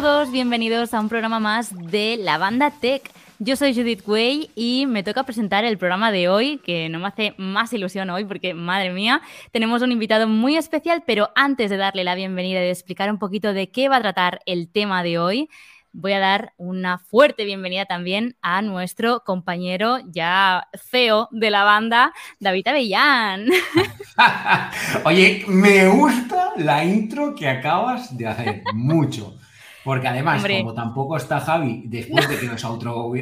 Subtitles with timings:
[0.00, 3.10] todos, bienvenidos a un programa más de la banda Tech.
[3.38, 7.06] Yo soy Judith Way y me toca presentar el programa de hoy, que no me
[7.06, 9.22] hace más ilusión hoy porque, madre mía,
[9.52, 13.18] tenemos un invitado muy especial, pero antes de darle la bienvenida y de explicar un
[13.18, 15.48] poquito de qué va a tratar el tema de hoy,
[15.92, 22.12] voy a dar una fuerte bienvenida también a nuestro compañero ya feo de la banda,
[22.38, 23.48] David Avellán.
[25.04, 29.38] Oye, me gusta la intro que acabas de hacer, mucho.
[29.86, 32.64] Porque además, como tampoco está Javi, después de que nos,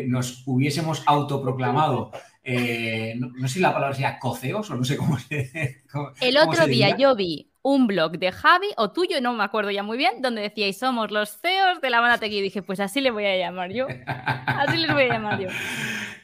[0.06, 2.10] nos hubiésemos autoproclamado,
[2.42, 5.82] eh, no, sé si la palabra sea coceos o no sé cómo se.
[6.22, 9.82] El otro día yo vi un blog de Javi o tuyo, no me acuerdo ya
[9.82, 13.00] muy bien, donde decíais somos los CEOs de la banda Tech y dije, pues así
[13.00, 13.86] le voy a llamar yo.
[14.06, 15.48] Así les voy a llamar yo.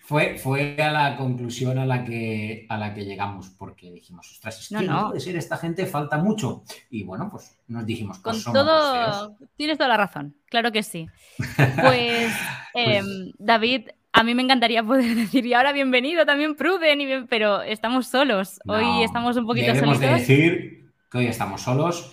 [0.02, 4.58] Fue, fue a la conclusión a la que, a la que llegamos, porque dijimos, ostras,
[4.58, 6.64] es que no, puede ser esta gente, falta mucho.
[6.90, 11.06] Y bueno, pues nos dijimos, pues Con todo, tienes toda la razón, claro que sí.
[11.80, 12.32] Pues,
[12.74, 17.62] em, pues, David, a mí me encantaría poder decir, y ahora bienvenido también Pruden, pero
[17.62, 18.58] estamos solos.
[18.66, 20.00] Hoy estamos un poquito solitos.
[20.00, 20.79] de decir
[21.10, 22.12] que hoy estamos solos.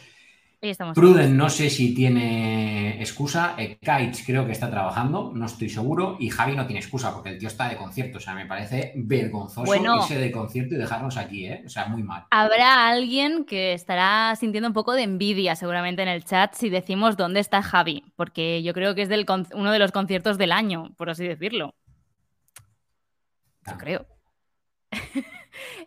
[0.95, 6.17] Pruden no sé si tiene excusa, eh, Kites creo que está trabajando, no estoy seguro,
[6.19, 8.91] y Javi no tiene excusa porque el tío está de concierto, o sea, me parece
[8.95, 11.61] vergonzoso irse de concierto y dejarnos aquí, ¿eh?
[11.63, 12.25] o sea, muy mal.
[12.31, 17.17] Habrá alguien que estará sintiendo un poco de envidia seguramente en el chat si decimos
[17.17, 20.91] dónde está Javi, porque yo creo que es del uno de los conciertos del año,
[20.97, 21.75] por así decirlo.
[23.67, 24.07] Yo creo.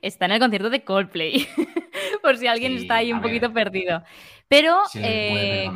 [0.03, 1.47] está en el concierto de Coldplay.
[2.22, 4.03] por si alguien está ahí un poquito perdido.
[4.49, 4.81] Pero...
[4.94, 5.71] Eh,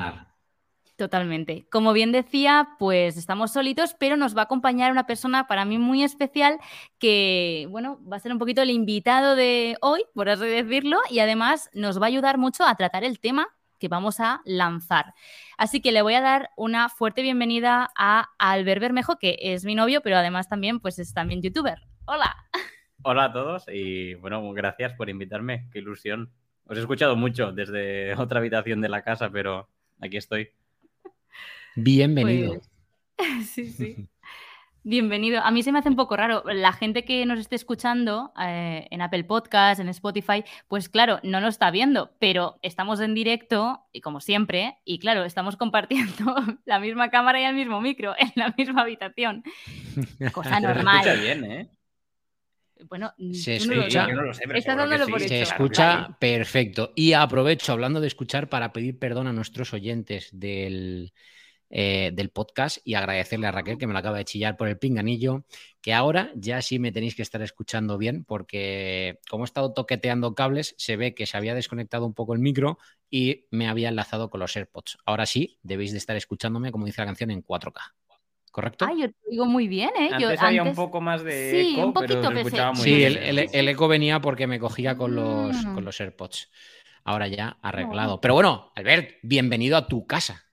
[0.96, 1.66] totalmente.
[1.70, 5.78] Como bien decía, pues estamos solitos, pero nos va a acompañar una persona para mí
[5.78, 6.58] muy especial
[6.98, 11.18] que, bueno, va a ser un poquito el invitado de hoy, por así decirlo, y
[11.18, 13.48] además nos va a ayudar mucho a tratar el tema
[13.80, 15.14] que vamos a lanzar.
[15.58, 19.74] Así que le voy a dar una fuerte bienvenida a Albert Bermejo, que es mi
[19.74, 21.82] novio, pero además también pues es también youtuber.
[22.06, 22.36] Hola.
[23.06, 26.30] Hola a todos y bueno, gracias por invitarme, qué ilusión.
[26.64, 29.68] Os he escuchado mucho desde otra habitación de la casa, pero
[30.00, 30.48] aquí estoy.
[31.76, 32.62] Bienvenido.
[33.14, 34.08] Pues, sí, sí.
[34.84, 35.42] Bienvenido.
[35.42, 36.44] A mí se me hace un poco raro.
[36.46, 41.42] La gente que nos esté escuchando eh, en Apple Podcast, en Spotify, pues claro, no
[41.42, 46.80] nos está viendo, pero estamos en directo y como siempre, y claro, estamos compartiendo la
[46.80, 49.44] misma cámara y el mismo micro en la misma habitación.
[50.32, 51.04] Cosa normal.
[51.04, 51.68] Se bien, ¿eh?
[52.88, 54.06] Bueno, se escucha,
[55.18, 56.92] se escucha perfecto.
[56.94, 61.12] Y aprovecho, hablando de escuchar, para pedir perdón a nuestros oyentes del,
[61.70, 64.78] eh, del podcast y agradecerle a Raquel que me lo acaba de chillar por el
[64.78, 65.44] pinganillo,
[65.80, 70.34] que ahora ya sí me tenéis que estar escuchando bien porque como he estado toqueteando
[70.34, 72.78] cables, se ve que se había desconectado un poco el micro
[73.10, 74.98] y me había enlazado con los AirPods.
[75.04, 77.94] Ahora sí, debéis de estar escuchándome, como dice la canción, en 4K.
[78.54, 78.86] ¿Correcto?
[78.88, 80.10] Ah, yo te digo muy bien, ¿eh?
[80.12, 83.02] Antes yo, había un poco más de sí, eco, un poquito pero escuchaba muy Sí,
[83.02, 85.84] el, eco venía porque me cogía con los, con mm.
[85.84, 86.52] los AirPods.
[87.02, 88.20] Ahora ya arreglado.
[88.20, 90.44] Pero bueno, Albert, bienvenido a tu casa.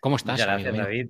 [0.00, 0.40] ¿Cómo estás?
[0.40, 1.06] Muchas gracias, David.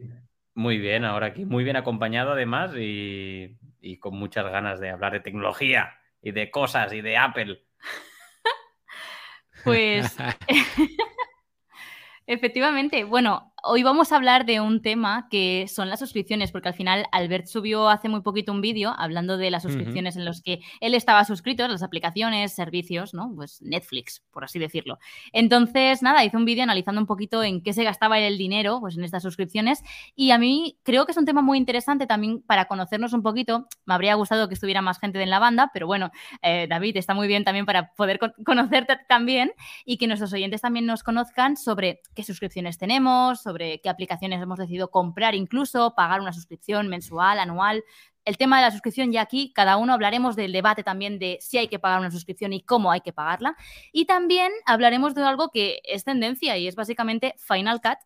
[0.53, 1.47] Muy bien, ahora aquí.
[1.47, 6.51] Muy bien acompañado además y, y con muchas ganas de hablar de tecnología y de
[6.51, 7.63] cosas y de Apple.
[9.65, 10.15] pues
[12.27, 16.75] efectivamente, bueno, hoy vamos a hablar de un tema que son las suscripciones, porque al
[16.75, 20.61] final Albert subió hace muy poquito un vídeo hablando de las suscripciones en los que
[20.81, 23.33] él estaba suscrito, las aplicaciones, servicios, ¿no?
[23.35, 24.99] Pues Netflix, por así decirlo.
[25.33, 28.97] Entonces, nada, hizo un vídeo analizando un poquito en qué se gastaba el dinero, pues
[28.97, 29.83] en estas suscripciones,
[30.15, 33.67] y a mí creo que es un tema muy interesante también para conocernos un poquito.
[33.85, 36.11] Me habría gustado que estuviera más gente en la banda, pero bueno,
[36.43, 39.53] eh, David, está muy bien también para poder conocerte también
[39.85, 44.43] y que nuestros oyentes también nos conozcan sobre qué suscripciones tenemos, sobre sobre qué aplicaciones
[44.43, 47.85] hemos decidido comprar incluso, pagar una suscripción mensual, anual.
[48.27, 51.57] El tema de la suscripción ya aquí, cada uno hablaremos del debate también de si
[51.57, 53.57] hay que pagar una suscripción y cómo hay que pagarla.
[53.93, 57.97] Y también hablaremos de algo que es tendencia y es básicamente Final Cut,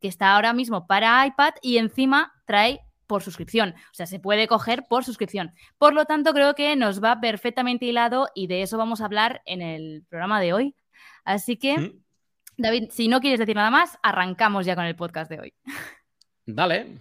[0.00, 2.78] que está ahora mismo para iPad y encima trae
[3.08, 3.74] por suscripción.
[3.90, 5.52] O sea, se puede coger por suscripción.
[5.78, 9.42] Por lo tanto, creo que nos va perfectamente hilado y de eso vamos a hablar
[9.46, 10.76] en el programa de hoy.
[11.24, 11.96] Así que...
[12.56, 15.54] David, si no quieres decir nada más, arrancamos ya con el podcast de hoy.
[16.46, 16.98] Dale.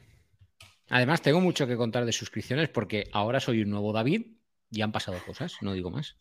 [0.90, 4.28] Además, tengo mucho que contar de suscripciones porque ahora soy un nuevo David
[4.70, 6.18] y han pasado cosas, no digo más.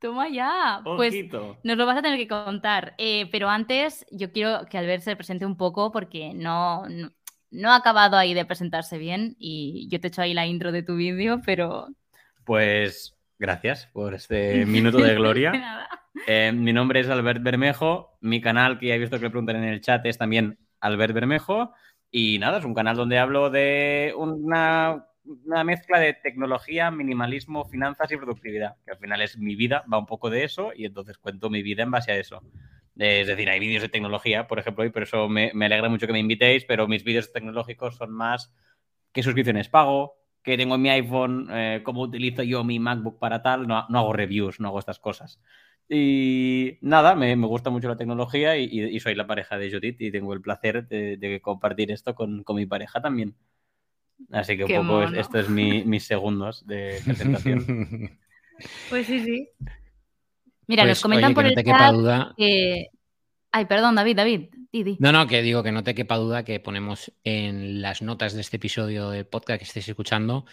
[0.00, 0.80] Toma ya.
[0.82, 1.14] Pues
[1.62, 2.94] nos lo vas a tener que contar.
[2.96, 6.84] Eh, pero antes, yo quiero que Albert se presente un poco porque no,
[7.50, 10.82] no, ha acabado ahí de presentarse bien y yo te echo ahí la intro de
[10.82, 11.88] tu vídeo, pero.
[12.44, 15.88] Pues gracias por este minuto de gloria.
[16.26, 18.18] Eh, mi nombre es Albert Bermejo.
[18.20, 21.14] Mi canal, que ya he visto que le preguntan en el chat, es también Albert
[21.14, 21.72] Bermejo.
[22.10, 25.06] Y nada, es un canal donde hablo de una,
[25.64, 30.06] mezcla de tecnología, minimalismo, finanzas y productividad, que al final es mi vida, va un
[30.06, 32.42] poco de eso y entonces cuento mi vida en base a eso.
[32.96, 36.12] Es decir, hay vídeos de tecnología, por ejemplo, y por eso me, alegra mucho que
[36.12, 38.52] me invitéis, pero mis vídeos tecnológicos son más
[39.12, 43.42] qué suscripciones pago, qué tengo en mi iPhone, eh, cómo utilizo yo mi MacBook para
[43.42, 43.66] tal.
[43.66, 45.40] No, no hago reviews, no hago estas cosas.
[45.92, 50.32] Y nada, me, gusta mucho la tecnología y, soy la pareja de Judith y tengo
[50.32, 53.34] el placer de, compartir esto con, mi pareja también.
[54.30, 58.18] Así que un poco esto es mis segundos de presentación.
[58.88, 59.48] Pues sí, sí.
[60.66, 62.34] Mira, nos pues, comentan por el chat duda...
[62.36, 62.86] que...
[63.50, 64.48] Ay, perdón, David, David.
[65.00, 68.40] No, no, que digo que no te quepa duda que ponemos en las notas de
[68.40, 70.46] este episodio del podcast que estéis escuchando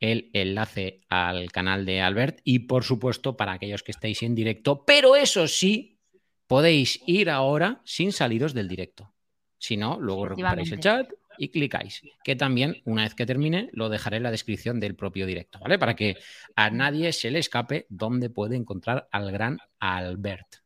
[0.00, 4.84] el enlace al canal de Albert y por supuesto para aquellos que estéis en directo,
[4.84, 6.00] pero eso sí,
[6.46, 9.12] podéis ir ahora sin saliros del directo.
[9.58, 13.88] Si no, luego recuperáis el chat y clicáis, que también una vez que termine lo
[13.88, 15.78] dejaré en la descripción del propio directo, ¿vale?
[15.78, 16.16] Para que
[16.56, 20.59] a nadie se le escape dónde puede encontrar al gran Albert.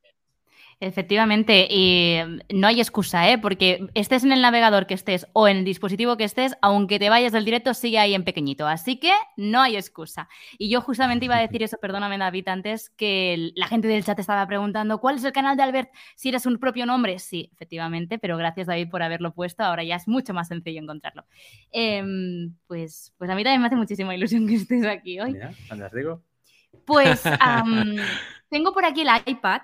[0.81, 2.19] Efectivamente, y
[2.53, 3.39] no hay excusa, ¿eh?
[3.39, 7.09] porque estés en el navegador que estés o en el dispositivo que estés, aunque te
[7.09, 8.67] vayas del directo, sigue ahí en pequeñito.
[8.67, 10.29] Así que no hay excusa.
[10.59, 14.19] Y yo justamente iba a decir eso, perdóname David, antes que la gente del chat
[14.19, 15.91] estaba preguntando, ¿cuál es el canal de Albert?
[16.17, 19.97] Si eres un propio nombre, sí, efectivamente, pero gracias David por haberlo puesto, ahora ya
[19.97, 21.25] es mucho más sencillo encontrarlo.
[21.71, 25.33] Em, pues, pues a mí también me hace muchísima ilusión que estés aquí hoy.
[25.33, 26.23] Mira, digo.
[26.85, 27.23] Pues
[28.51, 29.63] tengo por aquí el iPad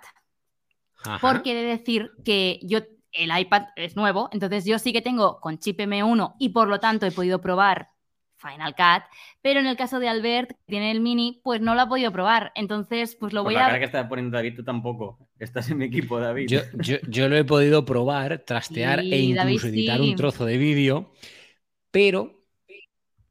[1.20, 2.80] porque he de decir que yo
[3.12, 6.78] el iPad es nuevo, entonces yo sí que tengo con chip M1 y por lo
[6.80, 7.90] tanto he podido probar
[8.40, 9.04] Final Cut,
[9.42, 12.10] pero en el caso de Albert, que tiene el mini, pues no lo ha podido
[12.10, 12.52] probar.
[12.54, 13.66] Entonces, pues lo voy la a.
[13.66, 15.28] cara que está poniendo David, tú tampoco.
[15.38, 16.48] Estás en mi equipo, David.
[16.48, 21.12] Yo, lo he podido probar, trastear e incluso editar un trozo de vídeo,
[21.90, 22.44] pero,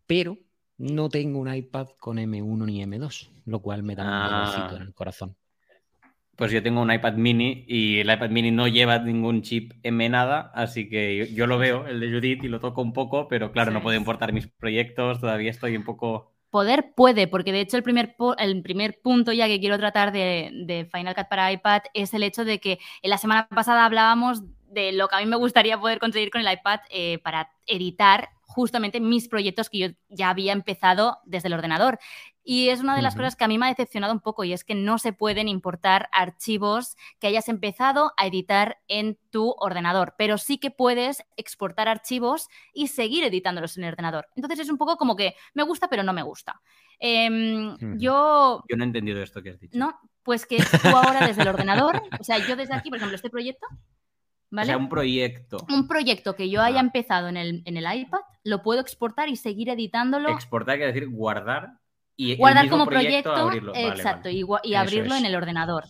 [0.06, 0.38] pero
[0.77, 4.71] no tengo un iPad con M1 ni M2, lo cual me da un ah.
[4.75, 5.36] en el corazón.
[6.39, 10.07] Pues yo tengo un iPad mini y el iPad mini no lleva ningún chip M
[10.07, 13.51] nada, así que yo, lo veo, el de Judith, y lo toco un poco, pero
[13.51, 16.31] claro, no puedo importar mis proyectos, todavía estoy un poco...
[16.50, 20.88] Poder puede, porque de hecho el primer, el primer punto ya que quiero tratar de,
[20.94, 24.94] Final Cut para iPad es el hecho de que en la semana pasada hablábamos de
[24.94, 29.00] lo que a mí me gustaría poder conseguir con el iPad eh, para editar justamente
[29.00, 32.00] mis proyectos que yo ya había empezado desde el ordenador.
[32.44, 34.53] Y es una de las cosas que a mí me ha decepcionado un poco y
[34.53, 40.15] es que no se pueden importar archivos que hayas empezado a editar en tu ordenador,
[40.18, 44.27] pero sí que puedes exportar archivos y seguir editándolos en el ordenador.
[44.36, 46.62] Entonces es un poco como que me gusta pero no me gusta.
[47.00, 48.63] Em, yo...
[48.68, 49.77] Yo no he entendido esto que has dicho.
[49.77, 53.15] No, pues que tú ahora desde el ordenador, o sea, yo desde aquí, por ejemplo,
[53.15, 53.68] este proyecto,
[54.51, 54.65] ¿Vale?
[54.65, 55.57] O sea, un proyecto.
[55.69, 59.35] Un proyecto que yo haya empezado en el, en el iPad, lo puedo exportar y
[59.35, 60.30] seguir editándolo.
[60.30, 61.79] Exportar quiere decir guardar
[62.38, 65.85] guardar como proyecto, exacto, y, abrirlo en el ordenador.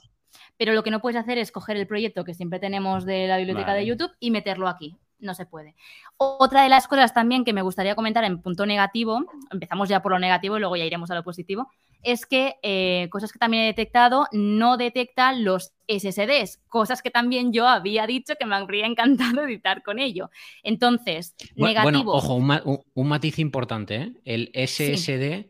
[0.57, 3.38] Pero lo que no puedes hacer es coger el proyecto que siempre tenemos de la
[3.38, 4.98] biblioteca de YouTube y meterlo aquí.
[5.17, 5.75] No se puede.
[6.17, 10.13] Otra de las cosas también que me gustaría comentar en punto negativo, empezamos ya por
[10.13, 11.69] lo negativo y luego ya iremos a lo positivo,
[12.03, 17.51] es que eh, cosas que también he detectado, no detecta los SSDs, cosas que también
[17.51, 20.29] yo había dicho que me habría encantado editar con ello.
[20.63, 21.83] Entonces, negativo.
[21.83, 24.13] Bueno, ojo, un, matiz importante, ¿eh?
[24.24, 25.50] el SSD sí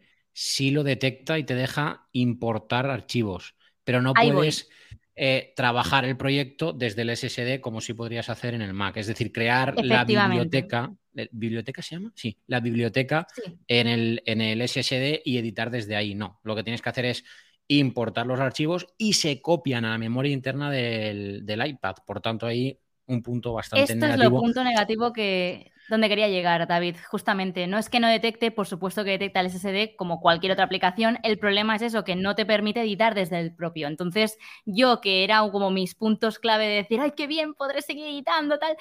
[0.71, 4.69] lo detecta y te deja importar archivos, pero no puedes
[5.15, 8.95] eh, trabajar el proyecto desde el SSD como si podrías hacer en el Mac.
[8.95, 10.93] Es decir, crear la biblioteca.
[11.31, 12.13] ¿Biblioteca se llama?
[12.15, 13.27] Sí, la biblioteca
[13.67, 16.15] En, el, en el SSD y editar desde ahí.
[16.15, 17.25] No, lo que tienes que hacer es
[17.67, 21.95] importar los archivos y se copian a la memoria interna del, iPad.
[22.05, 24.13] Por tanto, ahí un punto bastante negativo.
[24.13, 27.67] Esto es lo punto negativo que, donde quería llegar, David, justamente.
[27.67, 31.19] No es que no detecte, por supuesto que detecta el SSD como cualquier otra aplicación.
[31.24, 33.88] El problema es eso, que no te permite editar desde el propio.
[33.88, 38.05] Entonces, yo que era como mis puntos clave de decir, ay, qué bien, podré seguir
[38.05, 38.77] editando, tal.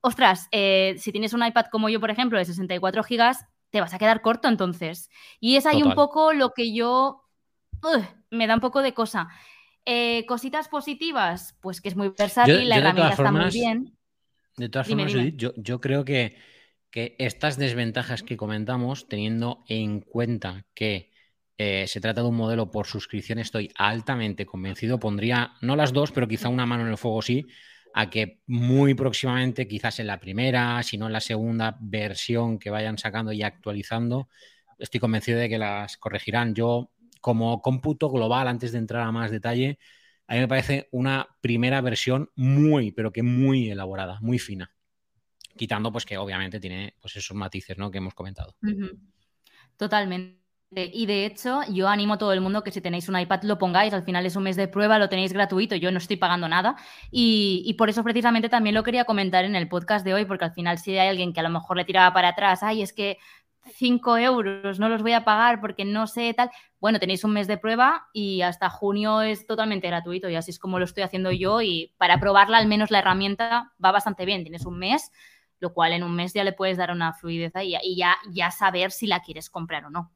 [0.00, 3.92] Ostras, eh, si tienes un iPad como yo, por ejemplo, de 64 gigas, te vas
[3.92, 5.10] a quedar corto entonces.
[5.40, 7.24] Y es ahí un poco lo que yo...
[8.30, 9.28] me da un poco de cosa.
[9.84, 13.97] Eh, cositas positivas, pues que es muy versátil, la herramienta está muy bien.
[14.58, 16.36] De todas formas, yo, creo que,
[16.92, 21.12] estas desventajas que comentamos, teniendo en cuenta que
[21.56, 24.98] eh, se trata de un modelo por suscripción, estoy altamente convencido.
[24.98, 27.46] Pondría, no las dos, pero quizá una mano en el fuego sí,
[27.94, 32.70] a que muy próximamente, quizás en la primera, si no en la segunda versión que
[32.70, 34.28] vayan sacando y actualizando,
[34.78, 36.54] estoy convencido de que las corregirán.
[36.54, 39.78] Yo, como cómputo global, antes de entrar a más detalle,
[40.28, 44.70] a mí me parece una primera versión muy, pero que muy elaborada, muy fina.
[45.56, 47.90] quitando pues que obviamente tiene pues esos matices ¿no?
[47.90, 48.54] que hemos comentado.
[49.76, 50.38] Totalmente.
[50.70, 53.56] Y de hecho, yo animo a todo el mundo que si tenéis un iPad lo
[53.56, 53.94] pongáis.
[53.94, 55.74] Al final es un mes de prueba, lo tenéis gratuito.
[55.76, 56.76] Yo no estoy pagando nada.
[57.10, 60.52] Y, por eso precisamente también lo quería comentar en el podcast de hoy, porque al
[60.52, 63.16] final si hay alguien que a lo mejor le tiraba para atrás, ay, es que
[63.68, 66.50] 5 euros no los voy a pagar porque no sé tal.
[66.80, 70.58] Bueno, tenéis un mes de prueba y hasta junio es totalmente gratuito y así es
[70.58, 71.60] como lo estoy haciendo yo.
[71.62, 74.42] Y para probarla, al menos la herramienta va bastante bien.
[74.42, 75.10] Tienes un mes,
[75.60, 78.50] lo cual en un mes ya le puedes dar una fluidez ahí y ya, ya
[78.50, 80.12] saber si la quieres comprar o no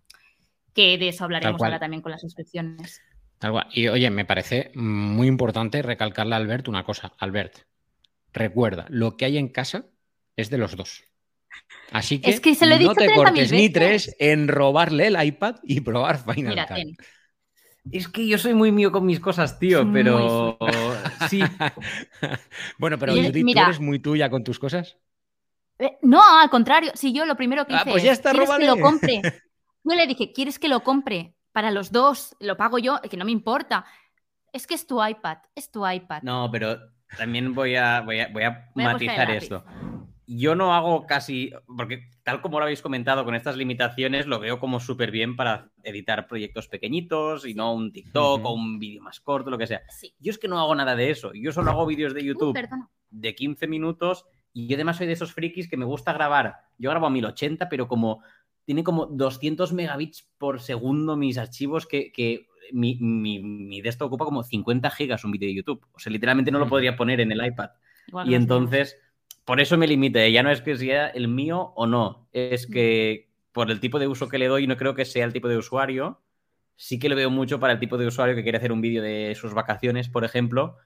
[0.75, 3.03] que de eso hablaremos ahora también con las suscripciones.
[3.73, 7.13] Y oye, me parece muy importante recalcarle a Albert una cosa.
[7.19, 7.67] Albert,
[8.33, 9.87] recuerda, lo que hay en casa
[10.37, 11.05] es de los dos.
[11.93, 12.39] Así que,
[12.81, 17.07] no te cortes ni tres en robarle el iPad y probar Final Cut.
[17.91, 20.57] Es que yo soy muy mío con mis cosas, tío, pero
[21.29, 21.43] sí.
[22.79, 24.97] bueno, pero Judith, ¿tú eres muy tuya con tus cosas?
[25.79, 26.93] Eh, no, al contrario.
[26.95, 29.21] Si yo lo primero que ah, hice pues ya está, es que lo compre.
[29.85, 32.37] Yo le dije, ¿quieres que lo compre para los dos?
[32.39, 33.85] Lo pago yo, que no me importa.
[34.53, 36.23] Es que es tu iPad, es tu iPad.
[36.23, 36.79] No, pero
[37.19, 39.65] también voy a, voy a, matizar esto.
[40.35, 44.59] Yo no hago casi, porque tal como lo habéis comentado con estas limitaciones, lo veo
[44.59, 49.21] como súper bien para editar proyectos pequeñitos y no un TikTok o un vídeo más
[49.21, 49.83] corto, lo que sea.
[50.19, 51.33] Yo es que no hago nada de eso.
[51.35, 52.59] Yo solo hago vídeos de YouTube
[53.11, 56.57] de 15 minutos y yo además soy de esos frikis que me gusta grabar.
[56.79, 58.23] Yo grabo a 1080, pero como
[58.65, 64.43] tiene como 200 megabits por segundo mis archivos que, mi, mi, de esto ocupa como
[64.43, 65.87] 50 gigas un vídeo de YouTube.
[65.93, 67.71] O sea, literalmente no lo podría poner en el iPad.
[68.25, 68.99] y entonces,
[69.45, 70.31] por eso me limite.
[70.33, 72.29] Ya no es que sea el mío o no.
[72.33, 75.33] Es que por el tipo de uso que le doy, no creo que sea el
[75.33, 76.21] tipo de usuario.
[76.77, 79.03] Sí que lo veo mucho para el tipo de usuario que quiere hacer un vídeo
[79.03, 80.77] de sus vacaciones, por ejemplo,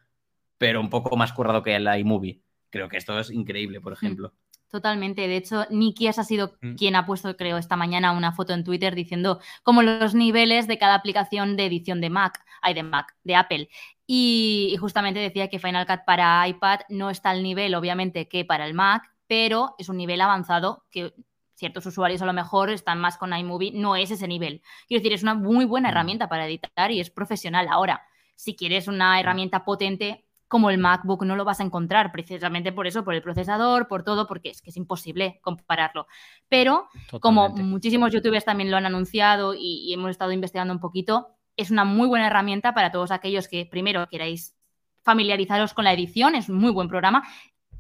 [0.59, 2.43] pero un poco más currado que el iMovie.
[2.71, 3.97] Creo que esto es increíble, por mm.
[3.97, 4.33] ejemplo.
[4.69, 5.29] Totalmente.
[5.29, 6.75] De hecho, Nikias ha sido mm.
[6.75, 10.79] quien ha puesto, creo, esta mañana una foto en Twitter diciendo como los niveles de
[10.79, 13.69] cada aplicación de edición de Mac, hay de Mac, de Apple.
[14.07, 18.67] Y, justamente decía que Final Cut para iPad no está al nivel, obviamente, que para
[18.67, 21.13] el Mac, pero es un nivel avanzado que
[21.55, 24.63] ciertos usuarios a lo mejor están más con iMovie, no es ese nivel.
[24.87, 25.91] Quiero decir, es una muy buena mm.
[25.91, 27.67] herramienta para editar y es profesional.
[27.71, 28.03] Ahora,
[28.37, 29.19] si quieres una mm.
[29.19, 33.23] herramienta potente, como el MacBook no lo vas a encontrar, precisamente por eso, por el
[33.23, 36.07] procesador, por todo, porque es que es imposible compararlo.
[36.49, 36.89] Pero
[37.21, 41.85] como muchísimos youtubers también lo han anunciado y, hemos estado investigando un poquito, es una
[41.85, 44.57] muy buena herramienta para todos aquellos que primero queráis
[45.03, 47.27] familiarizaros con la edición, es un muy buen programa,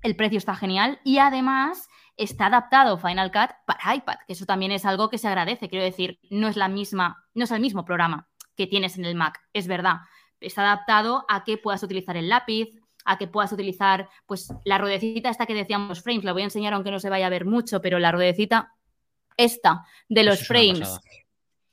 [0.02, 4.72] el precio está genial y además está adaptado Final Cut para iPad, que eso también
[4.72, 7.84] es algo que se agradece, quiero decir, no es la misma, no es el mismo
[7.84, 9.96] programa que tienes en el Mac, es verdad,
[10.40, 12.68] está adaptado a que puedas utilizar el lápiz,
[13.04, 16.74] a que puedas utilizar pues la ruedecita esta que decíamos frames, la voy a enseñar
[16.74, 18.72] aunque no se vaya a ver mucho, pero la ruedecita
[19.36, 20.98] esta de los frames.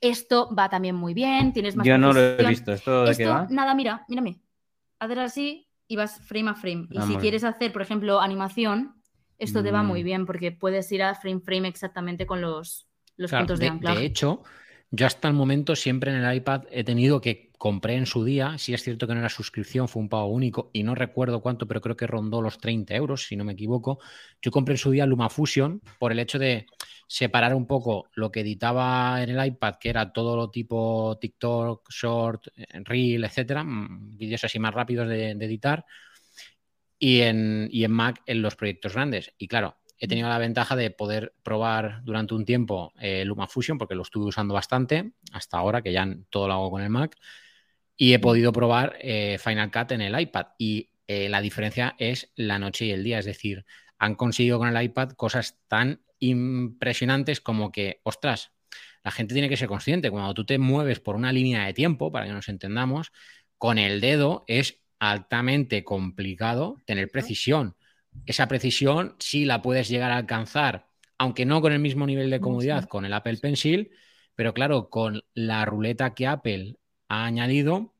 [0.04, 3.24] Esto va también muy bien, tienes más Yo no lo he visto, ¿esto de qué
[3.24, 3.46] va?
[3.48, 4.38] Nada, mira, mírame.
[4.98, 6.88] Hacer así y vas frame a frame.
[6.90, 8.96] Y si quieres hacer, por ejemplo, animación,
[9.38, 10.04] esto te va muy mm.
[10.04, 14.00] bien porque puedes ir a frame frame exactamente con los, los puntos de, de anclaje.
[14.00, 14.42] De hecho,
[14.90, 18.58] yo hasta el momento siempre en el iPad he tenido que compré en su día,
[18.58, 21.66] si es cierto que no era suscripción, fue un pago único y no recuerdo cuánto,
[21.66, 24.00] pero creo que rondó los 30 euros, si no me equivoco.
[24.42, 26.66] Yo compré en su día LumaFusion por el hecho de
[27.06, 31.90] separar un poco lo que editaba en el iPad, que era todo lo tipo TikTok,
[31.90, 32.48] Short,
[32.84, 35.84] Reel, etcétera, mm, vídeos así más rápidos de, editar,
[36.98, 39.32] y en, y en Mac en los proyectos grandes.
[39.38, 43.94] Y claro, he tenido la ventaja de poder probar durante un tiempo eh, LumaFusion porque
[43.94, 47.16] lo estuve usando bastante hasta ahora, que ya todo lo hago con el Mac,
[47.96, 50.46] y he podido probar eh, Final Cut en el iPad.
[50.58, 53.64] Y eh, la diferencia es la noche y el día, es decir,
[53.98, 58.52] han conseguido con el iPad cosas tan impresionantes como que, ostras,
[59.02, 62.10] la gente tiene que ser consciente, cuando tú te mueves por una línea de tiempo,
[62.10, 63.12] para que nos entendamos,
[63.58, 67.76] con el dedo es altamente complicado tener precisión.
[68.26, 70.88] Esa precisión sí la puedes llegar a alcanzar,
[71.18, 73.90] aunque no con el mismo nivel de comodidad con el Apple Pencil,
[74.34, 76.76] pero claro, con la ruleta que Apple
[77.08, 77.93] ha añadido,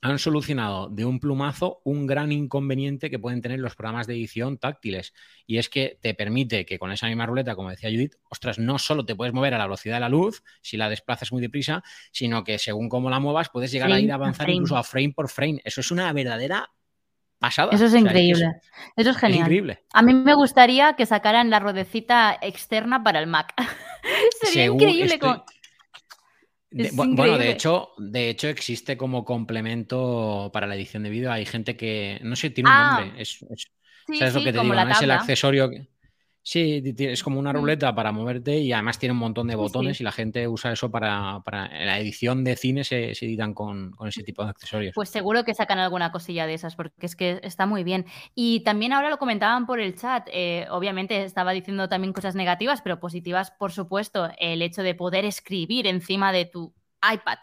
[0.00, 4.58] han solucionado de un plumazo un gran inconveniente que pueden tener los programas de edición
[4.58, 5.12] táctiles.
[5.46, 8.78] Y es que te permite que con esa misma ruleta, como decía Judith, ostras, no
[8.78, 11.82] solo te puedes mover a la velocidad de la luz, si la desplazas muy deprisa,
[12.12, 15.12] sino que según cómo la muevas, puedes llegar a ir a avanzar incluso a frame
[15.14, 15.60] por frame.
[15.64, 16.70] Eso es una verdadera
[17.40, 18.60] eso es increíble.
[18.96, 19.40] Eso es genial.
[19.42, 19.84] increíble.
[19.92, 23.54] A mí me gustaría que sacaran la ruedecita externa para el Mac.
[24.42, 25.20] Sería increíble.
[26.92, 31.32] Bueno, de hecho, de hecho existe como complemento para la edición de vídeo.
[31.32, 33.00] Hay gente que, no sé, tiene un ah.
[33.00, 33.22] nombre.
[33.22, 33.38] Es,
[34.18, 34.74] ¿Sabes lo que te digo?
[34.74, 35.70] es el accesorio.
[36.42, 40.04] Sí, es como una ruleta para moverte y además tiene un montón de botones y
[40.04, 44.42] la gente usa eso para, para la edición de cine se, editan con, ese tipo
[44.44, 44.94] de accesorios.
[44.94, 48.06] Pues seguro que sacan alguna cosilla de esas porque es que está muy bien.
[48.34, 52.80] Y también ahora lo comentaban por el chat, eh, obviamente estaba diciendo también cosas negativas,
[52.80, 57.38] pero positivas, por supuesto, el hecho de poder escribir encima de tu iPad.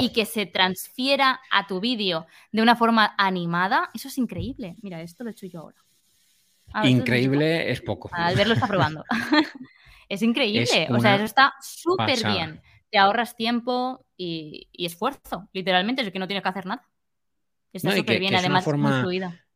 [0.00, 4.76] Y que se transfiera a tu vídeo de una forma animada, eso es increíble.
[4.82, 5.81] Mira, esto lo he hecho yo ahora.
[6.84, 8.10] Increíble es poco.
[8.12, 9.04] Albert lo está probando.
[10.08, 10.66] es increíble.
[10.90, 12.60] o sea, eso está súper bien.
[12.90, 16.86] Te ahorras tiempo y, esfuerzo, literalmente, es que no tienes que hacer nada.
[17.72, 19.46] Está súper bien, además, es muy fluida.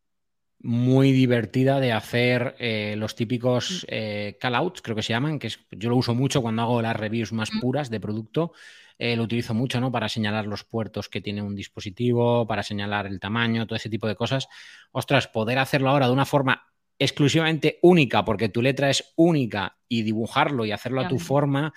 [0.59, 3.85] Muy divertida de hacer eh, los típicos mm.
[3.89, 7.31] eh, callouts, creo que se llaman, que yo lo uso mucho cuando hago las reviews
[7.31, 7.59] más mm.
[7.59, 8.53] puras de producto.
[8.99, 9.91] Eh, lo utilizo mucho, ¿no?
[9.91, 14.07] Para señalar los puertos que tiene un dispositivo, para señalar el tamaño, todo ese tipo
[14.07, 14.47] de cosas.
[14.91, 16.65] Ostras, poder hacerlo ahora de una forma
[16.99, 21.73] exclusivamente única, porque tu letra es única y dibujarlo y hacerlo a tu forma,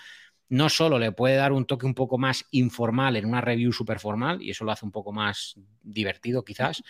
[0.48, 4.00] no solo le puede dar un toque un poco más informal en una review súper
[4.00, 6.82] formal, y eso lo hace un poco más divertido quizás,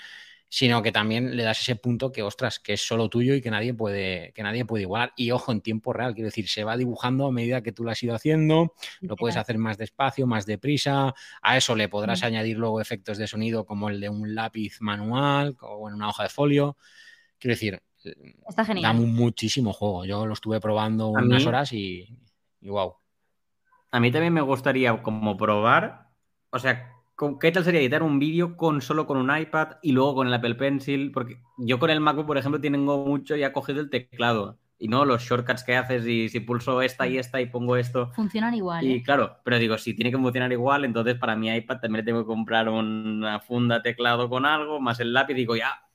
[0.48, 3.52] sino que también le das ese punto que, ostras, que es solo tuyo y que
[3.52, 5.12] nadie puede, que nadie puede igualar.
[5.16, 7.92] Y ojo, en tiempo real, quiero decir, se va dibujando a medida que tú lo
[7.92, 12.56] has ido haciendo, lo puedes hacer más despacio, más deprisa, a eso le podrás añadir
[12.56, 16.30] luego efectos de sonido como el de un lápiz manual o en una hoja de
[16.30, 16.76] folio.
[17.38, 17.80] Quiero decir,
[18.48, 18.82] Está genial.
[18.82, 20.04] Da muchísimo juego.
[20.04, 22.08] Yo lo estuve probando unas horas y,
[22.60, 22.94] y wow.
[23.90, 26.10] A mí también me gustaría como probar,
[26.50, 26.92] o sea,
[27.40, 30.34] ¿qué tal sería editar un vídeo con solo con un iPad y luego con el
[30.34, 31.10] Apple Pencil?
[31.10, 34.88] Porque yo con el MacBook, por ejemplo, tengo mucho y ha cogido el teclado y
[34.88, 38.10] no los shortcuts que haces y si pulso esta y esta y pongo esto.
[38.14, 38.84] Funcionan igual.
[38.84, 39.02] Y ¿eh?
[39.02, 42.26] claro, pero digo, si tiene que funcionar igual, entonces para mi iPad también tengo que
[42.26, 45.34] comprar una funda teclado con algo, más el lápiz.
[45.34, 45.89] Digo, ya,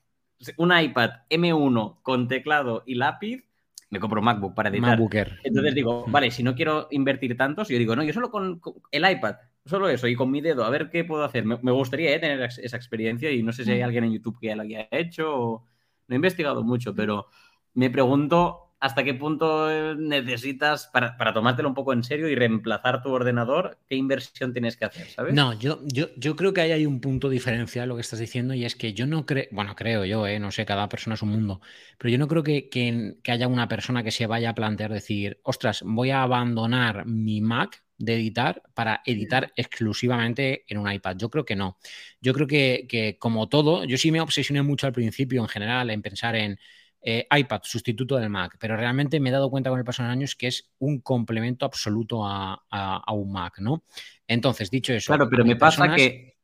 [0.57, 3.43] un iPad M1 con teclado y lápiz,
[3.89, 4.91] me compro un MacBook para editar.
[4.91, 5.39] MacBooker.
[5.43, 8.61] Entonces digo, vale, si no quiero invertir tanto, si yo digo, no, yo solo con,
[8.91, 11.45] el iPad, solo eso, y con mi dedo, a ver qué puedo hacer.
[11.45, 14.47] Me, gustaría eh, tener esa experiencia y no sé si hay alguien en YouTube que
[14.47, 15.65] ya lo haya hecho o...
[16.07, 17.29] No he investigado mucho, pero
[17.73, 22.35] me pregunto hasta qué punto eh, necesitas, para, para, tomártelo un poco en serio y
[22.35, 25.33] reemplazar tu ordenador, qué inversión tienes que hacer, ¿sabes?
[25.33, 28.53] No, yo, yo, yo creo que ahí hay un punto diferencial lo que estás diciendo
[28.53, 31.21] y es que yo no creo, bueno, creo yo, eh, no sé, cada persona es
[31.21, 31.61] un mundo,
[31.97, 34.91] pero yo no creo que, que, que haya una persona que se vaya a plantear
[34.91, 41.15] decir, ostras, voy a abandonar mi Mac de editar para editar exclusivamente en un iPad.
[41.17, 41.77] Yo creo que no.
[42.21, 45.89] Yo creo que, que, como todo, yo sí me obsesioné mucho al principio en general
[45.89, 46.59] en pensar en
[47.07, 50.07] eh, iPad, sustituto del Mac, pero realmente me he dado cuenta con el paso de
[50.07, 53.83] los años que es un complemento absoluto a, un Mac, ¿no?
[54.27, 55.13] Entonces, dicho eso.
[55.13, 56.35] Claro, pero me pasa que.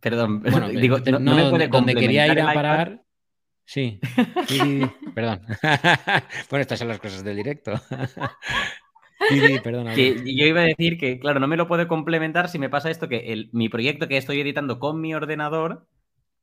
[0.00, 3.04] Perdón, bueno, digo, no, me puede donde quería ir a parar.
[3.66, 4.00] Sí,
[5.14, 5.42] perdón.
[6.50, 7.74] bueno, estas son las cosas del directo.
[9.28, 12.90] Sí, yo iba a decir que, claro, no me lo puede complementar si me pasa
[12.90, 15.86] esto, que mi proyecto que estoy editando con mi ordenador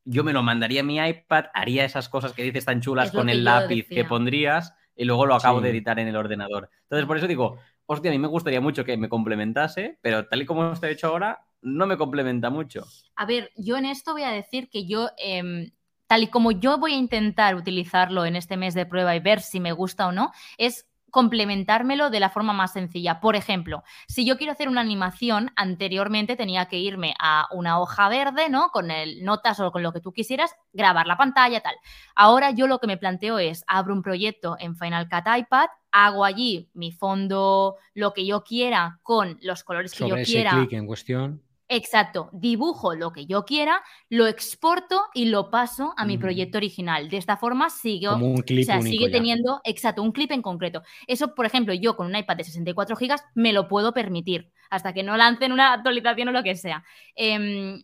[0.03, 3.29] yo me lo mandaría a mi iPad, haría esas cosas que dices tan chulas con
[3.29, 6.69] el lápiz que pondrías y luego lo acabo de editar en el ordenador.
[6.83, 10.41] Entonces, por eso digo, hostia, a mí me gustaría mucho que me complementase, pero tal
[10.41, 12.85] y como está hecho ahora, no me complementa mucho.
[13.15, 15.71] A ver, yo en esto voy a decir que yo, em,
[16.07, 19.41] tal y como yo voy a intentar utilizarlo en este mes de prueba y ver
[19.41, 23.19] si me gusta o no, es complementármelo de la forma más sencilla.
[23.19, 28.09] Por ejemplo, si yo quiero hacer una animación, anteriormente tenía que irme a una hoja
[28.09, 28.69] verde, ¿no?
[28.69, 31.75] Con el notas o con lo que tú quisieras, grabar la pantalla, tal.
[32.15, 36.25] Ahora yo lo que me planteo es, abro un proyecto en Final Cut iPad, hago
[36.25, 40.51] allí mi fondo, lo que yo quiera, con los colores que yo quiera.
[40.51, 41.41] Clic en cuestión.
[41.73, 47.07] Exacto, dibujo lo que yo quiera, lo exporto y lo paso a mi proyecto original.
[47.07, 50.83] De esta forma sigo, un clip o sea, sigue teniendo, exacto, un clip en concreto.
[51.07, 54.91] Eso, por ejemplo, yo con un iPad de 64 GB me lo puedo permitir hasta
[54.91, 56.83] que no lancen una actualización o lo que sea.
[57.15, 57.81] Em,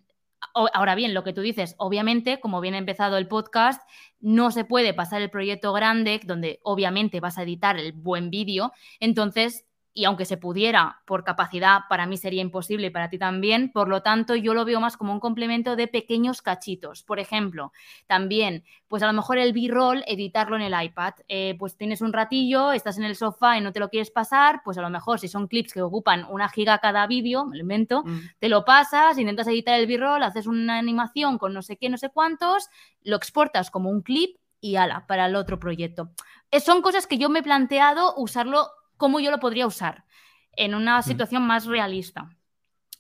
[0.54, 3.82] ahora bien, lo que tú dices, obviamente, como bien ha empezado el podcast,
[4.20, 8.74] no se puede pasar el proyecto grande, donde obviamente vas a editar el buen vídeo.
[9.00, 9.67] Entonces,
[9.98, 13.72] y aunque se pudiera por capacidad, para mí sería imposible y para ti también.
[13.72, 17.02] Por lo tanto, yo lo veo más como un complemento de pequeños cachitos.
[17.02, 17.72] Por ejemplo,
[18.06, 21.16] también, pues a lo mejor el B-roll, editarlo en el iPad.
[21.28, 24.62] Eh, pues tienes un ratillo, estás en el sofá y no te lo quieres pasar,
[24.64, 27.62] pues a lo mejor si son clips que ocupan una giga cada vídeo, me lo
[27.64, 28.20] invento, mm.
[28.38, 31.98] te lo pasas, intentas editar el B-roll, haces una animación con no sé qué, no
[31.98, 32.70] sé cuántos,
[33.02, 36.12] lo exportas como un clip y ala, para el otro proyecto.
[36.52, 40.06] Eh, son cosas que yo me he planteado usarlo cómo yo lo podría usar
[40.54, 42.30] en una situación más realista.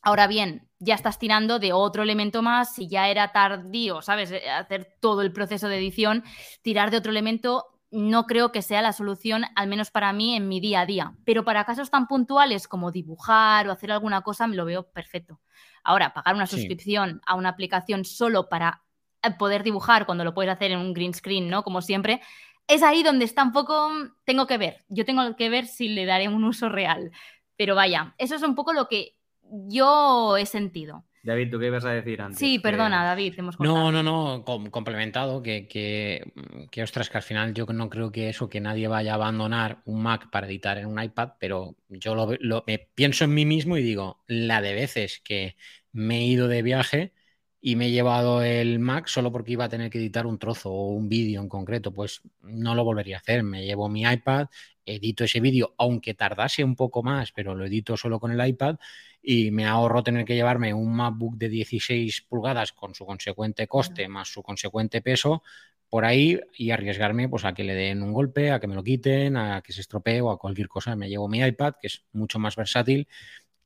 [0.02, 4.32] Ahora bien, ya estás tirando de otro elemento más, si ya era tardío, ¿sabes?
[4.32, 6.24] Eh, hacer todo el proceso de edición,
[6.62, 10.48] tirar de otro elemento no creo que sea la solución, al menos para mí, en
[10.48, 11.14] mi día a día.
[11.26, 15.40] Pero para casos tan puntuales como dibujar o hacer alguna cosa, me lo veo perfecto.
[15.84, 18.84] Ahora, pagar una suscripción a una aplicación solo para
[19.24, 21.64] eh, poder dibujar cuando lo puedes hacer en un green screen, ¿no?
[21.64, 22.22] Como siempre,
[22.68, 23.90] es ahí donde está un poco,
[24.26, 27.12] tengo que ver, yo tengo que ver si le daré un uso real.
[27.56, 31.06] Pero vaya, eso es un poco lo que yo he sentido.
[31.24, 32.40] David, ¿tú qué ibas a decir antes?
[32.40, 36.32] Sí, perdona, David, hemos No, no, no, complementado, que, que,
[36.72, 39.82] que, ostras, que al final yo no creo que eso, que nadie vaya a abandonar
[39.84, 43.76] un Mac para editar en un iPad, pero yo lo, me pienso en mí mismo
[43.76, 45.58] y digo, la de veces que
[45.92, 47.14] me he ido de viaje
[47.60, 50.72] y me he llevado el Mac solo porque iba a tener que editar un trozo
[50.72, 53.44] o un vídeo en concreto, pues no lo volvería a hacer.
[53.44, 54.48] Me llevo mi iPad,
[54.86, 58.78] edito ese vídeo, aunque tardase un poco más, pero lo edito solo con el iPad
[59.22, 64.08] y me ahorro tener que llevarme un MacBook de 16 pulgadas con su consecuente coste
[64.08, 65.44] más su consecuente peso
[65.90, 68.84] por ahí y arriesgarme pues a que le den un golpe, a que me lo
[68.84, 70.96] quiten, a que se estropee o a cualquier cosa.
[70.96, 73.08] Me llevo mi iPad, que es mucho más versátil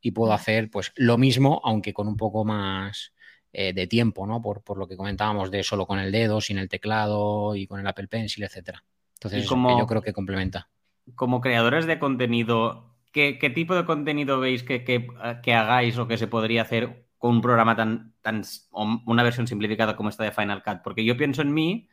[0.02, 3.14] y puedo hacer pues lo mismo, aunque con un poco más
[3.54, 4.42] eh, de tiempo, ¿no?
[4.42, 7.80] Por, por, lo que comentábamos de solo con el dedo, sin el teclado y con
[7.80, 8.84] el Apple Pencil, etcétera.
[9.16, 10.70] Entonces, yo creo que complementa.
[11.16, 15.08] Como creadores de contenido, ¿qué, tipo de contenido veis que,
[15.54, 20.10] hagáis o que se podría hacer con un programa tan, tan, una versión simplificada como
[20.10, 20.80] esta de Final Cut?
[20.84, 21.90] Porque yo pienso en mí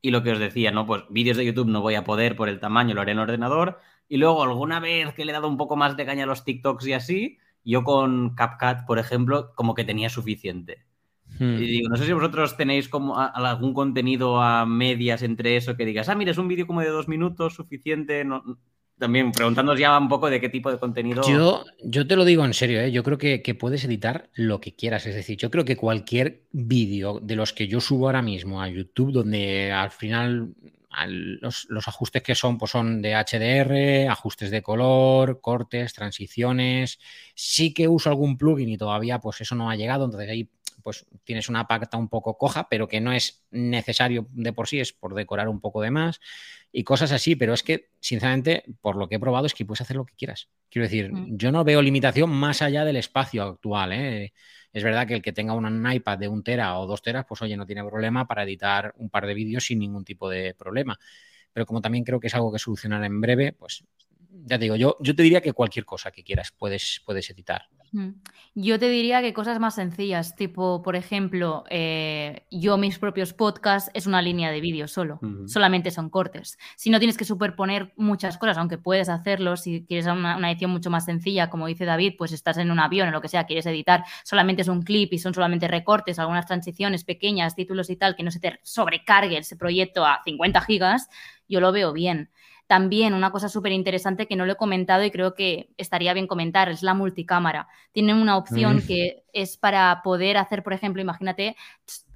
[0.00, 0.86] y lo que os decía, ¿no?
[0.86, 3.80] Pues vídeos de YouTube no voy a poder por el tamaño, lo haré en ordenador.
[4.08, 6.44] Y luego alguna vez que le he dado un poco más de caña a los
[6.44, 10.86] TikToks y así, yo con CapCut, por ejemplo, como que tenía suficiente.
[11.38, 11.58] Y hmm.
[11.58, 16.08] digo, no sé si vosotros tenéis como algún contenido a medias entre eso que digas,
[16.08, 18.24] ah, mira, es un vídeo como de dos minutos, suficiente.
[18.24, 18.42] No,
[18.98, 21.22] también preguntándonos ya un poco de qué tipo de contenido.
[21.28, 22.90] Yo, yo te lo digo en serio, ¿eh?
[22.90, 25.06] yo creo que, puedes editar lo que quieras.
[25.06, 28.68] Es decir, yo creo que cualquier vídeo de los que yo subo ahora mismo a
[28.68, 30.54] YouTube, donde al final
[31.06, 36.98] los, ajustes que son, pues son de HDR, ajustes de color, cortes, transiciones.
[37.34, 40.48] Sí que uso algún plugin y todavía pues eso no ha llegado, entonces ahí
[40.88, 44.80] pues tienes una pacta un poco coja, pero que no es necesario de por sí,
[44.80, 46.18] es por decorar un poco de más
[46.72, 49.82] y cosas así, pero es que, sinceramente, por lo que he probado, es que puedes
[49.82, 50.48] hacer lo que quieras.
[50.70, 51.36] Quiero decir, mm.
[51.36, 53.92] yo no veo limitación más allá del espacio actual.
[53.92, 54.32] ¿eh?
[54.72, 57.42] Es verdad que el que tenga un iPad de un tera o dos teras, pues
[57.42, 60.98] oye, no tiene problema para editar un par de vídeos sin ningún tipo de problema.
[61.52, 63.84] Pero como también creo que es algo que solucionar en breve, pues
[64.30, 67.68] ya te digo, yo, yo te diría que cualquier cosa que quieras puedes, puedes editar.
[68.54, 73.90] Yo te diría que cosas más sencillas, tipo, por ejemplo, eh, yo mis propios podcasts
[73.94, 76.58] es una línea de vídeo solo, solamente son cortes.
[76.76, 80.70] Si no tienes que superponer muchas cosas, aunque puedes hacerlo, si quieres una, una, edición
[80.70, 83.44] mucho más sencilla, como dice David, pues estás en un avión o lo que sea,
[83.44, 87.96] quieres editar, solamente es un clip y son solamente recortes, algunas transiciones pequeñas, títulos y
[87.96, 91.08] tal, que no se te sobrecargue ese proyecto a 50 gigas,
[91.48, 92.30] yo lo veo bien.
[92.68, 96.26] También una cosa súper interesante que no lo he comentado y creo que estaría bien
[96.26, 97.66] comentar es la multicámara.
[97.92, 98.86] Tienen una opción mm.
[98.86, 101.56] que es para poder hacer, por ejemplo, imagínate,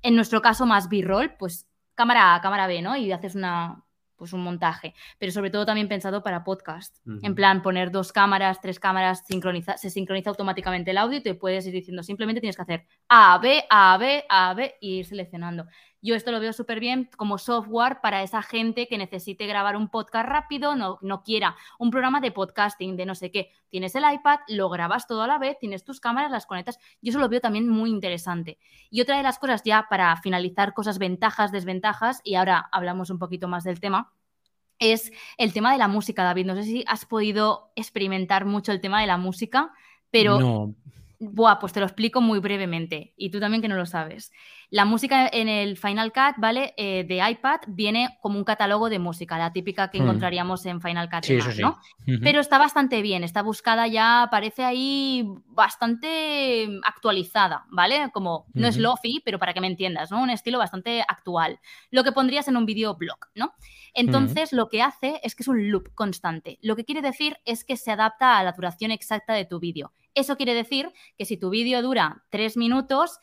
[0.02, 2.96] en nuestro caso más B-roll, pues cámara A, cámara B, ¿no?
[2.96, 3.82] Y haces una,
[4.22, 6.96] pues un montaje, pero sobre todo también pensado para podcast.
[7.22, 11.34] En plan, poner dos cámaras, tres cámaras, sincroniza, se sincroniza automáticamente el audio y te
[11.34, 15.06] puedes ir diciendo, simplemente tienes que hacer A, B, A, B, A, B y ir
[15.06, 15.66] seleccionando.
[16.02, 19.88] Yo esto lo veo súper bien como software para esa gente que necesite grabar un
[19.88, 23.50] podcast rápido, no, no quiera un programa de podcasting, de no sé qué.
[23.68, 26.78] Tienes el iPad, lo grabas todo a la vez, tienes tus cámaras, las conectas.
[27.00, 28.58] Yo eso lo veo también muy interesante.
[28.90, 33.20] Y otra de las cosas ya para finalizar cosas, ventajas, desventajas, y ahora hablamos un
[33.20, 34.12] poquito más del tema,
[34.80, 36.46] es el tema de la música, David.
[36.46, 39.72] No sé si has podido experimentar mucho el tema de la música,
[40.10, 40.40] pero...
[40.40, 40.74] No.
[41.24, 44.32] Buah, pues te lo explico muy brevemente y tú también que no lo sabes.
[44.70, 46.74] La música en el Final Cut, ¿vale?
[46.76, 50.02] Eh, de iPad viene como un catálogo de música, la típica que hmm.
[50.02, 51.28] encontraríamos en Final Cut,
[51.60, 51.78] ¿no?
[52.22, 58.10] Pero está bastante bien, está buscada ya, parece ahí bastante actualizada, ¿vale?
[58.12, 60.20] Como no es lofi, pero para que me entiendas, ¿no?
[60.20, 61.60] Un estilo bastante actual.
[61.92, 63.52] Lo que pondrías en un videoblog, ¿no?
[63.94, 66.58] Entonces, lo que hace es que es un loop constante.
[66.62, 69.92] Lo que quiere decir es que se adapta a la duración exacta de tu vídeo.
[70.14, 73.18] Eso quiere decir que si tu vídeo dura tres minutos,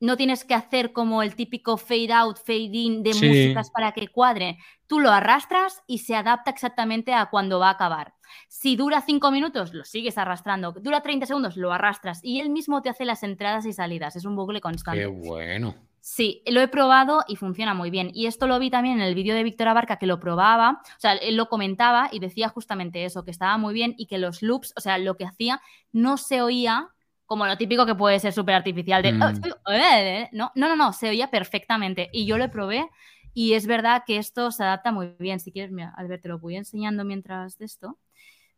[0.00, 4.08] no tienes que hacer como el típico fade out, fade in de músicas para que
[4.08, 4.58] cuadre.
[4.86, 8.14] Tú lo arrastras y se adapta exactamente a cuando va a acabar.
[8.48, 10.72] Si dura cinco minutos, lo sigues arrastrando.
[10.72, 12.20] Dura 30 segundos, lo arrastras.
[12.22, 14.16] Y él mismo te hace las entradas y salidas.
[14.16, 15.00] Es un bucle constante.
[15.00, 15.74] Qué bueno.
[16.00, 18.10] Sí, lo he probado y funciona muy bien.
[18.14, 21.00] Y esto lo vi también en el vídeo de Víctor Abarca que lo probaba, o
[21.00, 24.42] sea, él lo comentaba y decía justamente eso, que estaba muy bien y que los
[24.42, 25.60] loops, o sea, lo que hacía
[25.92, 26.88] no se oía
[27.26, 29.12] como lo típico que puede ser súper artificial de...
[29.12, 29.22] Mm.
[29.22, 32.10] Oh, eh, eh", no, no, no, no, se oía perfectamente.
[32.12, 32.88] Y yo lo probé
[33.32, 35.38] Y es verdad que esto se adapta muy bien.
[35.38, 37.98] Si quieres, mira, Albert, te lo voy enseñando mientras de esto.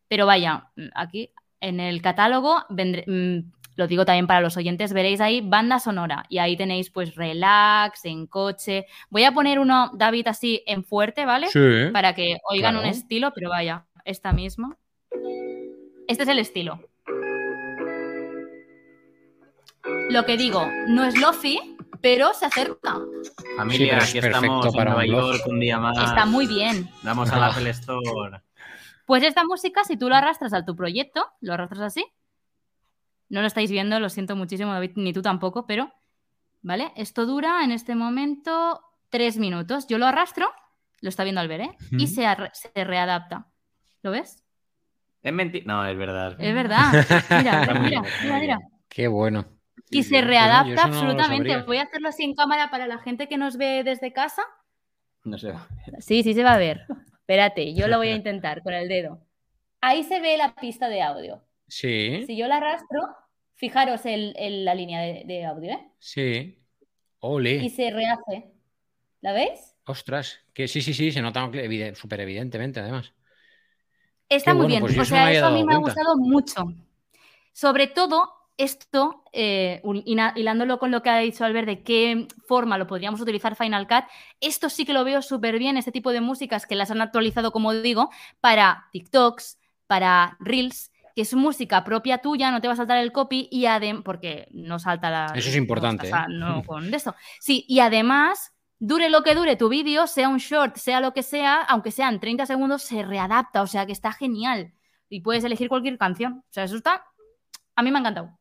[0.09, 1.31] Pero vaya, aquí
[1.63, 6.25] en el catálogo vendré, mm, lo digo también para los oyentes, veréis ahí banda sonora
[6.29, 8.87] y ahí tenéis pues relax, en coche.
[9.09, 11.49] Voy a poner uno, David, así en fuerte, ¿vale?
[11.49, 11.91] Sí.
[11.93, 14.77] Para que oigan un estilo, pero vaya, esta misma.
[16.07, 16.81] Este es el estilo.
[20.11, 21.59] Lo que digo, no es lofi,
[22.03, 22.99] pero se acerca.
[23.57, 25.97] Familia, aquí estamos en Nueva York un día más.
[25.97, 26.91] Está muy bien.
[27.03, 28.43] Vamos a la Apple Store.
[29.07, 32.05] Pues esta música, si tú la arrastras a tu proyecto, lo arrastras así,
[33.29, 35.93] no lo estáis viendo, lo siento muchísimo, David, ni tú tampoco, pero,
[36.61, 36.93] ¿vale?
[36.97, 39.87] Esto dura en este momento tres minutos.
[39.87, 40.51] Yo lo arrastro,
[41.01, 41.77] lo está viendo Albert, ¿eh?
[41.93, 42.27] Y se,
[42.75, 43.47] readapta.
[44.03, 44.45] ¿Lo ves?
[45.23, 45.65] Es mentira.
[45.67, 46.37] No, es verdad.
[46.39, 46.93] Es verdad.
[47.31, 48.59] Mira, mira, mira, mira.
[48.89, 49.47] Qué bueno.
[49.91, 51.63] Y se readapta absolutamente.
[51.63, 54.43] Voy a hacerlo así en cámara para la gente que nos ve desde casa.
[55.25, 55.69] No se va
[56.01, 56.87] Sí, sí se va a ver.
[57.23, 59.21] Espérate, yo lo voy a intentar con el dedo.
[59.81, 61.43] Ahí se ve la pista de audio.
[61.67, 62.25] Sí.
[62.27, 63.01] Si yo la arrastro,
[63.63, 65.93] Fijaros en, la línea de, audio, ¿eh?
[66.01, 66.59] Sí.
[67.21, 67.55] Ole.
[67.59, 68.51] Y se rehace.
[69.21, 69.77] ¿La veis?
[69.85, 71.49] Ostras, que sí, sí, sí, se nota
[71.95, 73.15] súper evidentemente, además.
[74.29, 74.81] Está muy bien.
[74.81, 76.75] Pues o sea, eso a mí me ha gustado mucho.
[77.53, 82.87] Sobre todo, esto, eh, hilándolo con lo que ha dicho Albert, de qué forma lo
[82.87, 84.05] podríamos utilizar Final Cut,
[84.41, 87.53] esto sí que lo veo súper bien, este tipo de músicas que las han actualizado,
[87.53, 88.11] como digo,
[88.41, 93.13] para TikToks, para Reels que es música propia tuya, no te va a saltar el
[93.13, 95.27] copy y además, porque no salta la...
[95.35, 96.09] Eso es importante.
[96.09, 96.13] ¿eh?
[96.29, 97.15] No, con esto.
[97.41, 101.23] Sí, y además, dure lo que dure tu vídeo, sea un short, sea lo que
[101.23, 104.73] sea, aunque sean 30 segundos, se readapta, o sea que está genial.
[105.09, 106.45] Y puedes elegir cualquier canción.
[106.49, 107.05] O sea, eso está...
[107.77, 108.39] A mí me ha encantado.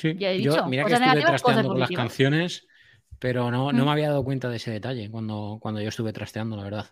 [0.00, 0.66] Sí, ya he dicho.
[0.66, 2.66] mira que estuve trasteando con las canciones,
[3.18, 3.86] pero no, no mm.
[3.86, 6.86] me había dado cuenta de ese detalle cuando, cuando yo estuve trasteando, la verdad.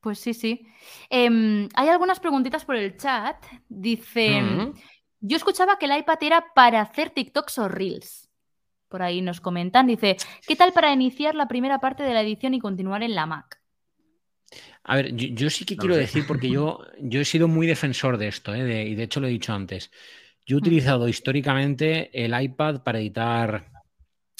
[0.00, 0.66] Pues sí, sí.
[1.10, 3.36] Em, hay algunas preguntitas por el chat.
[3.68, 4.72] Dice, mm.
[5.20, 8.30] yo escuchaba que el iPad era para hacer TikToks o Reels.
[8.88, 9.86] Por ahí nos comentan.
[9.86, 13.26] Dice, ¿qué tal para iniciar la primera parte de la edición y continuar en la
[13.26, 13.60] Mac?
[14.84, 18.28] A ver, yo, sí que quiero decir, porque yo, yo he sido muy defensor de
[18.28, 18.88] esto, ¿eh?
[18.88, 19.90] y de hecho lo he dicho antes.
[20.46, 20.62] Yo he mm.
[20.62, 23.70] utilizado históricamente el iPad para editar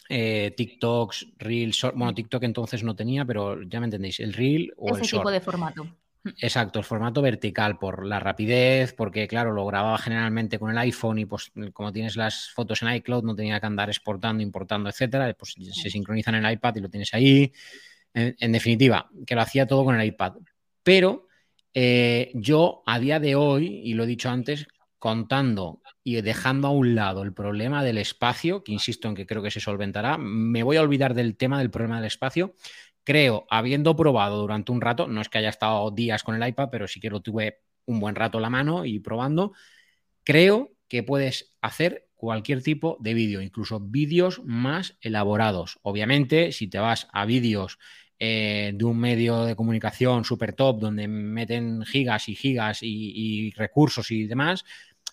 [0.09, 4.97] eh, TikToks, Reels, Bueno, TikTok entonces no tenía, pero ya me entendéis, el Reel o
[4.97, 5.87] Ese tipo de formato.
[6.39, 11.19] Exacto, el formato vertical por la rapidez, porque claro, lo grababa generalmente con el iPhone
[11.19, 15.35] y pues como tienes las fotos en iCloud no tenía que andar exportando, importando, etcétera,
[15.35, 17.53] pues se sincroniza en el iPad y lo tienes ahí.
[18.15, 20.35] En, definitiva, que lo hacía todo con el iPad.
[20.83, 21.29] Pero
[21.73, 24.67] eh, yo a día de hoy, y lo he dicho antes,
[25.03, 29.43] contando y dejando a un lado el problema del espacio, que insisto en que creo
[29.43, 32.55] que se solventará, me voy a olvidar del tema del problema del espacio.
[33.03, 36.69] Creo, habiendo probado durante un rato, no es que haya estado días con el iPad,
[36.71, 39.55] pero sí que lo tuve un buen rato en la mano y probando,
[40.23, 45.81] creo que puedes hacer cualquier tipo de vídeo, incluso vídeos más elaborados.
[45.83, 47.81] Obviamente, si te vas a vídeos
[48.21, 54.13] eh, de un medio de comunicación super top donde meten gigas y gigas y recursos
[54.13, 54.65] y demás,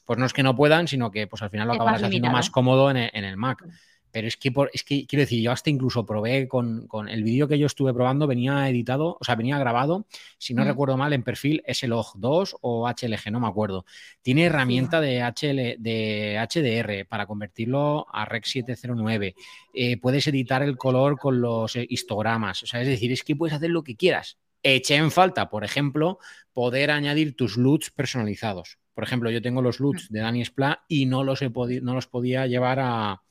[0.09, 2.49] pues no es que no puedan, sino que pues al final lo acabarás haciendo más
[2.49, 3.63] cómodo en el, Mac.
[4.09, 7.47] Pero es que, por, es que quiero decir, yo hasta incluso probé con, el vídeo
[7.47, 10.07] que yo estuve probando, venía editado, o sea, venía grabado,
[10.39, 10.67] si no mm.
[10.67, 13.85] recuerdo mal, en perfil SLOG2 o HLG, no me acuerdo.
[14.23, 19.35] Tiene herramienta de, HL, de HDR para convertirlo a Rec 709.
[19.75, 22.63] Eh, puedes editar el color con los histogramas.
[22.63, 24.39] O sea, es decir, es que puedes hacer lo que quieras.
[24.63, 26.17] Eché en falta, por ejemplo,
[26.51, 28.79] poder añadir tus LUTs personalizados.
[28.99, 32.07] Por ejemplo, yo tengo los LUTs de Dani Spla y no los, he no los
[32.07, 33.21] podía llevar a,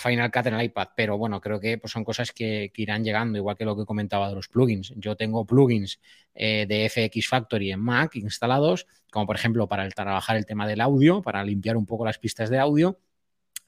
[0.00, 3.38] Final Cut en el iPad, pero bueno, creo que pues, son cosas que, irán llegando,
[3.38, 4.92] igual que lo que comentaba de los plugins.
[4.96, 6.00] Yo tengo plugins
[6.34, 10.66] eh, de FX Factory en Mac instalados, como por ejemplo para el, trabajar el tema
[10.66, 12.98] del audio, para limpiar un poco las pistas de audio.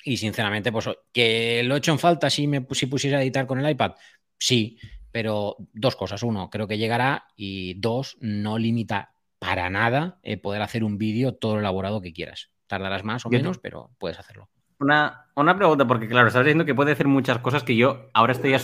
[0.03, 3.47] Y sinceramente, pues que lo he hecho en falta si, me, si pusiese a editar
[3.47, 3.93] con el iPad,
[4.37, 4.77] sí,
[5.13, 6.25] pero dos cosas.
[6.25, 11.35] Uno, creo que llegará y dos, no limita para nada eh, poder hacer un vídeo
[11.35, 12.50] todo elaborado que quieras.
[12.68, 14.48] Tardarás más o menos, pero puedes hacerlo.
[14.78, 18.35] Una, una, pregunta, porque claro, estás diciendo que puede hacer muchas cosas que yo ahora
[18.35, 18.55] estoy,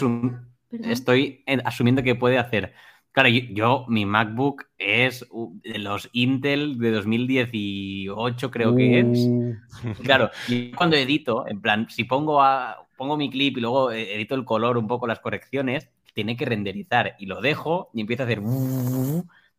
[0.71, 2.75] estoy asumiendo que puede hacer.
[3.11, 5.27] Claro, yo, mi MacBook es
[5.65, 9.19] de los Intel de 2018, creo que es.
[9.19, 9.57] Uh.
[10.05, 14.15] Claro, y cuando edito, en plan, si pongo, a, pongo mi clip y luego eh,
[14.15, 18.23] edito el color, un poco las correcciones, tiene que renderizar y lo dejo y empieza
[18.23, 18.43] a hacer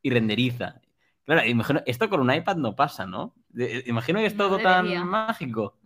[0.02, 0.80] y renderiza.
[1.46, 3.36] Imagino, esto con un iPad no pasa, ¿no?
[3.86, 5.78] Imagino que es todo tan mágico.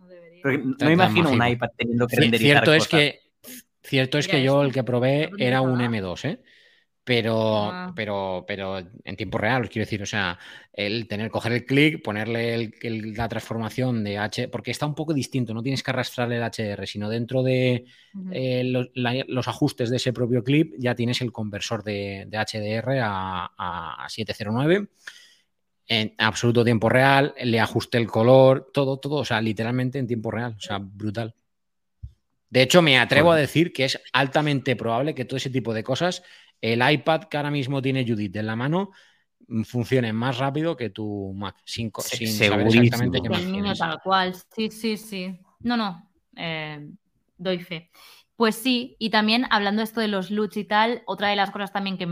[0.44, 3.24] No, me imagino un iPad teniendo que renderizar Cierto es que
[3.84, 6.40] Cierto es que yo el que probé era un M2, ¿eh?
[7.06, 7.92] Pero, ah.
[7.94, 10.38] pero, pero en tiempo real, os quiero decir, o sea,
[10.72, 12.72] el tener, coger el clic, ponerle
[13.14, 16.86] la transformación de H, porque está un poco distinto, no tienes que arrastrar el HDR,
[16.86, 17.84] sino dentro de
[18.32, 24.08] eh, los, ajustes de ese propio clip ya tienes el conversor de, HDR a, a
[24.08, 24.88] 709
[25.86, 30.30] en absoluto tiempo real, le ajusté el color, todo, todo, o sea, literalmente en tiempo
[30.30, 31.34] real, o sea, brutal.
[32.48, 35.82] De hecho, me atrevo a decir que es altamente probable que todo ese tipo de
[35.82, 36.22] cosas,
[36.60, 38.92] el iPad que ahora mismo tiene Judith en la mano,
[39.48, 43.98] mm, funcione más rápido que tu Mac, sin, sin saber exactamente qué El niño tal
[44.02, 45.40] cual, sí, sí, sí.
[45.60, 46.88] No, no, eh,
[47.36, 47.90] doy fe.
[48.36, 51.72] Pues sí, y también hablando esto de los LUTs y tal, otra de las cosas
[51.72, 52.06] también que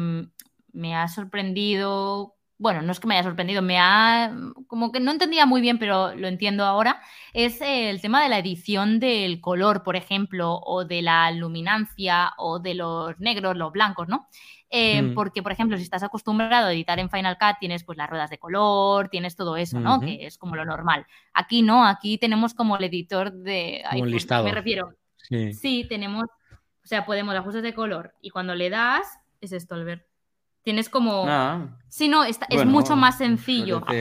[0.73, 4.33] me ha sorprendido bueno, no es que me haya sorprendido, me ha,
[4.69, 8.39] como que no entendía muy bien, pero lo entiendo ahora, es el tema de la
[8.39, 14.07] edición del color, por ejemplo, o de la luminancia, o de los negros, los blancos,
[14.09, 14.29] ¿no?
[14.71, 15.15] Eh, mm.
[15.15, 18.31] Porque, por ejemplo, si estás acostumbrado a editar en Final Cut, tienes pues las ruedas
[18.31, 20.01] de color, tienes todo eso, ¿no?
[20.01, 21.05] Que es como lo normal.
[21.35, 23.83] Aquí no, aquí tenemos como el editor de...
[23.91, 24.45] Como listado.
[24.45, 24.95] Me refiero.
[25.17, 25.53] Sí.
[25.53, 30.07] sí, tenemos, o sea, podemos ajustes de color y cuando le das, es esto, Albert.
[30.63, 31.25] Tienes como.
[31.27, 31.79] Ah.
[31.89, 33.83] sí, no, es mucho más sencillo.
[33.87, 33.93] a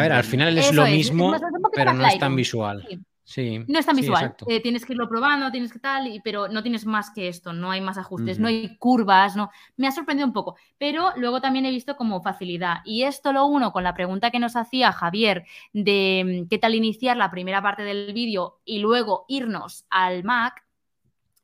[0.00, 1.34] ver, al final es lo mismo,
[1.74, 2.86] pero no es tan visual.
[3.30, 3.64] Sí.
[3.68, 4.34] no es tan visual.
[4.48, 7.52] Eh, tienes que irlo probando, tienes que tal, y, pero no tienes más que esto,
[7.52, 9.50] no hay más ajustes, no hay curvas, no.
[9.76, 12.78] Me ha sorprendido un poco, pero luego también he visto como facilidad.
[12.84, 16.74] Y esto lo uno con la pregunta que nos hacía Javier de mm, qué tal
[16.74, 20.64] iniciar la primera parte del vídeo y luego irnos al Mac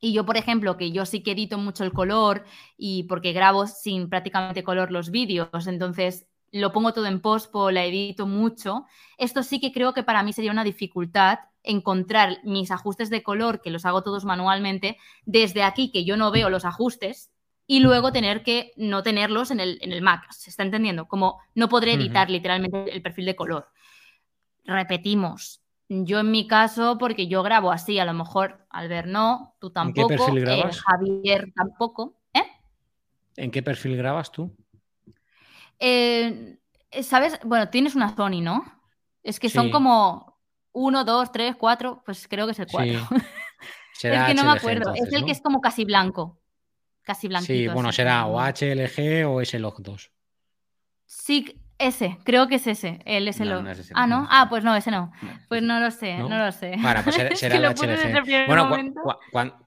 [0.01, 2.45] y yo, por ejemplo, que yo sí que edito mucho el color
[2.77, 7.85] y porque grabo sin prácticamente color los vídeos, entonces lo pongo todo en pospo, la
[7.85, 8.87] edito mucho.
[9.19, 13.61] Esto sí que creo que para mí sería una dificultad encontrar mis ajustes de color,
[13.61, 17.31] que los hago todos manualmente, desde aquí que yo no veo los ajustes
[17.67, 20.31] y luego tener que no tenerlos en el, en el Mac.
[20.31, 21.09] ¿Se está entendiendo?
[21.09, 23.69] Como no podré editar literalmente el perfil de color.
[24.65, 29.71] Repetimos, yo en mi caso, porque yo grabo así, a lo mejor Albert no, tú
[29.71, 30.81] tampoco, ¿En qué perfil eh, grabas?
[30.81, 32.17] Javier tampoco.
[32.35, 32.43] ¿eh?
[33.37, 34.55] ¿En qué perfil grabas tú?
[35.79, 36.59] Eh,
[37.03, 37.39] ¿Sabes?
[37.45, 38.65] Bueno, tienes una Sony, ¿no?
[39.23, 40.39] Es que son como
[40.73, 43.01] uno, dos, tres, cuatro, pues creo que es el cuatro.
[44.03, 44.93] es que no me acuerdo.
[44.95, 46.39] es el que es como casi blanco.
[47.03, 47.53] Casi blanquito.
[47.55, 50.13] Sí, bueno, será o HLG o SLOG 2.
[51.07, 53.63] Sí, ese, creo que es ese, el SLO.
[53.95, 54.27] ah, ¿no?
[54.31, 55.13] Ah, pues no, ese no.
[55.49, 56.77] Pues no lo sé, no, lo sé.
[56.81, 58.47] Bueno, pues será, el HLG.
[59.33, 59.67] Bueno,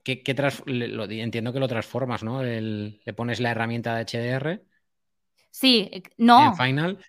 [1.07, 2.41] entiendo que lo transformas, ¿no?
[2.41, 4.63] le pones la herramienta de HDR.
[5.51, 6.47] Sí, eh, no.
[6.47, 6.99] En Final.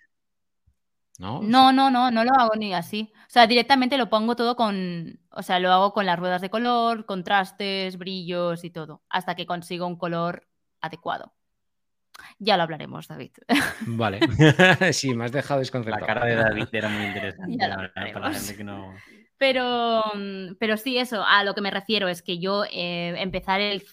[1.19, 3.11] No, no, no, no, no lo hago ni así.
[3.15, 6.49] O sea, directamente lo pongo todo con, o sea, lo hago con las ruedas de
[6.49, 10.47] color, contrastes, brillos y todo, hasta que consigo un color
[10.79, 11.33] adecuado.
[12.39, 13.31] Ya lo hablaremos, David.
[13.87, 14.19] Vale.
[14.93, 16.01] sí, me has dejado desconcertado.
[16.01, 17.57] La cara de David era muy interesante.
[18.13, 18.93] para la gente que no...
[19.37, 20.03] Pero,
[20.59, 23.83] pero sí, eso, a lo que me refiero es que yo eh, empezar el,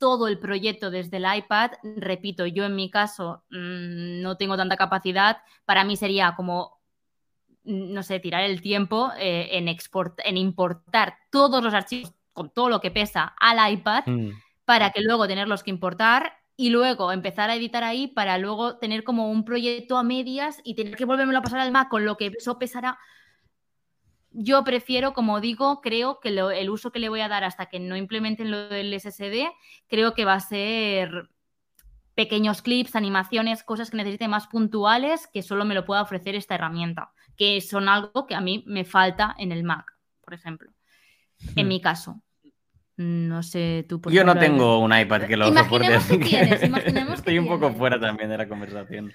[0.00, 4.76] todo el proyecto desde el iPad, repito, yo en mi caso mm, no tengo tanta
[4.76, 6.80] capacidad, para mí sería como,
[7.62, 12.50] mm, no sé, tirar el tiempo eh, en, export, en importar todos los archivos con
[12.50, 14.30] todo lo que pesa al iPad mm.
[14.64, 19.02] para que luego tenerlos que importar y luego empezar a editar ahí para luego tener
[19.02, 22.18] como un proyecto a medias y tener que volverme a pasar al Mac con lo
[22.18, 22.98] que eso pesará.
[24.30, 27.80] Yo prefiero, como digo, creo que el uso que le voy a dar hasta que
[27.80, 29.48] no implementen lo del SSD,
[29.88, 31.30] creo que va a ser
[32.14, 36.56] pequeños clips, animaciones, cosas que necesite más puntuales que solo me lo pueda ofrecer esta
[36.56, 40.70] herramienta, que son algo que a mí me falta en el Mac, por ejemplo,
[41.56, 41.68] en hmm.
[41.68, 42.20] mi caso.
[43.02, 45.94] No sé, tú Yo no tengo un iPad que lo soporte.
[45.94, 46.20] Así
[47.14, 49.10] Estoy un poco fuera también de la conversación.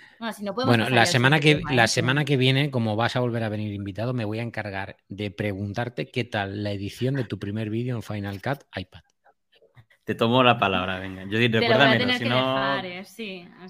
[0.65, 4.15] Bueno, la, semana que, la semana que viene, como vas a volver a venir invitado,
[4.15, 8.01] me voy a encargar de preguntarte qué tal la edición de tu primer vídeo en
[8.01, 9.01] Final Cut iPad.
[10.03, 11.25] Te tomo la palabra, venga.
[11.25, 12.83] Yo recuérdame, si no.
[12.83, 13.05] Eh,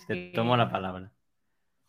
[0.08, 1.12] te tomo la palabra.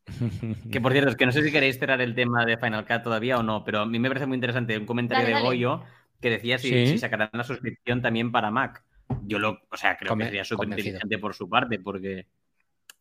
[0.72, 3.04] que por cierto, es que no sé si queréis cerrar el tema de Final Cut
[3.04, 5.84] todavía o no, pero a mí me parece muy interesante un comentario de Goyo
[6.20, 8.84] que decía si, sacarán la suscripción también para Mac.
[9.22, 12.26] Yo lo, o sea, creo que sería súper inteligente por su parte, porque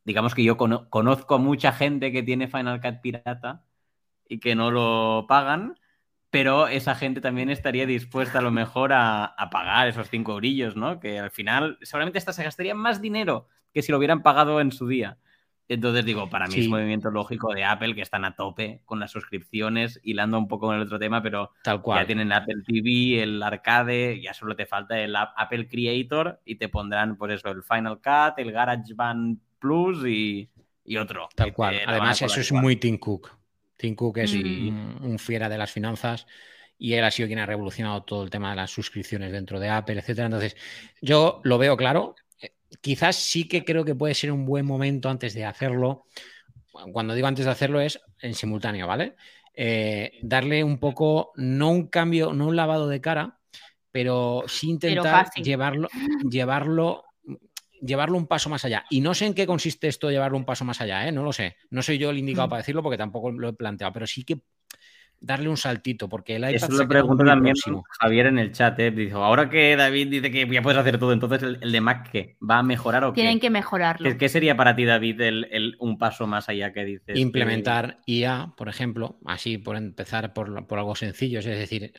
[0.04, 3.64] digamos que yo conozco a mucha gente que tiene Final Cut pirata
[4.28, 5.80] y que no lo pagan,
[6.30, 11.00] pero esa gente también estaría dispuesta a lo mejor a, pagar esos cinco brillos, ¿no?
[11.00, 14.72] Que al final seguramente hasta se gastaría más dinero que si lo hubieran pagado en
[14.72, 15.18] su día.
[15.68, 19.00] Entonces digo, para mí es un movimiento lógico de Apple que están a tope con
[19.00, 22.02] las suscripciones, hilando un poco con el otro tema, pero Tal cual.
[22.02, 26.70] ya tienen Apple TV, el arcade, ya solo te falta el Apple Creator y te
[26.70, 30.50] pondrán por pues eso el Final Cut, el GarageBand Plus y,
[30.98, 31.30] otro.
[31.34, 31.82] Tal cual.
[31.88, 33.36] Además, eso es muy Tim Cook.
[33.76, 36.28] Tim Cook es un, fiera de las finanzas
[36.78, 39.70] y él ha sido quien ha revolucionado todo el tema de las suscripciones dentro de
[39.70, 40.28] Apple, etcétera.
[40.28, 40.56] Entonces,
[41.02, 42.16] yo lo veo claro.
[42.82, 46.06] Quizás sí que creo que puede ser un buen momento antes de hacerlo.
[46.92, 49.16] Cuando digo antes de hacerlo es en simultáneo, ¿vale?
[49.54, 53.40] Eh, darle un poco, no un cambio, no un lavado de cara,
[53.92, 55.88] pero sí intentar llevarlo,
[56.30, 57.06] llevarlo,
[57.82, 58.86] llevarlo un paso más allá.
[58.90, 61.12] Y no sé en qué consiste esto de llevarlo un paso más allá, ¿eh?
[61.14, 61.56] no lo sé.
[61.70, 62.50] No soy yo el indicado mm.
[62.50, 64.42] para decirlo porque tampoco lo he planteado, pero sí que
[65.20, 67.56] darle un saltito, porque el iPad Eso lo pregunto también
[68.00, 68.92] Javier en el chat, ¿eh?
[68.92, 72.38] Dijo, ahora que David dice que ya puedes hacer todo, entonces el, de Mac, ¿qué?
[72.48, 73.22] ¿Va a mejorar o qué?
[73.22, 74.18] Tienen que mejorarlo.
[74.18, 77.18] ¿Qué, sería para ti, David, el, un paso más allá que dices?
[77.18, 81.94] Implementar IA, por ejemplo, así por empezar por, por algo sencillo, es decir,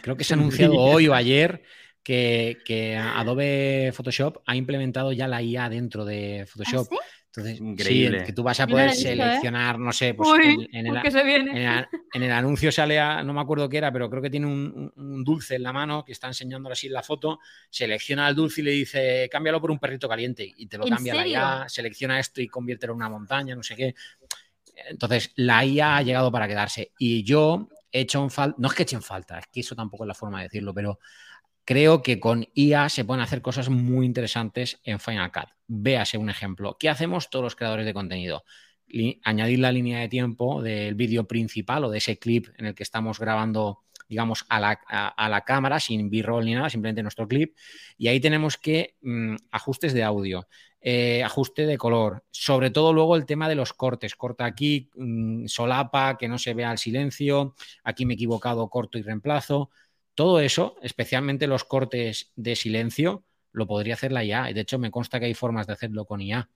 [0.00, 1.62] creo que se ha anunciado hoy o ayer
[2.02, 6.88] que, que, Adobe Photoshop ha implementado ya la IA dentro de Photoshop.
[6.92, 6.96] ¿Ah,
[7.34, 8.20] entonces, Increíble.
[8.20, 8.94] Sí, que tú vas a poder ¿eh?
[8.94, 10.28] seleccionar, no sé, pues
[10.70, 15.24] en, el, anuncio sale a, no me acuerdo qué era, pero creo que tiene un,
[15.24, 17.38] dulce en la mano que está enseñándolo así en la foto,
[17.70, 21.14] selecciona el dulce y le dice, cámbialo por un perrito caliente y te lo cambia
[21.14, 23.94] la IA, selecciona esto y conviértelo en una montaña, no sé qué.
[24.90, 28.74] Entonces, la IA ha llegado para quedarse y yo he hecho en falta, no es
[28.74, 30.98] que eche en falta, es que eso tampoco es la forma de decirlo, pero
[31.64, 35.48] creo que con IA se pueden hacer cosas muy interesantes en Final Cut.
[35.66, 36.76] Véase un ejemplo.
[36.78, 38.44] ¿Qué hacemos todos los creadores de contenido?
[39.24, 42.82] añadir la línea de tiempo del vídeo principal o de ese clip en el que
[42.82, 47.56] estamos grabando, digamos, a la, cámara, sin b-roll ni nada, simplemente nuestro clip.
[47.96, 50.46] Y ahí tenemos que mm, ajustes de audio,
[50.80, 54.14] eh, ajuste de color, sobre todo luego el tema de los cortes.
[54.14, 57.54] Corta aquí, mm, solapa, que no se vea el silencio,
[57.84, 59.70] aquí me he equivocado, corto y reemplazo.
[60.14, 64.50] Todo eso, especialmente los cortes de silencio, lo podría hacer la IA.
[64.50, 66.48] Y de hecho, me consta que hay formas de hacerlo con IA.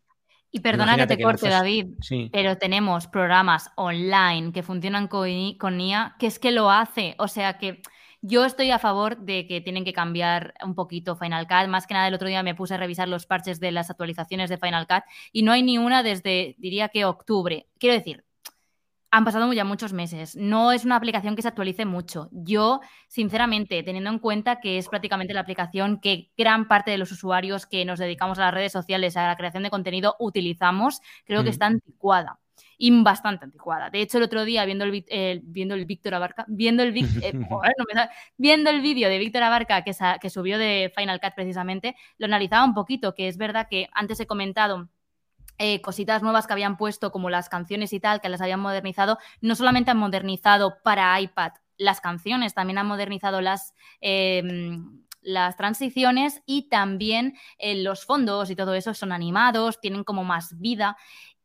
[0.50, 1.86] Y perdona que te corte, David,
[2.32, 7.14] pero tenemos programas online que funcionan con, IA, que es que lo hace.
[7.18, 7.82] O sea que
[8.22, 11.68] yo estoy a favor de que tienen que cambiar un poquito Final Cut.
[11.68, 14.48] Más que nada, el otro día me puse a revisar los parches de las actualizaciones
[14.48, 17.68] de Final Cut y no hay ni una desde, diría que octubre.
[17.78, 18.24] Quiero decir,
[19.10, 20.36] han pasado ya muchos meses.
[20.36, 22.28] No es una aplicación que se actualice mucho.
[22.32, 27.12] Yo, sinceramente, teniendo en cuenta que es prácticamente la aplicación que gran parte de los
[27.12, 31.44] usuarios que nos dedicamos a las redes sociales, a la creación de contenido, utilizamos, creo
[31.44, 32.38] que está anticuada.
[32.78, 33.88] Y bastante anticuada.
[33.88, 37.32] De hecho, el otro día, viendo el, eh, viendo el Víctor Abarca, viendo el, eh,
[38.36, 42.66] viendo el vídeo de Víctor Abarca que, que subió de Final Cut precisamente, lo analizaba
[42.66, 44.90] un poquito, que es verdad que antes he comentado
[45.58, 49.18] eh, cositas nuevas que habían puesto, como las canciones y tal, que las habían modernizado,
[49.40, 56.42] no solamente han modernizado para iPad las canciones, también han modernizado las, em, las transiciones
[56.46, 60.96] y también eh, los fondos y todo eso son animados, tienen como más vida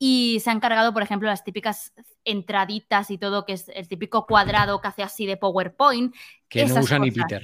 [0.03, 1.93] y se han cargado, por ejemplo, las típicas
[2.25, 6.15] entraditas y todo, que es el típico cuadrado que hace así de PowerPoint.
[6.49, 7.43] Que no usa ni Peter.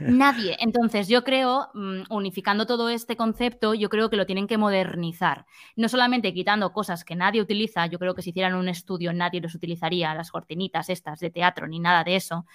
[0.00, 0.56] Nadie.
[0.58, 5.44] Entonces, yo creo, mm, unificando todo este concepto, yo creo que lo tienen que modernizar.
[5.76, 9.42] No solamente quitando cosas que nadie utiliza, yo creo que si hicieran un estudio nadie
[9.42, 12.46] los utilizaría, las cortinitas estas de teatro ni nada de eso,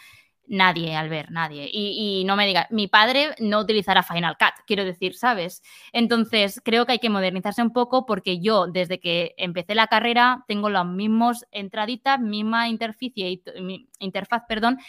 [0.45, 1.69] Nadie, al ver, nadie.
[1.71, 5.63] Y, no me diga, mi padre no utilizará Final Cut, quiero decir, ¿sabes?
[5.93, 10.43] Entonces, creo que hay que modernizarse un poco porque yo, desde que empecé la carrera,
[10.47, 14.79] tengo las mismas entraditas, misma interfaz, perdón,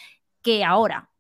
[0.42, 1.10] que ahora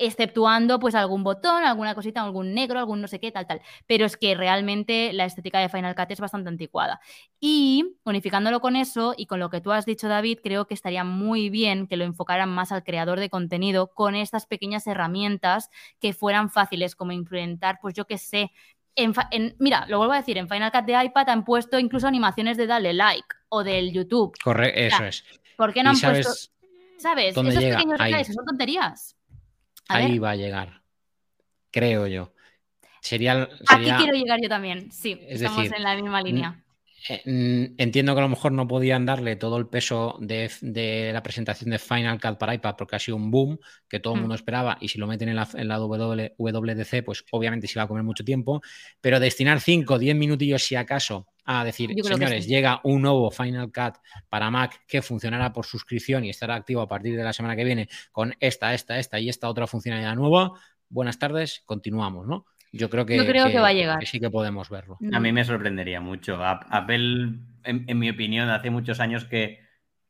[0.00, 3.60] exceptuando pues algún botón, alguna cosita, algún negro, algún no sé qué, tal, tal.
[3.86, 7.00] Pero es que realmente la estética de Final Cut es bastante anticuada.
[7.38, 11.04] Y unificándolo con eso y con lo que tú has dicho, David, creo que estaría
[11.04, 15.68] muy bien que lo enfocaran más al creador de contenido con estas pequeñas herramientas
[16.00, 18.52] que fueran fáciles, como implementar, pues yo qué sé,
[18.96, 22.56] en, mira, lo vuelvo a decir, en Final Cut de iPad han puesto incluso animaciones
[22.56, 24.34] de darle like o del YouTube.
[24.42, 25.24] Correcto, eso es.
[25.56, 26.32] ¿Por qué no han puesto...
[26.98, 27.34] ¿Sabes?
[27.34, 29.16] Esos pequeños detalles, son tonterías.
[29.90, 30.82] Ahí va a llegar,
[31.70, 32.32] creo yo.
[33.00, 36.62] Sería, Aquí quiero llegar yo también, sí, estamos en la misma línea.
[37.08, 37.22] Eh,
[37.78, 41.78] entiendo que a lo mejor no podían darle todo el peso de, la presentación de
[41.78, 44.22] Final Cut para iPad porque ha sido un boom que todo el mm.
[44.22, 47.84] mundo esperaba y si lo meten en la, en la WDC pues obviamente se va
[47.84, 48.60] a comer mucho tiempo,
[49.00, 53.72] pero destinar 5 o 10 minutillos si acaso a decir, señores, llega un nuevo Final
[53.72, 53.96] Cut
[54.28, 57.64] para Mac que funcionará por suscripción y estará activo a partir de la semana que
[57.64, 60.52] viene con esta, esta, esta y esta otra funcionalidad nueva.
[60.88, 62.46] Buenas tardes, continuamos, ¿no?
[62.72, 64.06] Yo creo que, creo que, va a llegar.
[64.06, 64.98] sí que podemos verlo.
[65.12, 66.38] A mí me sorprendería mucho.
[66.44, 69.60] Apple en, mi opinión, hace muchos años que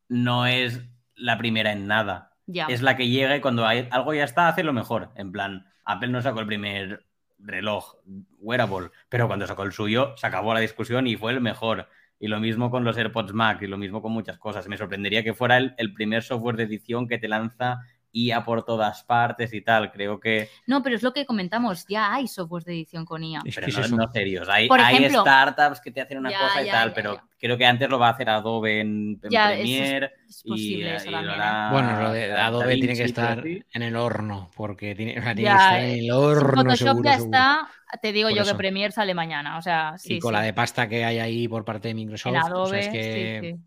[0.08, 0.82] no es
[1.14, 2.36] la primera en nada.
[2.68, 5.10] Es la que llega y cuando hay, algo ya está, hace lo mejor.
[5.14, 7.06] En plan, Apple no sacó el primer
[7.38, 7.94] reloj
[8.38, 11.88] wearable, pero cuando sacó el suyo, se acabó la discusión y fue el mejor.
[12.18, 14.68] Y lo mismo con los AirPods Max y lo mismo con muchas cosas.
[14.68, 17.80] Me sorprendería que fuera el primer software de edición que te lanza
[18.12, 19.90] IA por todas partes y tal.
[19.90, 20.48] Creo que.
[20.66, 23.42] No, pero es lo que comentamos, ya hay software de edición con IA.
[23.54, 24.48] Pero no, no, serios.
[24.48, 24.68] Hay,
[25.10, 28.12] startups que te hacen una cosa y tal, pero creo que antes lo va a
[28.12, 30.12] hacer Adobe en, Premiere.
[30.28, 31.68] Es, eso también, ¿eh?
[31.72, 36.04] Bueno, lo de Adobe tiene que estar en el horno, porque tiene, que estar en
[36.04, 36.62] el horno.
[36.62, 37.68] Photoshop ya está.
[38.00, 39.58] Te digo yo que Premiere sale mañana.
[39.58, 42.34] O sea, sí, y con la de pasta que hay ahí por parte de Microsoft.
[42.34, 43.58] En Adobe, es que...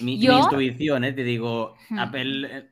[0.00, 1.12] Mi, mi, intuición, ¿eh?
[1.12, 1.98] te digo, hmm.
[1.98, 2.71] Apple eh, es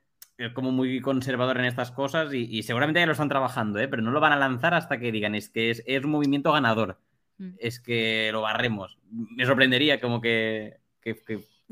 [0.54, 3.88] como muy conservador en estas cosas y, seguramente ya lo están trabajando, ¿eh?
[3.88, 6.98] pero no lo van a lanzar hasta que digan, es que es, un movimiento ganador,
[7.38, 7.50] mm.
[7.58, 8.98] es que lo barremos.
[9.10, 10.78] Me sorprendería como que...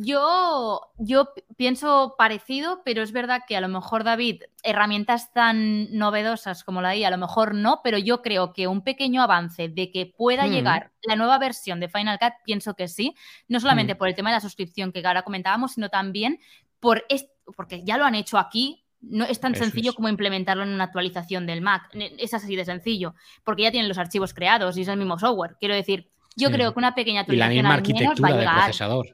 [0.00, 6.62] Yo, yo pienso parecido, pero es verdad que a lo mejor, David, herramientas tan novedosas
[6.62, 9.90] como la I, a lo mejor no, pero yo creo que un pequeño avance de
[9.90, 10.50] que pueda mm.
[10.50, 13.16] llegar la nueva versión de Final Cut, pienso que sí,
[13.48, 13.98] no solamente mm.
[13.98, 16.38] por el tema de la suscripción que ahora comentábamos, sino también
[16.78, 20.70] por este porque ya lo han hecho aquí, no es tan sencillo como implementarlo en
[20.70, 21.88] una actualización del Mac.
[21.92, 25.57] Es así de sencillo, porque ya tienen los archivos creados y es el mismo software.
[25.61, 29.07] Quiero decir, yo creo que una pequeña actualización y la misma arquitectura del procesador.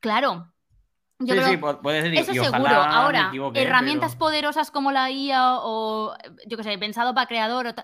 [0.00, 0.48] Claro.
[1.24, 2.74] Yo sí, creo, sí, eso seguro.
[2.74, 6.14] Ahora, herramientas poderosas como la IA o,
[6.46, 7.74] yo qué sé, pensado para creador,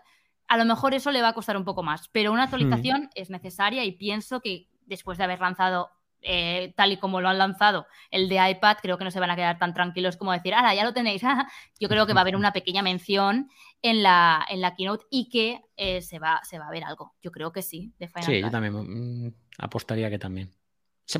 [0.48, 2.44] a lo mejor eso le va a costar un poco más, pero una hmm.
[2.44, 5.90] actualización es necesaria y pienso que después de haber lanzado
[6.22, 9.30] eh, tal y como lo han lanzado el de iPad, creo que no se van
[9.30, 11.22] a quedar tan tranquilos como decir, ahora ya lo tenéis.
[11.80, 13.48] yo creo que va a haber una pequeña mención
[13.82, 17.14] en la, en la keynote y que eh, se, va, se va a ver algo.
[17.22, 20.50] Yo creo que sí, de Sí, yo también mm, apostaría que también.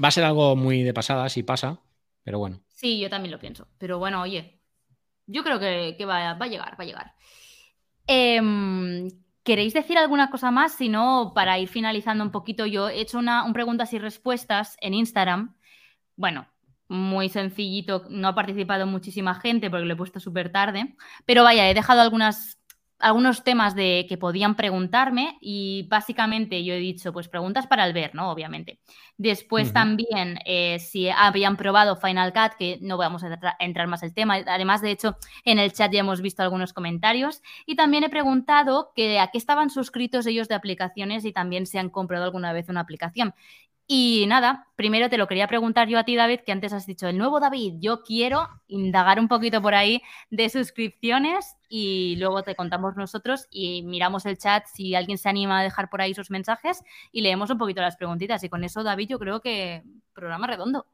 [0.03, 1.81] Va a ser algo muy de pasada si pasa,
[2.23, 2.61] pero bueno.
[2.69, 3.69] Sí, yo también lo pienso.
[3.79, 4.61] Pero bueno, oye,
[5.27, 7.15] yo creo que, va, va, a llegar, va a llegar.
[8.07, 9.09] Eh,
[9.49, 10.73] ¿Queréis decir alguna cosa más?
[10.73, 14.77] Si no, para ir finalizando un poquito, yo he hecho una, un preguntas y respuestas
[14.83, 15.57] en Instagram.
[16.17, 16.47] Bueno,
[16.87, 20.95] muy sencillito, no ha participado muchísima gente porque lo he puesto súper tarde,
[21.25, 22.58] pero vaya, he dejado algunas
[22.99, 27.93] algunos temas de que podían preguntarme y básicamente yo he dicho, pues preguntas para el
[27.93, 28.31] ver, ¿no?
[28.31, 28.81] Obviamente.
[29.17, 34.15] Después también, eh, si habían probado Final Cut, que no vamos a entrar más el
[34.15, 34.37] tema.
[34.47, 37.43] Además, de hecho, en el chat ya hemos visto algunos comentarios.
[37.67, 41.79] Y también he preguntado que a qué estaban suscritos ellos de aplicaciones y también se
[41.79, 43.35] han comprado alguna vez una aplicación.
[43.91, 47.09] Y nada, primero te lo quería preguntar yo a ti, David, que antes has dicho,
[47.09, 52.55] el nuevo David, yo quiero indagar un poquito por ahí de suscripciones y luego te
[52.55, 56.31] contamos nosotros y miramos el chat si alguien se anima a dejar por ahí sus
[56.31, 56.83] mensajes
[57.13, 58.45] y leemos un poquito las preguntitas.
[58.45, 59.83] Y con eso, David, yo creo que
[60.13, 60.85] programa redondo.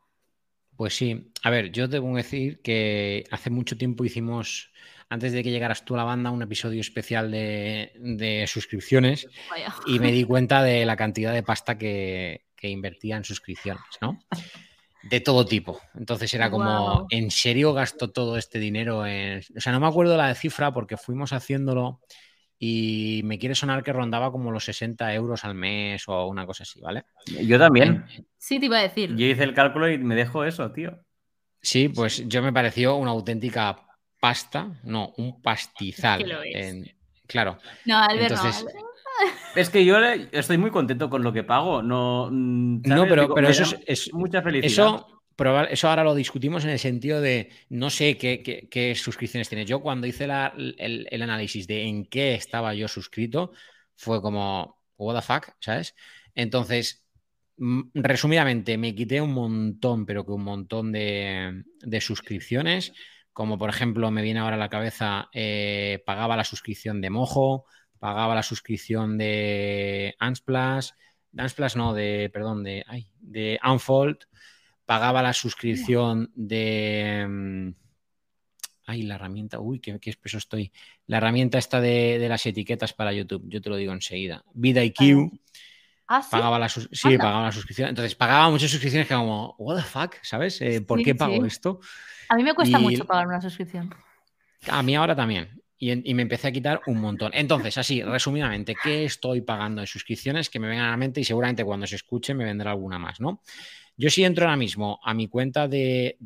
[0.76, 4.72] Pues sí, a ver, yo debo decir que hace mucho tiempo hicimos,
[5.08, 9.26] antes de que llegaras tú a la banda, un episodio especial de, suscripciones
[9.84, 14.18] y me di cuenta de la cantidad de pasta que, que invertía en suscripciones, ¿no?
[15.02, 15.82] De todo tipo.
[15.94, 19.42] Entonces era como, ¿en serio gasto todo este dinero en...?
[19.54, 22.00] O sea, no me acuerdo la cifra porque fuimos haciéndolo
[22.58, 26.62] y me quiere sonar que rondaba como los 60 euros al mes o una cosa
[26.62, 27.04] así, ¿vale?
[27.26, 28.06] Yo también.
[28.38, 29.14] Sí, te iba a decir.
[29.14, 30.98] Yo hice el cálculo y me dejo eso, tío.
[31.60, 33.76] Sí, pues yo me pareció una auténtica
[34.18, 36.24] pasta, no, un pastizal.
[37.26, 37.58] Claro.
[37.84, 38.38] No, Albert,
[39.54, 39.98] es que yo
[40.32, 41.82] estoy muy contento con lo que pago.
[41.82, 44.66] No, mm, no pero, eso es, mucha felicidad.
[44.66, 45.22] Eso,
[45.70, 49.68] eso ahora lo discutimos en el sentido de no sé qué, suscripciones tienes.
[49.68, 53.52] Yo cuando hice el, análisis de en qué estaba yo suscrito,
[53.96, 55.94] fue como, what the fuck, ¿sabes?
[56.34, 57.06] Entonces,
[57.56, 61.62] mm, resumidamente, me quité un montón, pero que un montón de,
[62.00, 62.92] suscripciones.
[63.32, 67.66] Como por ejemplo, me viene ahora a la cabeza, eh, pagaba la suscripción de Mojo,
[68.04, 70.90] pagaba la suscripción de Unsplash,
[71.32, 74.18] Unsplash no, de, perdón, de, ay, de Unfold,
[74.84, 77.24] pagaba la suscripción de...
[77.26, 77.70] Mm,
[78.88, 80.70] ay, la herramienta, uy, qué, qué espeso estoy.
[81.06, 84.44] La herramienta esta de, las etiquetas para YouTube, yo te lo digo enseguida.
[84.52, 85.32] VidaIQ.
[86.06, 86.28] ¿Ah, sí?
[86.30, 87.88] Pagaba la, sí, pagaba la suscripción.
[87.88, 90.60] Entonces pagaba muchas suscripciones que como, what the fuck, ¿sabes?
[90.60, 91.80] Eh, ¿Por qué pago esto?
[92.28, 93.94] A mí me cuesta mucho pagar una suscripción.
[94.68, 97.32] A mí ahora también y, me empecé a quitar un montón.
[97.34, 101.24] Entonces, así, resumidamente, ¿qué estoy pagando de suscripciones que me vengan a la mente y
[101.24, 103.42] seguramente cuando se escuche me vendrá alguna más, ¿no?
[103.96, 106.16] Yo si entro ahora mismo a mi cuenta de,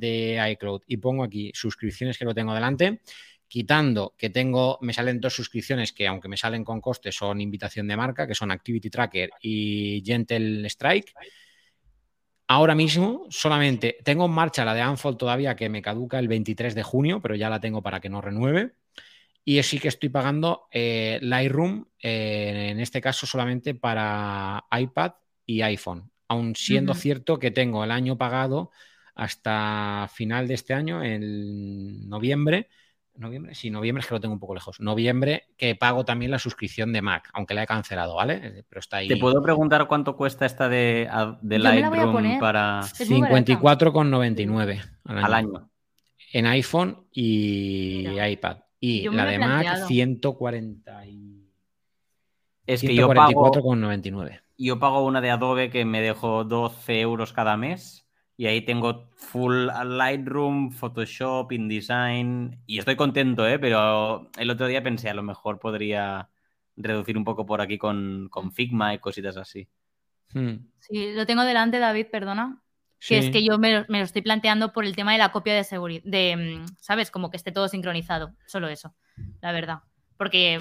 [0.52, 3.00] iCloud y pongo aquí suscripciones que lo tengo delante,
[3.46, 7.86] quitando que tengo, me salen dos suscripciones que aunque me salen con coste son invitación
[7.88, 11.12] de marca, que son Activity Tracker y Gentle Strike.
[12.46, 16.74] ahora mismo solamente tengo en marcha la de Unfold todavía que me caduca el 23
[16.74, 18.72] de junio, pero ya la tengo para que no renueve.
[19.48, 25.12] Y sí que estoy pagando eh, Lightroom, eh, en este caso solamente para iPad
[25.46, 28.72] y iPhone, aun siendo cierto que tengo el año pagado
[29.14, 32.68] hasta final de este año, en noviembre,
[33.14, 34.80] noviembre, sí, noviembre es que lo tengo un poco lejos.
[34.80, 38.66] Noviembre que pago también la suscripción de Mac, aunque la he cancelado, ¿vale?
[38.68, 39.08] Pero está ahí.
[39.08, 41.08] ¿Te puedo preguntar cuánto cuesta esta de,
[41.40, 45.70] de Lightroom para 54,99 al, al año.
[46.34, 48.58] En iPhone y iPad.
[48.80, 51.04] Y la de Mac 140
[52.66, 54.40] Es que yo pago 144,99.
[54.56, 59.10] Yo pago una de Adobe que me dejo 12 euros cada mes y ahí tengo
[59.16, 63.58] full Lightroom, Photoshop, InDesign y estoy contento, ¿eh?
[63.58, 66.30] pero el otro día pensé a lo mejor podría
[66.76, 69.68] reducir un poco por aquí con, Figma y cositas así.
[70.32, 70.68] Hmm.
[70.78, 72.62] Sí, lo tengo delante, David, perdona.
[73.06, 75.64] Que es que yo me, lo estoy planteando por el tema de la copia de
[75.64, 77.10] seguridad, de, mm, ¿sabes?
[77.10, 78.94] Como que esté todo sincronizado, solo eso,
[79.40, 79.80] la verdad.
[80.16, 80.60] Porque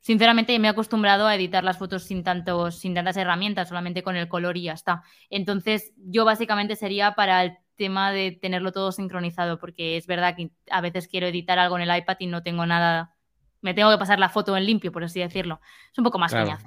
[0.00, 4.16] sinceramente me he acostumbrado a editar las fotos sin, tantos, sin tantas herramientas, solamente con
[4.16, 5.02] el color y ya está.
[5.28, 10.50] Entonces, yo básicamente sería para el tema de tenerlo todo sincronizado, porque es verdad que
[10.70, 13.14] a veces quiero editar algo en el iPad y no tengo nada,
[13.60, 15.60] me tengo que pasar la foto en limpio, por así decirlo.
[15.92, 16.58] Es un poco más claro.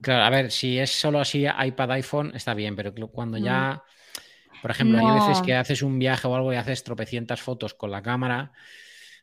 [0.00, 3.88] Claro, a ver, si es solo así iPad, iPhone, está bien, pero cuando ya, mm.
[4.64, 7.90] Por ejemplo, hay veces que haces un viaje o algo y haces tropecientas fotos con
[7.90, 8.52] la cámara,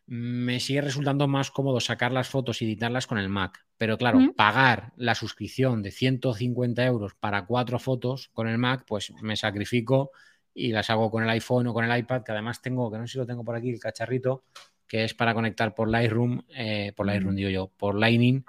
[0.05, 3.65] me sigue resultando más cómodo sacar las fotos y editarlas con el Mac.
[3.79, 9.13] Pero claro, pagar la suscripción de 150 euros para cuatro fotos con el Mac, pues
[9.23, 10.11] me sacrifico
[10.53, 13.07] y las hago con el iPhone o con el iPad, que además tengo, que no
[13.07, 14.43] sé si lo tengo por aquí, el cacharrito,
[14.87, 18.43] que es para conectar por Lightroom, eh, por Lightroom digo yo, por Lightning,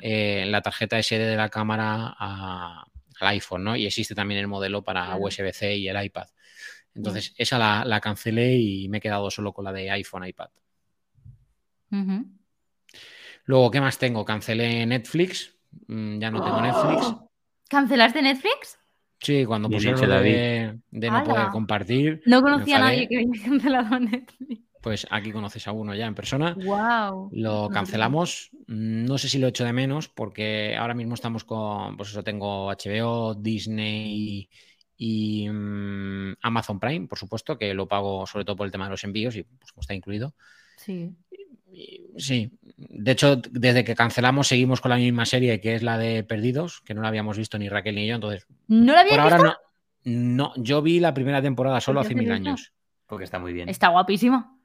[0.00, 2.16] eh, la tarjeta SD de la cámara
[3.20, 3.76] al iPhone, ¿no?
[3.76, 6.28] Y existe también el modelo para USB-C y el iPad.
[6.94, 10.50] Entonces, esa la, la cancelé y me he quedado solo con la de iPhone, iPad.
[13.44, 14.24] Luego, ¿qué más tengo?
[14.24, 15.54] Cancelé Netflix.
[15.86, 17.14] Mm, ya no tengo Netflix.
[17.68, 18.78] ¿Cancelaste Netflix?
[19.20, 22.22] Sí, cuando pusieron lo de, no poder compartir.
[22.26, 24.67] No conocía a nadie que hubiera cancelado Netflix.
[24.88, 26.54] Pues aquí conoces a uno ya en persona.
[26.54, 27.28] Wow.
[27.30, 28.48] Lo cancelamos.
[28.68, 32.72] No sé si lo echo de menos porque ahora mismo estamos con, pues eso, tengo
[32.72, 34.48] HBO, Disney
[34.96, 38.92] y mm, Amazon Prime, por supuesto, que lo pago sobre todo por el tema de
[38.92, 40.32] los envíos y pues, está incluido.
[40.78, 41.14] Sí.
[42.16, 46.24] Sí, de hecho, desde que cancelamos seguimos con la misma serie que es la de
[46.24, 48.46] Perdidos, que no la habíamos visto ni Raquel ni yo, entonces.
[48.68, 49.58] ¿No la por ahora
[50.04, 52.72] no, yo vi la primera temporada solo hace mil años.
[53.06, 53.68] Porque está muy bien.
[53.68, 54.57] Está guapísima.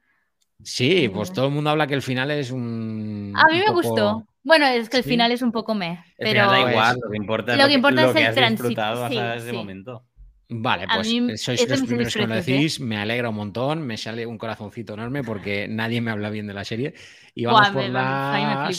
[0.64, 3.32] Sí, pues todo el mundo habla que el final es un.
[3.36, 4.26] A mí me gustó.
[4.42, 6.04] Bueno, es que el final es un poco me.
[6.18, 8.82] Pero da igual, lo que importa, lo que importa es el tránsito.
[8.82, 10.04] hasta ese momento.
[10.48, 14.26] Vale, pues eh, sois los primeros que lo decís, me alegra un montón, me sale
[14.26, 16.94] un corazoncito enorme porque nadie me habla bien de la serie.
[17.34, 18.70] Y vamos por la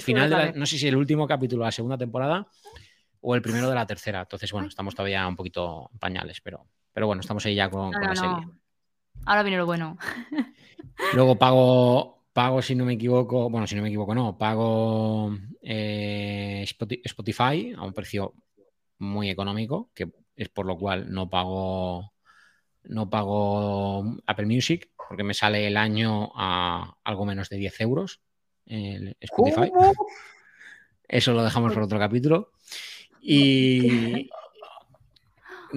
[0.00, 2.46] final de la, no sé si el último capítulo de la segunda temporada
[3.20, 4.22] o el primero de la tercera.
[4.22, 8.16] Entonces, bueno, estamos todavía un poquito pañales, pero, pero bueno, estamos ahí ya con, la
[8.16, 8.36] serie.
[9.26, 9.98] Ahora viene lo bueno.
[11.14, 16.64] Luego pago, pago, si no me equivoco, bueno, si no me equivoco, no, pago eh,
[17.04, 18.34] Spotify a un precio
[18.98, 22.12] muy económico, que es por lo cual no pago
[22.84, 28.20] no pago Apple Music porque me sale el año a algo menos de 10 euros
[28.66, 29.70] el Spotify.
[31.08, 32.52] Eso lo dejamos por otro capítulo.
[33.20, 34.30] Y.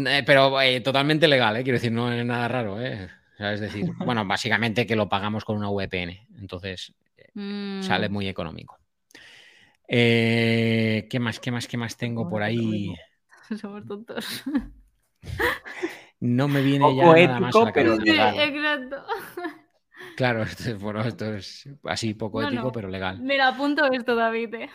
[0.06, 1.64] Eh, pero eh, totalmente legal, ¿eh?
[1.64, 2.80] quiero decir, no es nada raro.
[2.80, 3.10] ¿eh?
[3.38, 6.28] Es decir, bueno, básicamente que lo pagamos con una VPN.
[6.40, 6.94] Entonces
[7.34, 7.82] mm.
[7.82, 8.78] sale muy económico.
[9.88, 11.40] ¿Qué más?
[11.40, 11.68] ¿Qué más?
[11.68, 12.94] ¿Qué más tengo por ahí?
[13.62, 14.44] Somos tontos.
[16.20, 19.04] No me viene ya nada más a la pero exacto.
[20.16, 23.22] Claro, esto, bueno, esto es así poco ético, pero legal.
[23.22, 24.56] Me la apunto esto, David.
[24.56, 24.70] ¿eh?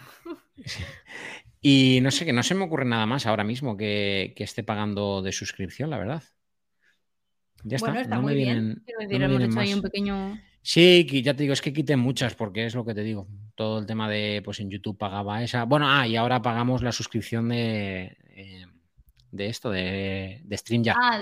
[1.61, 5.21] Y no sé, que no se me ocurre nada más ahora mismo que, esté pagando
[5.21, 6.23] de suscripción, la verdad.
[7.65, 8.01] Ya está.
[8.01, 8.83] Está muy bien.
[8.99, 10.39] hemos hecho ahí un pequeño...
[10.65, 13.27] Sí, ya te digo, es que quiten muchas, porque es lo que te digo.
[13.57, 15.65] Todo el tema de, pues en YouTube pagaba esa.
[15.65, 18.67] Bueno, ah, y ahora pagamos la suscripción de, eh,
[19.33, 20.97] de esto, de, de StreamYard.
[21.01, 21.21] Ah,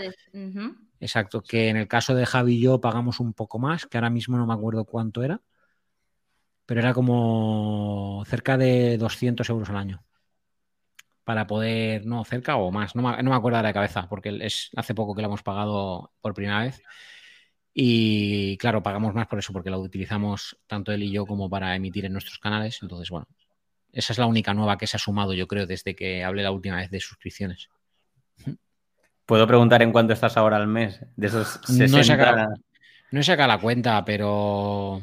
[1.01, 4.11] Exacto, que en el caso de Javi y yo pagamos un poco más, que ahora
[4.11, 5.41] mismo no me acuerdo cuánto era,
[6.67, 10.05] pero era como cerca de 200 euros al año.
[11.31, 14.37] Para poder, no, cerca o más, no me, no me acuerdo de la cabeza, porque
[14.41, 16.83] es hace poco que lo hemos pagado por primera vez.
[17.73, 21.77] Y claro, pagamos más por eso, porque lo utilizamos tanto él y yo como para
[21.77, 22.81] emitir en nuestros canales.
[22.83, 23.29] Entonces, bueno,
[23.93, 26.51] esa es la única nueva que se ha sumado, yo creo, desde que hablé la
[26.51, 27.69] última vez de suscripciones.
[29.25, 31.01] ¿Puedo preguntar en cuánto estás ahora al mes?
[31.15, 31.87] De esos 60...
[31.87, 32.55] No he sacado,
[33.13, 35.01] no he sacado la cuenta, pero...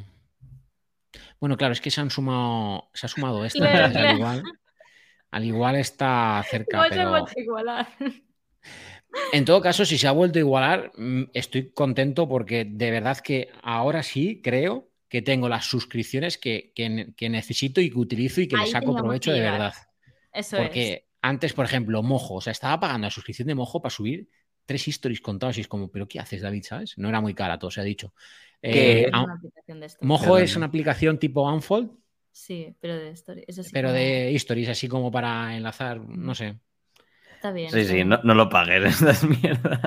[1.40, 3.46] Bueno, claro, es que se han sumado, se ha sumado
[4.16, 4.44] igual,
[5.38, 6.88] al igual está cerca.
[6.90, 7.26] pero...
[7.36, 7.88] igualar.
[9.32, 13.18] En todo caso, si se ha vuelto a igualar, mm, estoy contento porque de verdad
[13.20, 16.74] que ahora sí creo que tengo las suscripciones que,
[17.20, 19.74] necesito y que utilizo y que le saco provecho de verdad.
[20.34, 23.94] Eso porque antes, por ejemplo, Mojo, o sea, estaba pagando la suscripción de Mojo para
[23.94, 24.30] subir
[24.66, 26.64] tres stories contados y es como, pero ¿qué haces, David?
[26.64, 26.98] ¿Sabes?
[26.98, 28.14] No era muy cara, todo se ha dicho.
[28.62, 29.10] Eh,
[30.02, 31.92] Mojo es una aplicación tipo Unfold.
[32.38, 33.72] Sí, pero de stories.
[33.74, 36.60] pero de stories, así como para enlazar, no sé.
[37.34, 37.72] Está bien.
[37.72, 39.80] Sí, sí, no, lo pagues estas mierdas.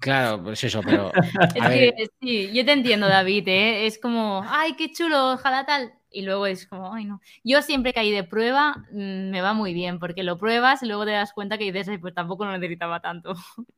[0.00, 1.12] Claro, pues eso, pero.
[1.54, 3.86] es que sí, yo te entiendo, David, ¿eh?
[3.86, 5.92] Es como, ay, qué chulo, ojalá tal.
[6.10, 7.20] Y luego es como, ay, no.
[7.44, 10.86] Yo siempre que hay de prueba mm, me va muy bien, porque lo pruebas y
[10.86, 13.34] luego te das cuenta que dices, pues tampoco lo necesitaba tanto.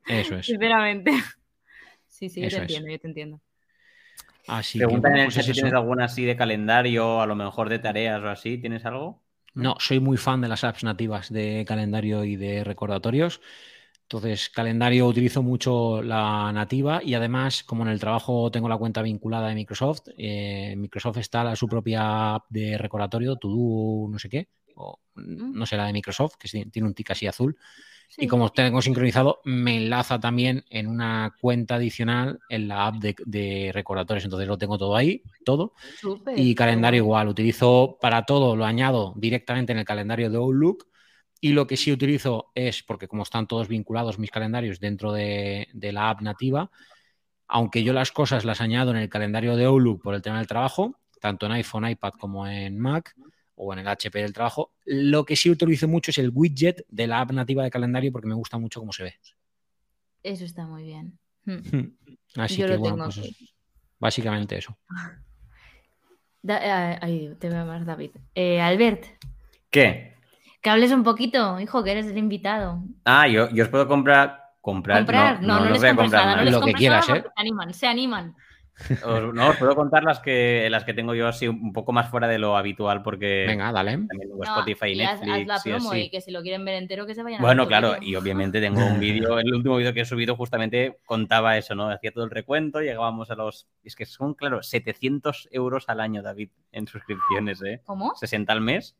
[0.06, 0.46] Eso es.
[0.46, 1.10] Sinceramente.
[2.06, 3.40] Sí, sí, yo te entiendo, yo te entiendo.
[4.46, 7.78] Así Preguntan en el pues si tienes alguna así de calendario, a lo mejor de
[7.78, 9.22] tareas o así, ¿tienes algo?
[9.54, 13.40] No, soy muy fan de las apps nativas de calendario y de recordatorios.
[14.02, 19.02] Entonces, calendario utilizo mucho la nativa y además, como en el trabajo tengo la cuenta
[19.02, 24.48] vinculada de Microsoft, eh, Microsoft está su propia app de recordatorio, To no sé qué,
[24.74, 25.56] o mm.
[25.56, 27.56] no sé la de Microsoft, que tiene un tic así azul,
[28.16, 33.70] y como tengo sincronizado, me enlaza también en una cuenta adicional en la app de,
[33.72, 34.24] recordatorios.
[34.24, 35.74] Entonces lo tengo todo ahí, todo.
[36.34, 37.28] y calendario igual.
[37.28, 40.88] Utilizo para todo, lo añado directamente en el calendario de Outlook.
[41.40, 45.68] Y lo que sí utilizo es, porque como están todos vinculados mis calendarios dentro de,
[45.72, 46.70] de la app nativa,
[47.48, 50.46] aunque yo las cosas las añado en el calendario de Outlook por el tema del
[50.46, 53.14] trabajo, tanto en iPhone, iPad como en Mac,
[53.62, 54.72] o en el HP del trabajo.
[54.86, 58.26] Lo que sí utilizo mucho es el widget de la app nativa de calendario porque
[58.26, 59.14] me gusta mucho cómo se ve.
[60.22, 61.18] Eso está muy bien.
[61.44, 61.60] Hmm.
[61.70, 61.96] Hmm.
[62.36, 63.52] Así que bueno, pues
[63.98, 64.76] básicamente eso.
[66.42, 68.12] Eh, ahí te veo más, David.
[68.34, 69.04] Eh, Albert.
[69.68, 70.14] ¿Qué?
[70.62, 72.82] Que hables un poquito, hijo, que eres el invitado.
[73.04, 74.54] Ah, yo, yo os puedo comprar.
[74.62, 75.42] Comprar, comprar.
[75.42, 76.50] No, no, les voy a comprar nada.
[76.50, 77.22] lo que quieras, ¿eh?
[77.22, 78.36] Se animan, se animan
[79.34, 82.28] no, os puedo contar las que, las que tengo yo así un poco más fuera
[82.28, 83.44] de lo habitual porque...
[83.46, 83.92] Venga, dale.
[83.92, 85.46] También Spotify y Netflix.
[85.46, 88.14] la promo y, que si lo quieren ver entero que se vayan Bueno, claro, y
[88.16, 91.90] obviamente tengo un vídeo, el último vídeo que he subido justamente contaba eso, ¿no?
[91.90, 93.68] Hacía todo el recuento, llegábamos a los...
[93.84, 97.80] Es que son, claro, 700 euros al año, David, en suscripciones, ¿eh?
[97.84, 98.14] ¿Cómo?
[98.14, 98.96] 60 al mes.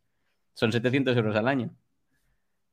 [0.54, 1.70] Son 700 euros al año.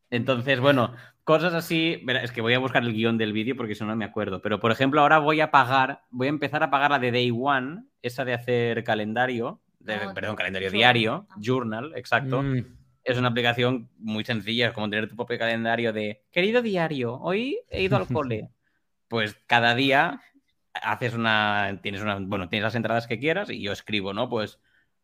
[0.09, 0.93] Entonces, bueno,
[1.23, 2.03] cosas así.
[2.23, 4.41] Es que voy a buscar el guion del vídeo porque si no, me acuerdo.
[4.41, 7.31] Pero, por ejemplo, ahora voy a pagar, voy a empezar a pagar la de Day
[7.37, 12.41] One, esa de hacer calendario, ah, perdón, calendario diario, journal, exacto.
[12.41, 12.65] Mm.
[13.03, 17.59] Es una aplicación muy sencilla, es como tener tu propio calendario de, querido diario, hoy
[17.69, 18.49] he ido al cole.
[19.07, 20.21] Pues cada día
[20.73, 24.29] haces una, tienes una, bueno, tienes las entradas que quieras y yo escribo, ¿no?
[24.29, 24.59] Pues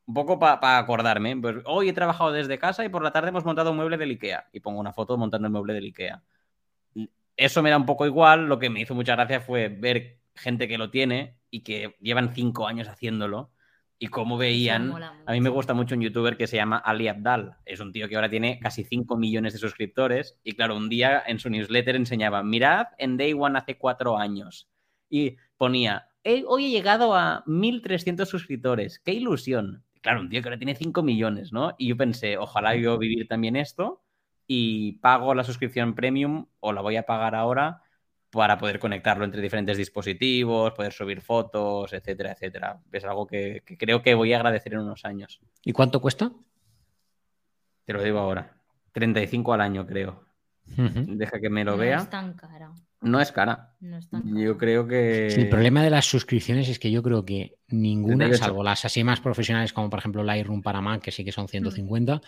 [0.06, 1.36] un poco para acordarme.
[1.38, 4.12] Pues hoy he trabajado desde casa y por la tarde hemos montado un mueble del
[4.12, 4.50] IKEA.
[4.52, 6.24] Y pongo una foto montando el mueble del IKEA.
[7.36, 8.48] Eso me da un poco igual.
[8.48, 12.34] Lo que me hizo mucha gracia fue ver gente que lo tiene y que llevan
[12.34, 13.52] cinco años haciéndolo.
[14.00, 14.92] Y cómo veían.
[15.26, 17.56] A mí me gusta mucho un youtuber que se llama Ali Abdal.
[17.64, 20.38] Es un tío que ahora tiene casi 5 millones de suscriptores.
[20.44, 24.68] Y claro, un día en su newsletter enseñaba: Mirad en Day One hace cuatro años.
[25.10, 26.10] Y ponía:
[26.48, 29.00] Hoy he llegado a 1300 suscriptores.
[29.00, 29.86] ¡Qué ilusión!
[30.04, 31.74] Claro, un tío que ahora tiene 5 millones, ¿no?
[31.78, 34.04] Y yo pensé, ojalá yo vivir también esto
[34.46, 37.82] y pago la suscripción premium o la voy a pagar ahora
[38.30, 42.82] para poder conectarlo entre diferentes dispositivos, poder subir fotos, etcétera, etcétera.
[42.92, 45.40] Es algo que, creo que voy a agradecer en unos años.
[45.64, 46.32] ¿Y cuánto cuesta?
[47.86, 48.58] Te lo digo ahora.
[48.92, 50.26] 35 al año, creo.
[50.66, 51.98] Deja que me lo vea.
[51.98, 52.72] No es tan cara.
[53.04, 53.76] No es cara.
[53.80, 54.42] No es tan cara.
[54.42, 55.28] Yo creo que.
[55.28, 59.20] el problema de las suscripciones es que yo creo que ninguna, salvo las así más
[59.20, 62.22] profesionales, como por ejemplo Lightroom para Mac, que sí que son 150, mm.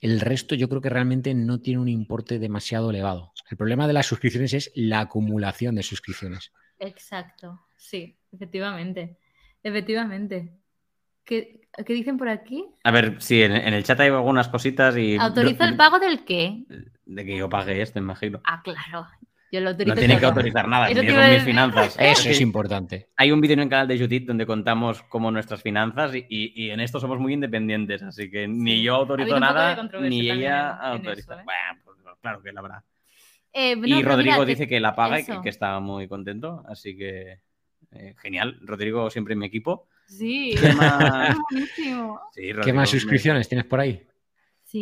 [0.00, 3.32] el resto yo creo que realmente no tiene un importe demasiado elevado.
[3.50, 6.52] El problema de las suscripciones es la acumulación de suscripciones.
[6.78, 9.18] Exacto, sí, efectivamente.
[9.62, 10.52] Efectivamente.
[11.24, 12.66] ¿Qué, dicen por aquí?
[12.82, 15.16] A ver, sí, en, el chat hay algunas cositas y.
[15.16, 16.64] ¿Autoriza el pago del qué?
[17.06, 18.40] De que yo pague esto, imagino.
[18.44, 19.06] Ah, claro
[19.60, 21.96] no tiene que autorizar nada, ni son mis finanzas.
[22.00, 23.08] Eso es importante.
[23.16, 26.80] Hay un vídeo en el canal de YouTube donde contamos cómo nuestras finanzas y, en
[26.80, 31.34] esto somos muy independientes, así que ni yo autorizo nada, ni ella autoriza.
[31.34, 31.44] ¿eh?
[31.44, 32.82] Bueno, pues, claro que la verdad.
[33.52, 37.38] Eh, y Rodrigo dice que la paga y que, está muy contento, así que
[37.92, 38.58] eh, genial.
[38.62, 39.88] Rodrigo siempre en mi equipo.
[40.06, 41.36] Sí, ¿Qué más,
[42.64, 44.06] ¿Qué más suscripciones tienes por ahí?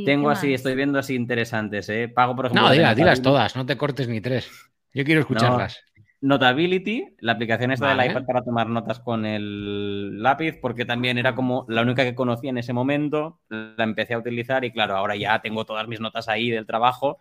[0.05, 2.09] Tengo así, estoy viendo así interesantes, ¿eh?
[2.09, 2.67] Pago, por ejemplo.
[2.67, 4.51] No, dilas, dilas todas, no te cortes ni tres.
[4.95, 5.85] Yo quiero escucharlas.
[6.23, 11.35] Notability, la aplicación esta del iPad para tomar notas con el lápiz, porque también era
[11.35, 15.17] como la única que conocía en ese momento, la empecé a utilizar y claro, ahora
[15.17, 17.19] ya tengo todas mis notas ahí del trabajo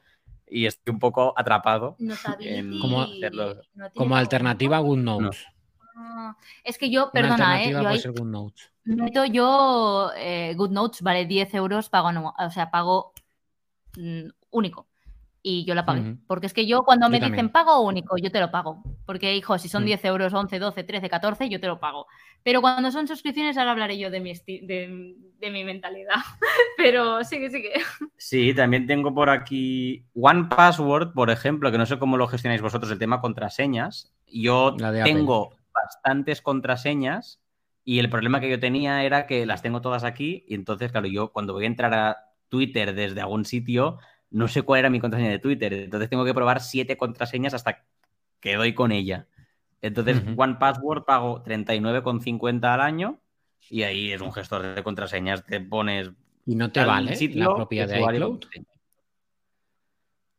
[0.48, 1.98] y estoy un poco atrapado.
[2.42, 3.08] En como,
[3.96, 5.48] como alternativa a GoodNotes.
[5.96, 7.72] Ah, es que yo, perdona, ¿eh?
[7.72, 8.00] Yo, puede
[8.86, 9.32] GoodNotes.
[9.32, 13.14] yo eh, GoodNotes vale 10 euros, pago, no, o sea, pago
[13.98, 14.88] mm, único
[15.44, 16.18] y yo la pagué.
[16.28, 18.84] Porque es que yo cuando me dicen pago único, yo te lo pago.
[19.06, 20.08] Porque, hijo, si son 10 mm.
[20.08, 22.08] euros, 11, 12, 13, 14, yo te lo pago.
[22.44, 26.16] Pero cuando son suscripciones, ahora hablaré yo de mi, de, de mi mentalidad.
[26.78, 27.74] Pero sigue, sigue.
[28.18, 32.62] Sí, también tengo por aquí One Password, por ejemplo, que no sé cómo lo gestionáis
[32.62, 34.14] vosotros, el tema contraseñas.
[34.28, 37.41] Yo tengo bastantes contraseñas
[37.84, 41.08] y el problema que yo tenía era que las tengo todas aquí y entonces, claro,
[41.08, 42.18] yo cuando voy a entrar a
[42.50, 43.98] Twitter desde algún sitio
[44.30, 47.84] no sé cuál era mi contraseña de Twitter, entonces tengo que probar siete contraseñas hasta
[48.40, 49.28] que doy con ella.
[49.82, 53.20] Entonces, One Password pago 39,50 al año
[53.70, 56.12] y ahí es un gestor de contraseñas, te pones...
[56.46, 58.46] ¿Y no te vale la propia de iCloud?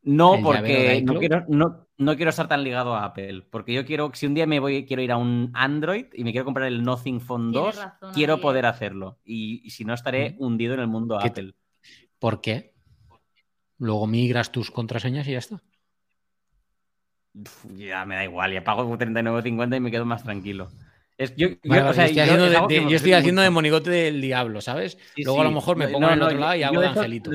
[0.03, 1.82] No, porque no quiero, no,
[2.15, 3.43] quiero estar tan ligado a Apple.
[3.49, 6.31] Porque yo quiero, si un día me voy, quiero ir a un Android y me
[6.31, 7.79] quiero comprar el Nothing Phone 2,
[8.13, 9.19] quiero poder hacerlo.
[9.23, 11.53] Y, si no, estaré hundido en el mundo Apple.
[12.19, 12.73] ¿Por qué?
[13.77, 15.61] Luego migras tus contraseñas y ya está.
[17.75, 20.69] ya me da igual, ya pago 39.50 y me quedo más tranquilo.
[21.35, 24.97] Yo, estoy haciendo, de, monigote del diablo, ¿sabes?
[25.17, 27.31] Luego a lo mejor me pongo en el otro lado y hago de angelito.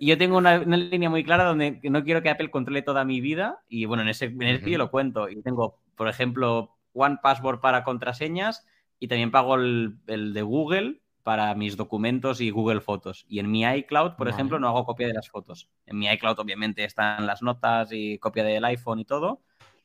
[0.00, 3.62] Yo tengo una, línea muy clara donde no quiero que Apple controle toda mi vida
[3.68, 5.28] y bueno, en ese, en el vídeo lo cuento.
[5.28, 8.66] Y tengo, por ejemplo, One Password para contraseñas
[8.98, 13.24] y también pago el de Google para mis documentos y Google Fotos.
[13.28, 15.68] Y en mi iCloud, por ejemplo, no hago copia de las fotos.
[15.86, 19.40] En mi iCloud, obviamente, están las notas y copia del iPhone y todo,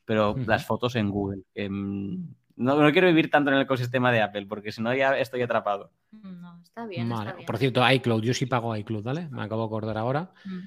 [0.08, 1.42] pero las fotos en Google.
[1.54, 5.42] Mm, no, quiero vivir tanto en el ecosistema de Apple, porque si no ya estoy
[5.42, 5.92] atrapado.
[6.12, 7.12] Mm, no, está bien,
[7.46, 9.28] Por cierto, iCloud, yo sí pago iCloud, ¿vale?
[9.28, 10.32] Me acabo de acordar ahora.
[10.46, 10.60] Mm.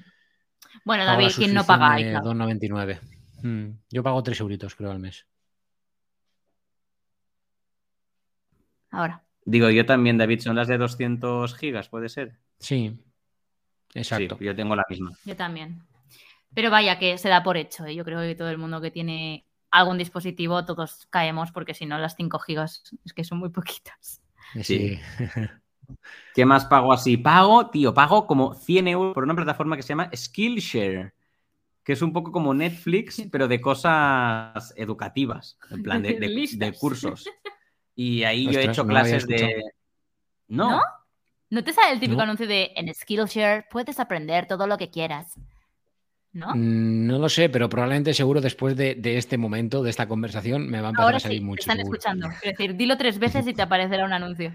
[0.84, 2.36] Bueno, David, ¿quién no paga iCloud?
[2.36, 3.00] 2,99.
[3.90, 5.26] Yo pago 3 euritos, creo, al mes.
[8.92, 9.24] Ahora.
[9.44, 12.38] Digo, yo también, David, son las de 200 gigas, ¿puede ser?
[12.60, 12.96] Sí,
[13.92, 14.38] exacto.
[14.38, 15.10] yo tengo la misma.
[15.24, 15.82] Yo también.
[16.54, 17.86] Pero vaya que se da por hecho.
[17.86, 17.94] ¿eh?
[17.94, 21.98] Yo creo que todo el mundo que tiene algún dispositivo, todos caemos, porque si no,
[21.98, 24.22] las 5 gigas es que son muy poquitas.
[24.62, 25.00] Sí.
[26.34, 27.16] ¿Qué más pago así?
[27.16, 31.14] Pago, tío, pago como 100 euros por una plataforma que se llama Skillshare,
[31.82, 37.28] que es un poco como Netflix, pero de cosas educativas, en plan de, de cursos.
[37.94, 39.62] Y ahí yo he hecho clases de.
[40.48, 40.80] ¿No?
[41.50, 41.64] ¿No?
[41.64, 45.38] te sale el típico anuncio de en Skillshare puedes aprender todo lo que quieras?
[46.32, 46.54] ¿No?
[46.54, 50.88] No lo sé, pero probablemente seguro después de, este momento, de esta conversación, me va
[50.88, 51.56] a empezar a salir mucho.
[51.56, 52.28] Te están escuchando.
[52.30, 54.52] Es decir, dilo tres veces y te aparecerá un anuncio.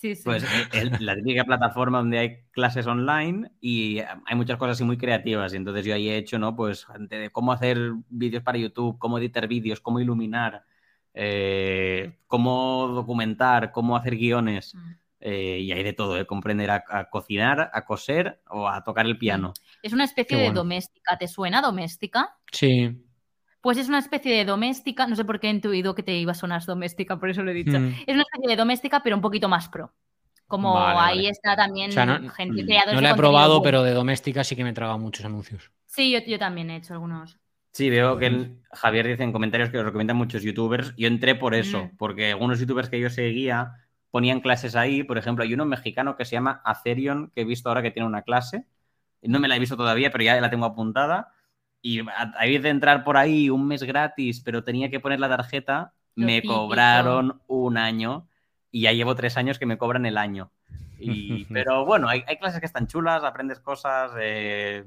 [0.00, 0.22] Sí, sí.
[0.24, 0.42] Pues
[0.72, 5.52] eh, la típica plataforma donde hay clases online y hay muchas cosas así muy creativas.
[5.52, 6.56] Y entonces yo ahí he hecho, ¿no?
[6.56, 10.64] Pues de cómo hacer vídeos para YouTube, cómo editar vídeos, cómo iluminar,
[11.12, 14.74] eh, cómo documentar, cómo hacer guiones.
[14.74, 14.92] Mm.
[15.20, 16.26] Eh, y hay de todo, ¿eh?
[16.26, 19.52] comprender a, cocinar, a coser o a tocar el piano.
[19.82, 21.18] Es una especie de doméstica.
[21.18, 22.36] ¿Te suena doméstica?
[22.50, 23.04] Sí.
[23.60, 26.32] Pues es una especie de doméstica, no sé por qué he intuido que te iba
[26.32, 27.78] a sonar doméstica, por eso lo he dicho.
[27.78, 27.94] Mm.
[28.06, 29.92] Es una especie de doméstica, pero un poquito más pro.
[30.46, 32.94] Como ahí está también gente mm.
[32.94, 35.70] No la he probado, pero de doméstica sí que me traga muchos anuncios.
[35.86, 37.38] Sí, yo también he hecho algunos.
[37.72, 40.92] Sí, veo que Javier dice en comentarios que lo recomiendan muchos youtubers.
[40.96, 41.96] Yo entré por eso, mm.
[41.98, 43.74] porque algunos youtubers que yo seguía
[44.10, 45.02] ponían clases ahí.
[45.02, 48.06] Por ejemplo, hay uno mexicano que se llama Acerion, que he visto ahora que tiene
[48.06, 48.66] una clase.
[49.22, 51.32] No me la he visto todavía, pero ya la tengo apuntada.
[51.82, 55.28] Y a, vez de entrar por ahí un mes gratis, pero tenía que poner la
[55.28, 58.28] tarjeta, me cobraron un año
[58.70, 60.50] y ya llevo tres años que me cobran el año.
[60.98, 64.12] Y, pero bueno, hay, clases que están chulas, aprendes cosas.
[64.20, 64.84] Eh,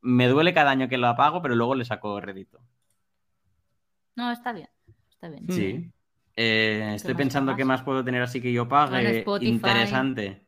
[0.00, 2.60] me duele cada año que lo apago, pero luego le saco rédito.
[4.16, 4.68] No, está bien.
[5.10, 5.46] Está bien.
[5.50, 5.90] Sí.
[6.36, 9.24] Eh, estoy pensando qué más puedo tener así que yo pague.
[9.40, 10.46] Interesante.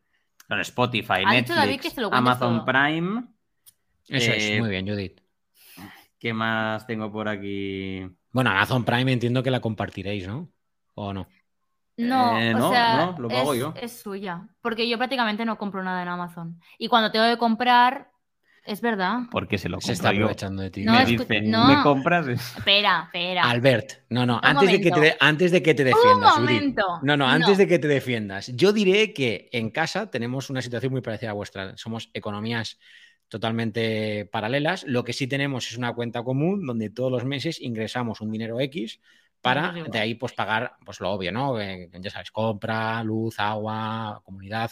[0.49, 3.24] Bueno, Spotify, Netflix, Amazon Prime.
[4.09, 5.20] Eso es, eh, muy bien, Judith.
[6.18, 8.07] ¿Qué más tengo por aquí?
[8.30, 10.49] Bueno, Amazon Prime entiendo que la compartiréis, ¿no?
[10.95, 11.26] ¿O no?
[11.97, 13.72] No, eh, o sea, no, lo pago yo.
[13.80, 14.47] es suya.
[14.61, 16.61] Porque yo prácticamente no compro nada en Amazon.
[16.78, 18.11] Y cuando tengo que comprar,
[18.66, 19.20] es verdad.
[19.30, 20.84] Porque se lo se está aprovechando de ti.
[20.84, 22.26] me dice, ¿me compras?
[22.28, 23.42] Espera, espera.
[23.42, 26.34] Albert, no, no, antes de, que te, antes de que te defiendas.
[27.02, 28.48] no, no, antes de que te defiendas.
[28.54, 31.76] Yo diré que en casa tenemos una situación muy parecida a vuestra.
[31.76, 32.78] Somos economías
[33.28, 34.84] totalmente paralelas.
[34.84, 38.60] Lo que sí tenemos es una cuenta común donde todos los meses ingresamos un dinero
[38.60, 39.00] X
[39.40, 41.60] para de ahí pues pagar pues lo obvio, ¿no?
[41.60, 44.70] Eh, ya sabes, compra, luz, agua, comunidad,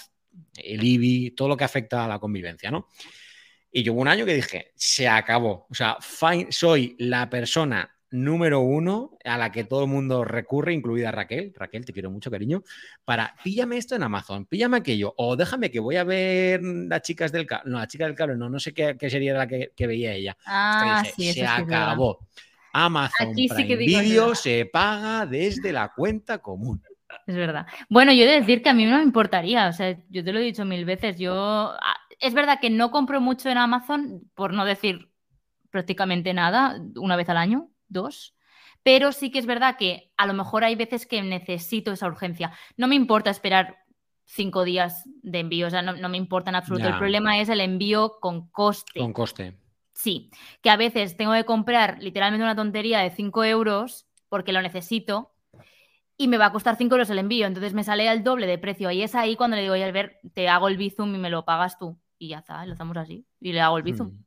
[0.56, 2.88] el IBI, todo lo que afecta a la convivencia, ¿no?
[3.76, 5.66] Y yo hubo un año que dije, se acabó.
[5.68, 5.96] O sea,
[6.48, 11.52] soy la persona número uno a la que todo el mundo recurre, incluida Raquel.
[11.56, 12.62] Raquel, te quiero mucho, cariño.
[13.04, 17.32] Para píllame esto en Amazon, píllame aquello, o déjame que voy a ver las chicas
[17.32, 17.72] del cable.
[17.72, 20.36] No, las chicas del cable, no, no sé qué, sería la que, veía ella.
[20.46, 22.20] Ah, sí, se acabó.
[22.72, 26.80] Amazon Prime se paga desde la cuenta común.
[27.26, 27.66] Es verdad.
[27.88, 30.32] Bueno, yo he de decir que a mí no me importaría, o sea, yo te
[30.32, 31.72] lo he dicho mil veces, yo...
[32.20, 35.10] Es verdad que no compro mucho en Amazon, por no decir
[35.70, 38.34] prácticamente nada, una vez al año, dos.
[38.82, 42.52] Pero sí que es verdad que a lo mejor hay veces que necesito esa urgencia.
[42.76, 43.78] No me importa esperar
[44.26, 46.88] cinco días de envío, o sea, no, me importa en absoluto.
[46.88, 49.00] El problema es el envío con coste.
[49.00, 49.58] Con coste.
[49.94, 54.60] Sí, que a veces tengo que comprar literalmente una tontería de cinco euros porque lo
[54.60, 55.32] necesito
[56.16, 58.58] y me va a costar cinco euros el envío, entonces me sale al doble de
[58.58, 58.90] precio.
[58.90, 61.44] Y es ahí cuando le digo, oye, ver, te hago el bizum y me lo
[61.44, 61.98] pagas tú.
[62.24, 63.26] Y ya está, lo hacemos así.
[63.38, 64.08] Y le hago el bizum.
[64.08, 64.24] Mm.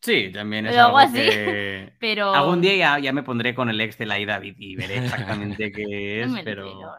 [0.00, 1.92] Sí, también es algo, que...
[2.00, 2.32] pero...
[2.34, 6.22] Algún día ya, me pondré con el ex de la David y veré exactamente qué
[6.22, 6.96] es, pero...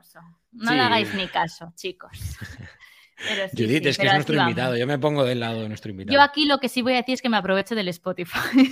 [0.52, 2.12] No le hagáis ni caso, chicos.
[3.58, 4.78] Judith, es que es nuestro invitado.
[4.78, 6.16] Yo me pongo del lado de nuestro invitado.
[6.16, 8.72] Yo aquí lo que sí voy a decir es que me aprovecho del Spotify.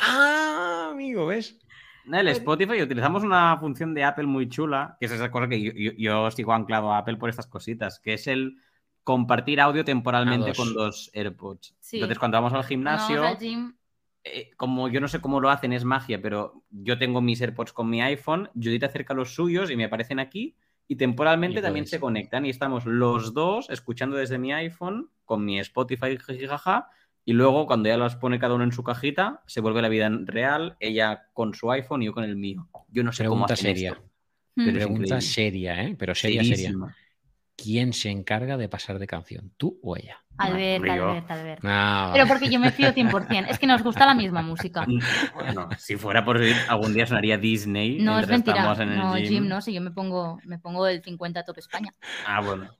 [0.00, 1.58] ah, amigo, ¿ves?
[2.10, 5.92] El Spotify utilizamos una función de Apple muy chula, que es esa cosa que yo,
[5.98, 8.56] yo sigo anclado a Apple por estas cositas, que es el
[9.08, 11.74] compartir audio temporalmente con los AirPods.
[11.92, 13.24] Entonces, cuando vamos al gimnasio,
[14.22, 17.72] eh, como yo no sé cómo lo hacen, es magia, pero yo tengo mis AirPods
[17.72, 20.56] con mi iPhone, Judith acerca los suyos y me aparecen aquí
[20.86, 25.58] y temporalmente también se conectan y estamos los dos escuchando desde mi iPhone con mi
[25.58, 26.90] Spotify jaja
[27.24, 30.10] y luego cuando ya las pone cada uno en su cajita se vuelve la vida
[30.26, 32.68] real, ella con su iPhone y yo con el mío.
[32.88, 33.98] Yo no sé cómo hacer seria.
[34.54, 35.96] Pregunta seria, ¿eh?
[35.98, 36.74] Pero seria, seria.
[37.58, 39.52] ¿Quién se encarga de pasar de canción?
[39.56, 40.22] ¿Tú o ella?
[40.38, 41.60] Albert, Albert, Albert.
[41.64, 43.46] Ah, Pero porque yo me fío 100%.
[43.48, 44.86] Es que nos gusta la misma música.
[45.34, 47.98] Bueno, si fuera por algún día sonaría Disney.
[47.98, 48.74] No, es mentira.
[48.84, 49.48] no, Jim.
[49.48, 51.92] no, si yo me pongo, me pongo el 50 top España.
[52.26, 52.70] Ah, bueno.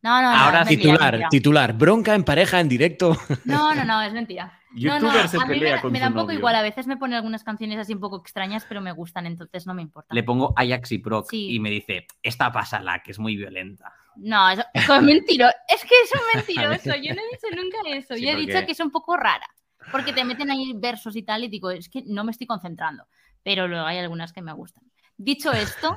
[0.00, 3.16] No, no, Ahora titular, titular, bronca en pareja en directo.
[3.44, 4.60] No, no, no, es mentira.
[4.74, 5.60] no, no, a mí
[5.90, 6.54] me, da un poco igual.
[6.54, 9.74] A veces me pone algunas canciones así un poco extrañas, pero me gustan, entonces no
[9.74, 10.14] me importa.
[10.14, 13.92] Le pongo Ajax y Proc y me dice, esta pásala, que es muy violenta.
[14.18, 15.54] No, eso, es mentiroso.
[15.68, 17.00] Es que eso es mentiroso.
[17.00, 18.16] Yo no he dicho nunca eso.
[18.16, 19.46] Yo he dicho que es un poco rara.
[19.90, 23.06] Porque te meten ahí versos y tal, y digo, es que no me estoy concentrando.
[23.42, 24.84] Pero luego hay algunas que me gustan.
[25.16, 25.96] Dicho esto,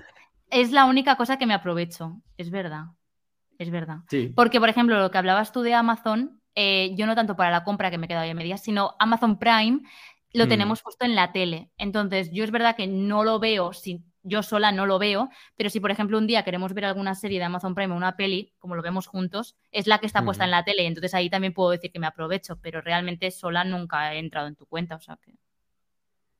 [0.49, 2.21] es la única cosa que me aprovecho.
[2.37, 2.85] Es verdad.
[3.57, 3.97] Es verdad.
[4.35, 7.63] Porque, por ejemplo, lo que hablabas tú de Amazon, eh, yo no tanto para la
[7.63, 9.81] compra que me he quedado ahí a medias, sino Amazon Prime
[10.33, 10.49] lo mm.
[10.49, 11.69] tenemos puesto en la tele.
[11.77, 15.69] Entonces, yo es verdad que no lo veo sin yo sola no lo veo, pero
[15.69, 18.53] si por ejemplo un día queremos ver alguna serie de Amazon Prime o una peli,
[18.59, 21.53] como lo vemos juntos, es la que está puesta en la tele, entonces ahí también
[21.53, 25.01] puedo decir que me aprovecho, pero realmente sola nunca he entrado en tu cuenta, o
[25.01, 25.33] sea que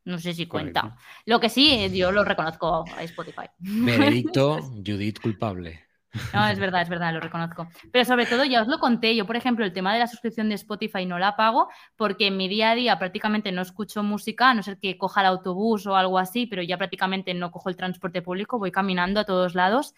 [0.04, 0.98] no sé si cuenta.
[1.26, 3.46] Lo que sí, yo lo reconozco a Spotify.
[3.60, 5.91] Veredicto, Judith culpable.
[6.34, 7.68] No, es verdad, es verdad, lo reconozco.
[7.92, 10.50] Pero sobre todo, ya os lo conté, yo por ejemplo, el tema de la suscripción
[10.50, 14.50] de Spotify no la pago porque en mi día a día prácticamente no escucho música,
[14.50, 17.70] a no ser que coja el autobús o algo así, pero ya prácticamente no cojo
[17.70, 19.94] el transporte público, voy caminando a todos lados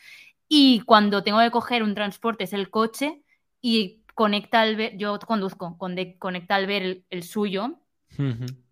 [0.47, 3.22] y cuando tengo que coger un transporte es el coche
[3.61, 7.80] y conecta al ver, yo conduzco, conecta al ver el, suyo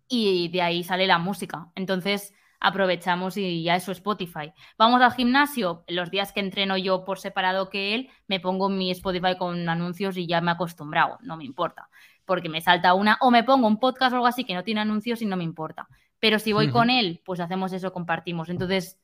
[0.08, 1.72] y de ahí sale la música.
[1.74, 4.52] Entonces aprovechamos y ya eso Spotify.
[4.78, 8.90] Vamos al gimnasio, los días que entreno yo por separado que él, me pongo mi
[8.92, 11.88] Spotify con anuncios y ya me he acostumbrado, no me importa,
[12.24, 14.80] porque me salta una, o me pongo un podcast o algo así que no tiene
[14.80, 15.88] anuncios y no me importa.
[16.20, 18.48] Pero si voy con él, pues hacemos eso, compartimos.
[18.48, 18.96] Entonces,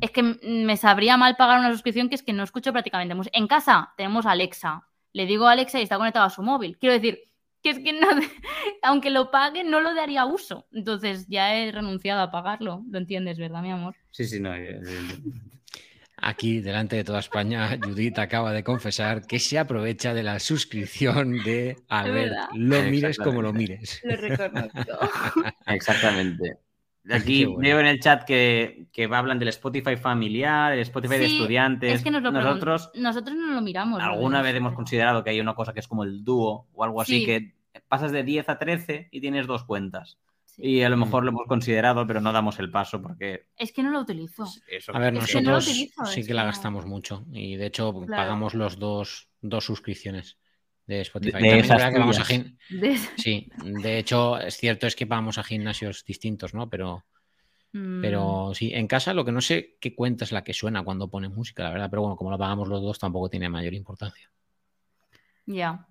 [0.00, 3.14] es que me sabría mal pagar una suscripción que es que no escucho prácticamente.
[3.34, 4.88] En casa tenemos Alexa.
[5.12, 6.78] Le digo a Alexa y está conectado a su móvil.
[6.78, 7.25] Quiero decir,
[7.66, 8.06] que es que no,
[8.82, 10.68] aunque lo pague, no lo daría uso.
[10.72, 12.84] Entonces ya he renunciado a pagarlo.
[12.88, 13.96] Lo entiendes, ¿verdad, mi amor?
[14.12, 14.52] Sí, sí, no.
[16.18, 21.42] Aquí, delante de toda España, Judith acaba de confesar que se aprovecha de la suscripción
[21.42, 22.36] de Albert.
[22.54, 24.00] Lo mires como lo mires.
[24.04, 24.80] Lo reconozco.
[25.66, 26.58] Exactamente.
[27.10, 31.94] Aquí veo en el chat que, que, hablan del Spotify familiar, el Spotify de estudiantes.
[31.94, 34.00] Es que nosotros, nosotros no lo miramos.
[34.02, 37.00] Alguna vez hemos considerado que hay una cosa que es como el dúo o algo
[37.00, 37.55] así, que
[37.88, 40.18] pasas de 10 a 13 y tienes dos cuentas.
[40.58, 43.46] Y a lo mejor lo hemos considerado, pero no damos el paso porque...
[43.56, 44.46] Es que no lo utilizo.
[44.92, 49.64] a ver, nosotros sí que la gastamos mucho y de hecho pagamos los dos, dos
[49.64, 50.38] suscripciones.
[50.86, 51.32] de Spotify.
[51.32, 52.24] También es verdad que vamos a
[53.16, 56.70] Sí, de hecho, es cierto es que vamos a gimnasios distintos, ¿no?
[56.70, 57.04] Pero,
[57.72, 58.54] pero mm.
[58.54, 61.30] sí, en casa lo que no sé qué cuenta es la que suena cuando pones
[61.30, 61.90] música, la verdad.
[61.90, 64.30] Pero bueno, como lo pagamos los dos, tampoco tiene mayor importancia.
[65.44, 65.86] Ya.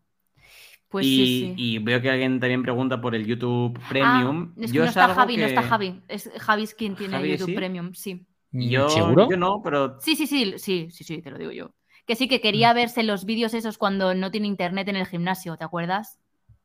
[0.89, 4.53] Pues y, veo que alguien también pregunta por el YouTube ah, Premium.
[4.57, 6.01] es que no está Javi, no está Javi.
[6.07, 8.25] Es Javi quien tiene el YouTube Premium, sí.
[8.51, 9.29] Yo, ¿Seguro?
[9.29, 9.99] Yo no, pero.
[9.99, 11.73] Sí, sí, sí, sí, sí, sí, te lo digo yo.
[12.05, 12.75] Que sí, que quería mm.
[12.75, 16.19] verse los vídeos esos cuando no tiene internet en el gimnasio, ¿te acuerdas?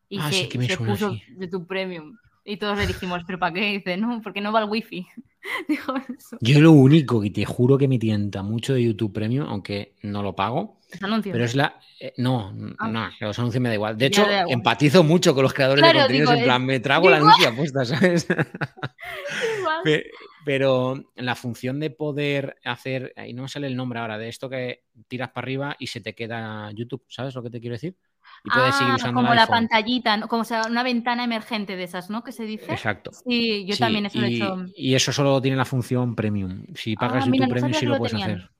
[0.09, 2.17] Y ah, se, sí puso YouTube Premium.
[2.51, 3.61] Y todos le dijimos, ¿pero para qué?
[3.61, 5.07] dice, no, porque no va el wifi.
[5.69, 6.37] Dijo eso.
[6.41, 10.25] Yo lo único que te juro que me tienta mucho de YouTube Premium, aunque no
[10.25, 10.81] lo pago.
[10.99, 11.79] Pero es la.
[12.01, 12.89] Eh, no, ah.
[12.89, 13.97] no, los anuncios me da igual.
[13.97, 16.35] De hecho, empatizo mucho con los creadores de contenidos.
[16.35, 18.27] en plan, me trago la anuncio apuesta, ¿sabes?
[20.45, 23.13] Pero la función de poder hacer.
[23.17, 26.01] Ahí no me sale el nombre ahora, de esto que tiras para arriba y se
[26.01, 27.95] te queda YouTube, ¿sabes lo que te quiero decir?
[28.45, 32.09] Y puedes seguir ah, usando como la pantallita, como sea, una ventana emergente de esas,
[32.09, 32.25] ¿no?
[32.25, 32.73] Que se dice.
[32.73, 33.11] Exacto.
[33.13, 34.65] Sí, yo también eso lo he hecho.
[34.77, 36.65] Y eso solo tiene la función premium.
[36.75, 38.51] Si ah, pagas YouTube Premium, sí lo, puedes hacer.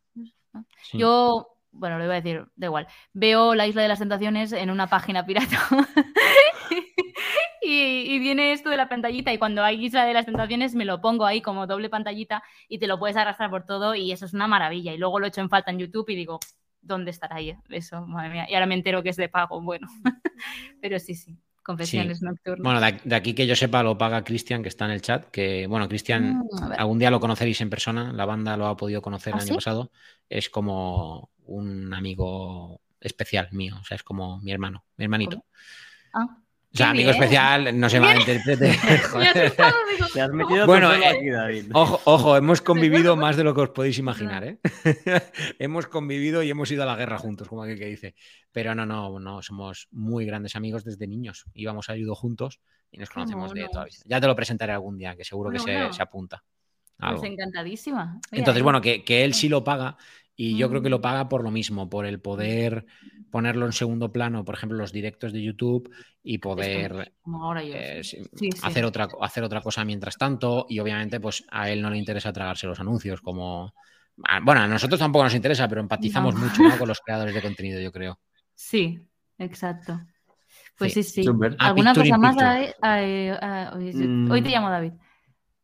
[0.93, 2.87] Yo, bueno, lo iba a decir, da igual.
[3.13, 5.59] Veo la Isla de las Tentaciones en una página pirata.
[7.63, 11.01] y, viene esto de la pantallita y cuando hay Isla de las Tentaciones me lo
[11.01, 14.35] pongo ahí como doble pantallita y te lo puedes arrastrar por todo y eso es
[14.35, 14.93] una maravilla.
[14.93, 16.41] Y luego lo echo en falta en YouTube y digo,
[16.83, 18.07] ¿dónde estará ahí eso?
[18.07, 18.47] Madre mía.
[18.49, 19.89] Y ahora me entero que es de pago, bueno.
[20.81, 21.37] Pero sí, sí.
[21.63, 22.63] Confesiones nocturnas.
[22.63, 25.67] Bueno, de, aquí que yo sepa lo paga Cristian, que está en el chat, que
[25.67, 29.35] bueno, Cristian, mm, algún día lo conoceréis en persona, la banda lo ha podido conocer
[29.35, 29.93] el ¿Ah, año pasado,
[30.29, 35.45] es como un amigo especial mío, o sea, es como mi hermano, mi hermanito.
[36.15, 36.39] Ah.
[36.73, 38.79] O sea, amigo especial, no se malinterprete.
[40.15, 41.71] Te has metido bueno, eh, aquí, David.
[41.75, 44.59] Ojo, ojo, hemos convivido más de lo que os podéis imaginar, ¿eh?
[45.59, 48.15] hemos convivido y hemos ido a la guerra juntos, como aquel que dice.
[48.53, 51.45] Pero no, no, no, somos muy grandes amigos desde niños.
[51.55, 52.61] Íbamos a ayudo juntos
[52.93, 53.97] y nos conocemos de toda vida.
[54.05, 56.45] Ya te lo presentaré algún día, que seguro que se, apunta.
[56.97, 58.21] Pues encantadísima.
[58.31, 59.97] Entonces, bueno, que, que él sí lo paga
[60.43, 62.87] y yo creo que lo paga por lo mismo, por el poder
[63.31, 67.13] ponerlo en segundo plano, por ejemplo, los directos de YouTube y poder
[67.63, 68.03] eh,
[68.63, 70.65] hacer, otra, hacer otra cosa mientras tanto.
[70.67, 73.75] Y obviamente, pues a él no le interesa tragarse los anuncios, como.
[74.43, 77.93] Bueno, a nosotros tampoco nos interesa, pero empatizamos mucho con los creadores de contenido, yo
[77.93, 78.19] creo.
[78.55, 78.99] Sí,
[79.37, 80.01] exacto.
[80.79, 81.23] Pues sí, sí.
[81.59, 82.37] ¿Alguna cosa más?
[83.75, 84.93] Hoy te llamo David.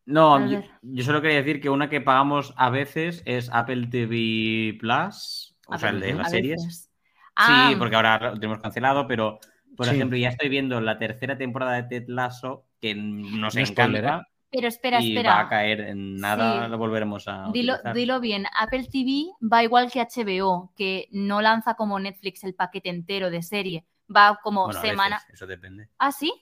[0.06, 5.56] No, yo, solo quería decir que una que pagamos a veces es Apple TV Plus,
[5.66, 6.90] o sea, el de las series.
[7.38, 7.74] Sí, ah.
[7.76, 9.40] porque ahora lo tenemos cancelado, pero,
[9.76, 14.18] por ejemplo, ya estoy viendo la tercera temporada de Ted Lasso, que nos encanta.
[14.18, 14.22] ¿eh?
[14.50, 15.34] Pero espera, y espera.
[15.34, 17.50] Va a caer en nada, lo volveremos a.
[17.52, 18.46] Dilo, dilo, bien.
[18.58, 23.42] Apple TV va igual que HBO, que no lanza como Netflix el paquete entero de
[23.42, 23.84] serie.
[24.14, 25.20] Va como semana.
[25.32, 25.88] eso depende.
[25.98, 26.32] ¿Ah, sí?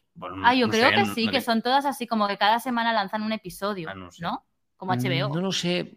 [0.43, 3.33] ah, yo creo que sí, que son todas así, como que cada semana lanzan un
[3.33, 4.45] episodio, ah, no,
[4.77, 5.29] Como HBO.
[5.29, 5.95] Mm, no lo sé.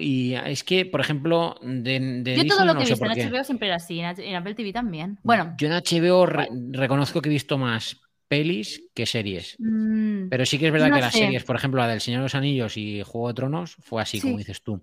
[0.00, 3.44] y es que, por ejemplo, de, de Yo todo lo que he visto en HBO
[3.44, 5.18] siempre era así, en Apple TV también.
[5.22, 5.54] Bueno.
[5.58, 9.56] Yo en HBO reconozco que he visto más pelis que series.
[9.58, 12.24] Mm, Pero sí que es verdad que las series, por ejemplo, la del Señor de
[12.24, 14.82] los Anillos y Juego de Tronos, fue así, como dices tú.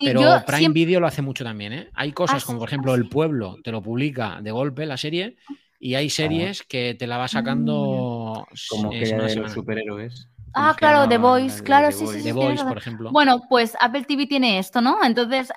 [0.00, 1.90] Pero Prime Video lo hace mucho también, ¿eh?
[1.94, 5.36] Hay cosas ah, como, por ejemplo, El Pueblo te lo publica de golpe la serie
[5.78, 8.46] y hay series que te la va sacando.
[8.50, 8.54] Mm.
[8.68, 10.28] Como que de los superhéroes.
[10.54, 13.12] Ah, claro, The Voice, claro, sí, sí, The Voice, por ejemplo.
[13.12, 15.04] Bueno, pues Apple TV tiene esto, ¿no?
[15.04, 15.52] Entonces,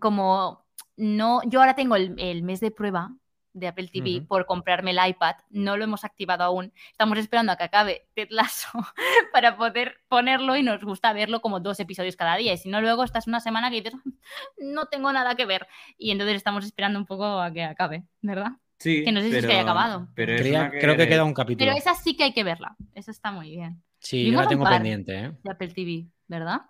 [0.00, 0.64] como
[0.96, 3.10] no, yo ahora tengo el, mes de prueba
[3.52, 6.72] de Apple TV por comprarme el iPad, no lo hemos activado aún.
[6.90, 8.68] Estamos esperando a que acabe Ted Lasso
[9.32, 12.52] para poder ponerlo y nos gusta verlo como dos episodios cada día.
[12.52, 13.94] Y si no, luego estás una semana que dices,
[14.58, 15.66] no tengo nada que ver.
[15.98, 18.52] Y entonces estamos esperando un poco a que acabe, ¿verdad?
[18.80, 20.08] Sí, que no sé si es que haya acabado.
[20.14, 20.32] Pero
[20.70, 21.66] Creo que queda un capítulo.
[21.66, 22.76] Pero esa sí que hay que verla.
[22.94, 23.82] Esa está muy bien.
[23.98, 25.14] Sí, yo la tengo pendiente.
[25.14, 25.32] ¿eh?
[25.44, 26.62] De Apple TV, ¿verdad?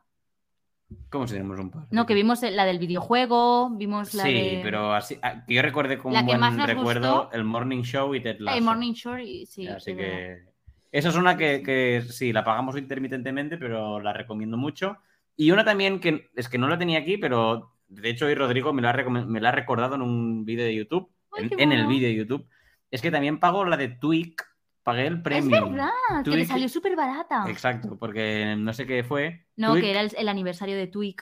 [1.08, 1.86] ¿Cómo se tenemos un par?
[1.92, 6.18] No, que vimos la del videojuego, vimos la sí, pero así, ah, yo recuerde como
[6.18, 8.58] un buen recuerdo el Morning Show y Ted Lasso.
[8.58, 9.16] El Morning Show,
[9.46, 9.68] sí.
[9.68, 10.50] Así que...
[10.90, 14.98] Esa es una que, que, sí, la pagamos intermitentemente, pero la recomiendo mucho.
[15.36, 18.72] Y una también que es que no la tenía aquí, pero de hecho hoy Rodrigo
[18.72, 22.14] me la me la ha recordado en un vídeo de YouTube en, el vídeo de
[22.14, 22.46] YouTube,
[22.90, 24.36] es que también pago la de Twig,
[24.82, 25.56] pagué el premio.
[25.56, 25.90] Es verdad,
[26.24, 27.44] que le salió súper barata.
[27.48, 29.46] Exacto, porque no sé qué fue.
[29.56, 31.16] No, que era el, aniversario de Twig.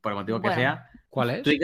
[0.00, 0.88] Por el motivo que sea.
[1.08, 1.42] ¿Cuál es?
[1.42, 1.60] Twig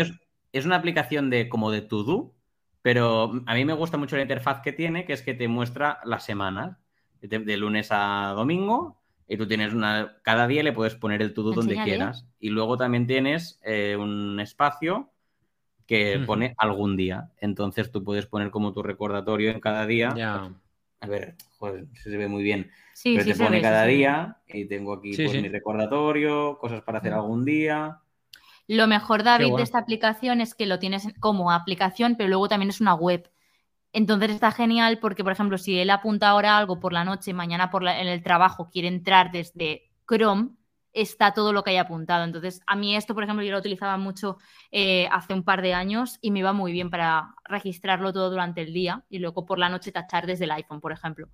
[0.52, 2.34] es, una aplicación de como de to do,
[2.82, 6.00] pero a mí me gusta mucho la interfaz que tiene, que es que te muestra
[6.04, 6.76] las semanas,
[7.20, 10.18] de, lunes a domingo, y tú tienes una.
[10.22, 12.26] Cada día le puedes poner el to do donde quieras.
[12.38, 15.10] Y luego también tienes eh, un espacio
[15.90, 17.32] que pone algún día.
[17.40, 20.14] Entonces tú puedes poner como tu recordatorio en cada día.
[20.16, 20.48] Ya.
[21.00, 22.70] A ver, joder, se ve muy bien.
[22.94, 27.12] Sí, Pero te pone cada día y tengo aquí pues, mi recordatorio, cosas para hacer
[27.12, 27.98] algún día.
[28.68, 32.70] Lo mejor, David, de esta aplicación es que lo tienes como aplicación, pero luego también
[32.70, 33.28] es una web.
[33.92, 37.72] Entonces está genial porque, por ejemplo, si él apunta ahora algo por la noche, mañana
[37.72, 40.50] por en el trabajo quiere entrar desde Chrome,
[40.92, 42.24] está todo lo que haya apuntado.
[42.24, 44.38] Entonces, a mí esto, por ejemplo, yo lo utilizaba mucho
[44.70, 48.62] eh, hace un par de años y me iba muy bien para registrarlo todo durante
[48.62, 51.28] el día y luego por la noche tachar desde el iPhone, por ejemplo.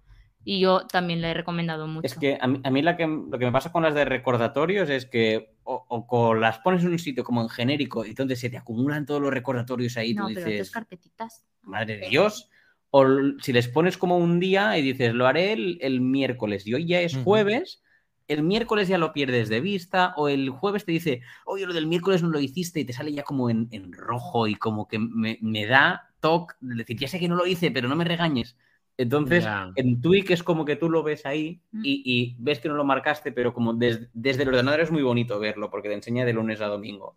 [0.48, 2.06] Y yo también le he recomendado mucho.
[2.06, 6.34] Es que a mí, lo que me pasa con las de recordatorios es que o,
[6.34, 9.32] las pones en un sitio como en genérico y entonces se te acumulan todos los
[9.32, 10.14] recordatorios ahí.
[10.14, 11.44] No, tú pero dices, carpetitas.
[11.62, 12.48] Madre de Dios.
[12.90, 13.04] O
[13.42, 17.00] si les pones como un día y dices, lo haré el, miércoles y hoy ya
[17.00, 17.82] es jueves,
[18.28, 21.86] el miércoles ya lo pierdes de vista o el jueves te dice, oye, lo del
[21.86, 25.38] miércoles no lo hiciste y te sale ya como en, rojo y como que me,
[25.40, 28.56] me da toque de decir, ya sé que no lo hice, pero no me regañes.
[28.98, 31.80] Entonces, en Twig es como que tú lo ves ahí mm.
[31.84, 35.70] y, ves que no lo marcaste, pero como desde el ordenador es muy bonito verlo
[35.70, 37.16] porque te enseña de lunes a domingo.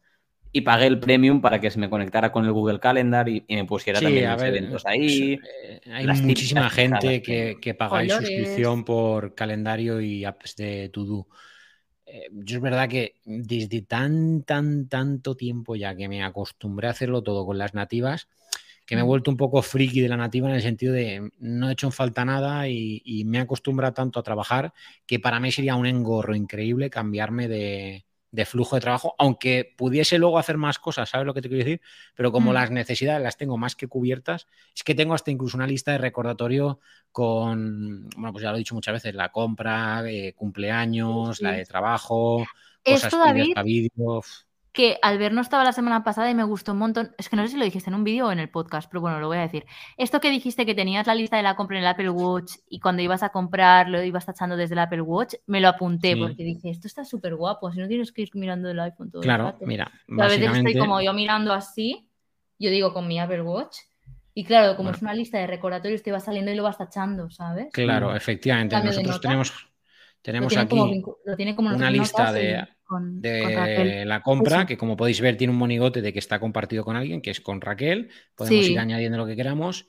[0.51, 3.65] Y pagué el premium para que se me conectara con el Google Calendar y, me
[3.65, 5.39] pusiera también los eventos ahí.
[5.63, 11.27] Eh, hay muchísima gente que, que pagáis suscripción por calendario y apps de To
[12.11, 16.91] eh, yo es verdad que desde tan, tan, tanto tiempo ya que me acostumbré a
[16.91, 18.27] hacerlo todo con las nativas,
[18.87, 19.07] que me he mm.
[19.07, 21.93] vuelto un poco friki de la nativa en el sentido de no he hecho en
[21.93, 24.73] falta nada y, me he acostumbrado tanto a trabajar
[25.05, 28.05] que para mí sería un engorro increíble cambiarme de,
[28.45, 31.81] flujo de trabajo, aunque pudiese luego hacer más cosas, ¿sabes lo que te quiero decir?
[32.15, 32.53] Pero como mm.
[32.53, 35.97] las necesidades las tengo más que cubiertas, es que tengo hasta incluso una lista de
[35.97, 36.79] recordatorio
[37.11, 41.65] con, bueno, pues ya lo he dicho muchas veces, la compra, de cumpleaños, la de
[41.65, 42.45] trabajo,
[42.83, 47.15] cosas para vídeos que ver no estaba la semana pasada y me gustó un montón.
[47.17, 49.01] Es que no sé si lo dijiste en un vídeo o en el podcast, pero
[49.01, 49.65] bueno, lo voy a decir.
[49.97, 52.79] Esto que dijiste que tenías la lista de la compra en el Apple Watch y
[52.79, 56.43] cuando ibas a comprar lo ibas tachando desde el Apple Watch, me lo apunté porque
[56.43, 59.55] dije, esto está súper guapo, si no tienes que ir mirando el iPhone todo Claro,
[59.59, 59.91] el mira.
[60.19, 62.09] A veces estoy como yo mirando así,
[62.57, 63.77] yo digo con mi Apple Watch.
[64.35, 67.29] Y claro, como es una lista de recordatorios, te va saliendo y lo vas tachando,
[67.29, 67.67] ¿sabes?
[67.73, 68.81] Claro, efectivamente.
[68.81, 69.53] Nosotros tenemos,
[70.21, 70.79] tenemos aquí
[71.57, 76.19] una lista de de la compra, que como podéis ver tiene un monigote de que
[76.19, 78.09] está compartido con alguien, que es con Raquel.
[78.35, 79.87] Podemos ir añadiendo lo que queramos.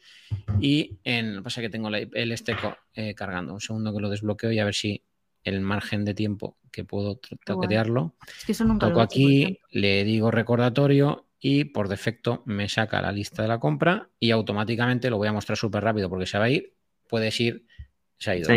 [0.60, 2.54] Y en, pasa que tengo el este
[2.94, 3.54] eh, cargando.
[3.54, 5.04] Un segundo que lo desbloqueo y a ver si
[5.44, 8.14] el margen de tiempo que puedo toquetearlo.
[8.48, 13.42] Es que nunca Toco aquí, le digo recordatorio y por defecto me saca la lista
[13.42, 16.50] de la compra y automáticamente lo voy a mostrar súper rápido porque se va a
[16.50, 16.74] ir.
[17.08, 17.66] Puedes ir
[18.20, 18.48] se ha ido.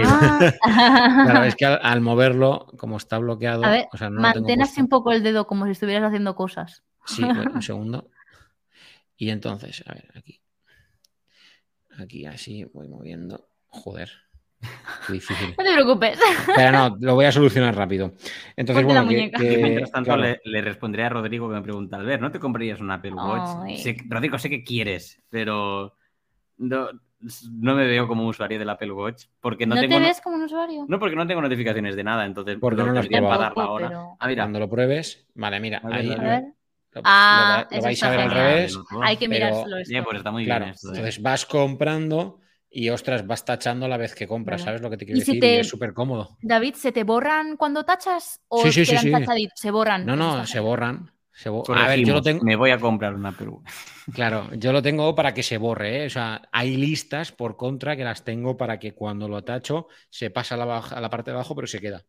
[0.61, 1.48] Ah.
[1.48, 3.64] es que al, moverlo, como está bloqueado.
[4.11, 6.84] mantén así un poco el dedo como si estuvieras haciendo cosas.
[7.06, 8.10] Sí, un segundo.
[9.18, 10.41] Y entonces, a ver, aquí.
[11.98, 13.48] Aquí así voy moviendo.
[13.68, 14.11] Joder.
[15.07, 15.56] Qué difícil.
[15.57, 16.19] No te preocupes.
[16.56, 18.14] Pero no, lo voy a solucionar rápido.
[18.57, 19.31] Entonces, bueno, que,
[19.61, 23.14] mientras tanto le, responderé a Rodrigo que me pregunta, Albert, ¿no te comprarías un Apple
[23.14, 23.69] Watch?
[24.10, 25.95] Rodrigo, sé que quieres, pero
[26.57, 26.90] no,
[27.52, 29.95] no me veo como un usuario del Apple Watch porque no, tengo.
[29.95, 30.86] te ves como un usuario?
[30.88, 32.58] No, porque no tengo notificaciones de nada, entonces.
[32.60, 34.16] Porque no, las probado ahora.
[34.20, 34.44] Ah, mira.
[34.44, 36.12] Cuando lo pruebes, vale, mira, ahí.
[36.12, 36.44] A ver.
[36.91, 38.80] Lo, ah, lo, vais a ver al revés.
[39.02, 39.78] Hay que mirárselo.
[40.04, 42.40] pues está muy claro, bien entonces vas comprando
[42.70, 45.44] y ostras, vas tachando a la vez que compras, ¿sabes lo que te quiero decir?
[45.44, 46.38] es súper cómodo.
[46.41, 49.60] David, ¿se te borran cuando tachas o sí, sí, quedan tachaditos?
[49.60, 50.06] Se borran.
[50.06, 51.12] No, no, se borran.
[51.76, 52.44] A ver, yo lo tengo.
[52.44, 53.64] Me voy a comprar una Perú.
[54.14, 56.04] Claro, yo lo tengo para que se borre.
[56.04, 56.06] ¿eh?
[56.08, 60.30] O sea, hay listas por contra que las tengo para que cuando lo atacho se
[60.30, 62.06] pasa a la, a la parte de abajo, pero se queda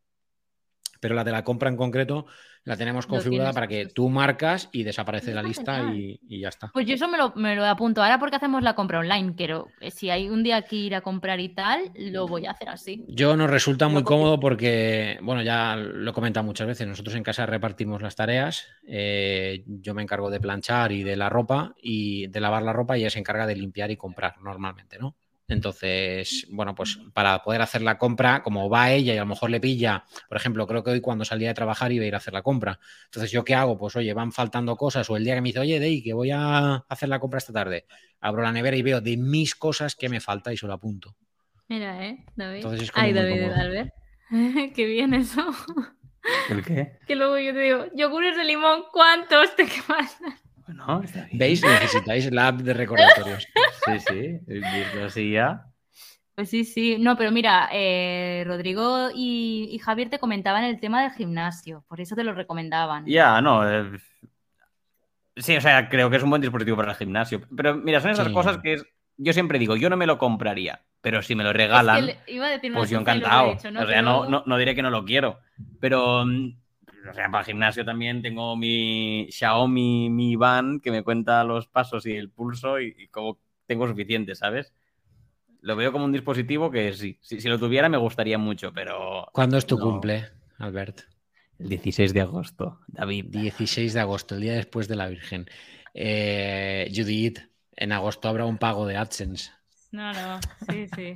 [1.05, 2.25] pero la de la compra en concreto
[2.63, 6.71] la tenemos configurada para que tú marcas y desaparece la lista y, ya está.
[6.73, 9.67] Pues yo eso me lo, me lo, apunto ahora porque hacemos la compra online, pero
[9.91, 13.05] si hay un día que ir a comprar y tal, lo voy a hacer así.
[13.07, 17.21] Yo nos resulta muy cómodo porque, bueno, ya lo he comentado muchas veces, nosotros en
[17.21, 22.25] casa repartimos las tareas, eh, yo me encargo de planchar y de la ropa y
[22.29, 25.15] de lavar la ropa y ella se encarga de limpiar y comprar normalmente, ¿no?
[25.47, 29.51] Entonces, bueno, pues para poder hacer la compra, como va ella y a lo mejor
[29.51, 32.17] le pilla, por ejemplo, creo que hoy cuando salía de trabajar iba a ir a
[32.17, 32.79] hacer la compra.
[33.05, 33.77] Entonces, ¿yo qué hago?
[33.77, 36.31] Pues oye, van faltando cosas o el día que me dice, oye, Dey, que voy
[36.31, 37.85] a hacer la compra esta tarde,
[38.19, 41.15] abro la nevera y veo de mis cosas que me falta y se lo apunto.
[41.67, 42.25] Mira, ¿eh?
[42.35, 42.57] David.
[42.57, 43.93] Entonces Ay, David, Albert.
[44.75, 45.47] qué bien eso.
[46.49, 46.99] ¿El qué?
[47.05, 49.65] Que luego yo te digo, yogures de limón, ¿cuántos te
[51.33, 51.61] ¿Veis?
[51.63, 53.47] Necesitáis la app de recordatorios.
[53.85, 54.39] sí, sí,
[55.03, 55.65] así ya.
[56.35, 56.97] Pues sí, sí.
[56.99, 62.15] No, pero mira, eh, Rodrigo y, Javier te comentaban el tema del gimnasio, por eso
[62.15, 63.05] te lo recomendaban.
[63.05, 63.69] Ya, no.
[63.69, 63.99] Eh,
[65.37, 67.41] Sí, o sea, creo que es un buen dispositivo para el gimnasio.
[67.55, 68.81] Pero mira, son esas cosas que
[69.17, 72.11] yo siempre digo, yo no me lo compraría, pero si me lo regalan,
[72.73, 73.51] pues yo encantado.
[73.51, 75.39] o sea, no, no, diré que no lo quiero.
[75.79, 76.57] Pero, mm,
[77.09, 81.67] o sea, para el gimnasio también tengo mi Xiaomi Mi Band que me cuenta los
[81.67, 84.73] pasos y el pulso y, como tengo suficiente, ¿sabes?
[85.61, 89.27] Lo veo como un dispositivo que sí, si, si lo tuviera me gustaría mucho, pero...
[89.33, 90.29] ¿Cuándo es tu cumple,
[90.59, 91.01] Albert?
[91.57, 93.25] El 16 de agosto, David.
[93.29, 95.45] 16 de agosto, el día después de la Virgen.
[95.93, 97.39] Eh, Judith,
[97.75, 99.51] en agosto habrá un pago de AdSense.
[99.91, 101.13] No, no, sí, sí.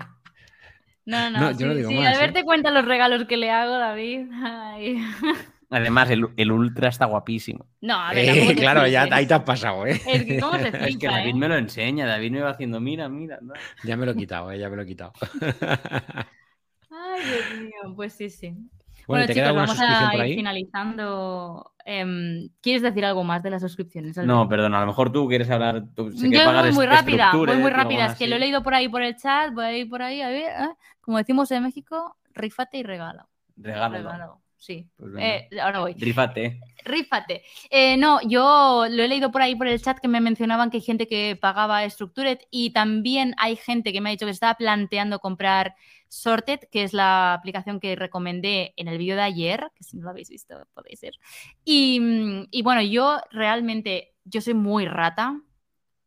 [1.06, 2.46] No, no, yo sí, digo Al verte ¿eh?
[2.46, 4.28] cuenta los regalos que le hago, David.
[5.72, 7.68] Además, el, Ultra está guapísimo.
[7.82, 10.02] No, a ver, eh, claro, ya ahí te has pasado, ¿eh?
[10.08, 13.08] Es que, ¿cómo se es que David me lo enseña, David me va haciendo, mira,
[13.08, 13.40] mira.
[13.84, 15.14] Ya me lo he quitado, eh, ya me lo he quitado.
[16.92, 18.56] Ay, Dios mío, pues sí, sí.
[19.06, 21.72] Bueno, chicos, vamos a ir finalizando.
[21.86, 24.18] Em, ¿Quieres decir algo más de las suscripciones?
[24.18, 25.84] No, perdón, a lo mejor tú quieres hablar.
[25.96, 28.08] Tú, Yo voy muy rápida, voy muy rápida.
[28.08, 30.22] Es que lo he leído por ahí por el chat, voy a ir por ahí,
[30.22, 30.52] a ver.
[30.52, 30.76] ¿eh?
[31.02, 33.28] Como decimos en México, rifate y regala.
[33.56, 34.42] Regalo.
[34.60, 35.94] Sí, pues eh, ahora voy.
[35.94, 36.60] Rífate.
[36.84, 37.44] Rífate.
[37.70, 40.78] Eh, no, yo lo he leído por ahí por el chat que me mencionaban que
[40.78, 44.56] hay gente que pagaba Structured y también hay gente que me ha dicho que estaba
[44.56, 45.76] planteando comprar
[46.10, 50.04] Sorted, que es la aplicación que recomendé en el vídeo de ayer, que si no
[50.04, 51.14] lo habéis visto podéis ser.
[51.64, 55.40] Y, y bueno, yo realmente, yo soy muy rata.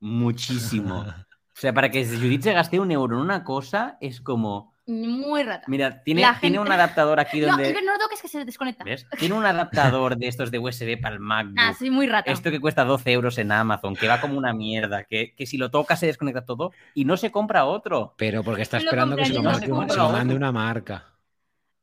[0.01, 1.01] Muchísimo.
[1.01, 1.15] o
[1.55, 5.65] sea, para que Judith se gaste un euro en una cosa es como muy rata.
[5.69, 7.73] Mira, tiene, tiene un adaptador aquí donde.
[7.73, 8.85] No, no lo que se desconecta.
[9.19, 11.57] Tiene un adaptador de estos de USB para el MacBook.
[11.59, 12.31] Ah, sí, muy rata.
[12.33, 15.57] Esto que cuesta 12 euros en Amazon, que va como una mierda, que, que si
[15.57, 18.15] lo toca se desconecta todo y no se compra otro.
[18.17, 21.13] Pero porque está esperando que se lo, mande una marca.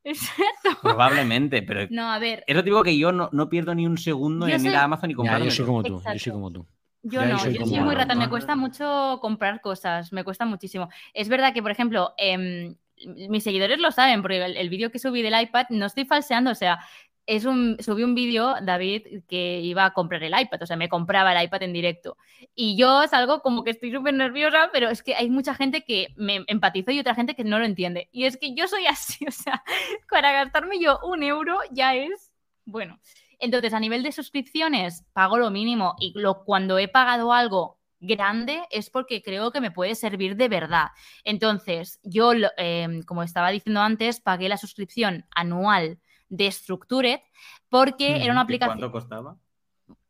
[0.04, 0.78] Exacto.
[0.82, 1.86] Probablemente, pero.
[1.90, 2.44] No, a ver.
[2.46, 5.14] Eso digo que yo no, no pierdo ni un segundo en ir a Amazon y
[5.14, 5.46] comprarlo.
[5.46, 6.66] yo soy como tú, yo soy como tú.
[7.02, 10.90] Yo no, yo soy muy rata, me cuesta mucho comprar cosas, me cuesta muchísimo.
[11.14, 15.22] Es verdad que, por ejemplo, eh, mis seguidores lo saben, porque el, vídeo que subí
[15.22, 16.80] del iPad no estoy falseando, o sea,
[17.26, 20.88] es un, subí un vídeo, David, que iba a comprar el iPad, o sea, me
[20.88, 22.16] compraba el iPad en directo.
[22.54, 26.08] Y yo salgo como que estoy súper nerviosa, pero es que hay mucha gente que
[26.16, 28.08] me empatizo y otra gente que no lo entiende.
[28.12, 29.62] Y es que yo soy así, o sea,
[30.10, 32.30] para gastarme yo un euro ya es,
[32.64, 33.00] bueno.
[33.38, 38.62] Entonces, a nivel de suscripciones, pago lo mínimo y lo, cuando he pagado algo grande
[38.70, 40.88] es porque creo que me puede servir de verdad.
[41.24, 47.20] Entonces, yo, em, como estaba diciendo antes, pagué la suscripción anual de Structured
[47.68, 48.78] porque era una aplicación...
[48.78, 49.36] ¿Cuánto costaba?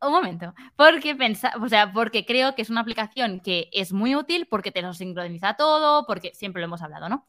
[0.02, 4.14] Un momento, porque pensa, o sea, porque creo que es una aplicación que es muy
[4.14, 7.26] útil porque te lo sincroniza todo, porque siempre lo hemos hablado, ¿no?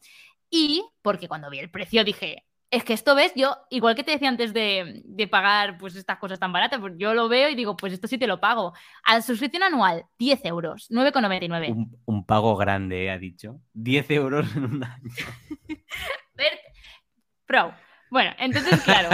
[0.48, 4.12] Y porque cuando vi el precio dije, es que esto ves, yo, igual que te
[4.12, 7.76] decía antes de, pagar pues estas cosas tan baratas, pues yo lo veo y digo,
[7.76, 8.72] pues esto sí te lo pago.
[9.04, 11.70] A la suscripción anual, 10 euros, 9,99.
[11.70, 13.60] Un, un pago grande, ha dicho.
[13.74, 15.02] 10 euros en un año.
[17.46, 17.74] Pro.
[18.10, 19.10] Bueno, entonces, claro,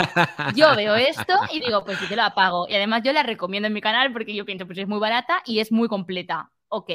[0.55, 2.69] yo veo esto y digo, pues sí te la pago.
[2.69, 5.43] Y además yo la recomiendo en mi canal porque yo pienso, pues es muy barata
[5.45, 6.53] y es muy completa.
[6.69, 6.91] Ok.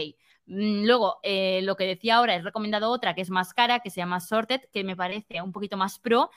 [0.45, 3.89] Mm, luego, eh, lo que decía ahora, he recomendado otra que es más cara, que
[3.89, 6.29] se llama Sorted, que me parece un poquito más pro,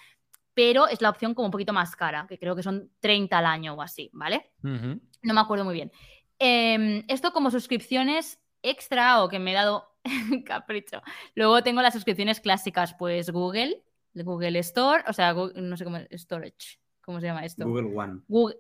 [0.56, 3.44] pero es la opción como un poquito más cara, que creo que son 30 al
[3.44, 4.52] año o así, ¿vale?
[4.62, 5.92] No me acuerdo muy bien.
[6.38, 9.98] Em, esto como suscripciones extra o que me he dado
[10.46, 11.02] capricho.
[11.34, 13.84] Luego tengo las suscripciones clásicas, pues Google,
[14.14, 17.68] Google Store, o sea, no sé cómo, Storage, ¿cómo se llama esto?
[17.68, 18.22] Google One.
[18.26, 18.56] Google,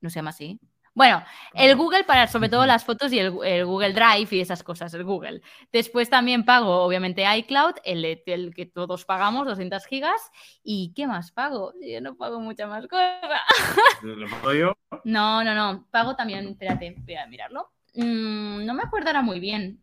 [0.00, 0.58] no se llama así.
[0.94, 4.94] Bueno, el Google para sobre todo las fotos y el, Google Drive y esas cosas,
[4.94, 5.42] el Google.
[5.72, 10.30] Después también pago, obviamente, iCloud, el, el que todos pagamos, 200 gigas.
[10.62, 11.74] ¿Y qué más pago?
[11.82, 13.20] Yo no pago mucha más cosa.
[14.02, 14.72] ¿Lo pago yo?
[15.04, 15.86] No, no, no.
[15.90, 17.72] Pago también, espérate, voy a mirarlo.
[17.94, 19.82] Mm, no me acuerdo ahora muy bien.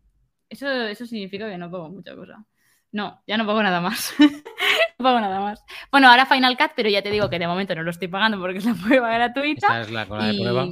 [0.49, 2.45] Eso, eso significa que no pago mucha cosa.
[2.93, 4.13] No, ya no pago nada más.
[4.19, 5.63] no pago nada más.
[5.91, 8.39] Bueno, ahora Final Cut, pero ya te digo que de momento no lo estoy pagando
[8.39, 9.67] porque es la prueba gratuita.
[9.67, 10.65] Esta es la de prueba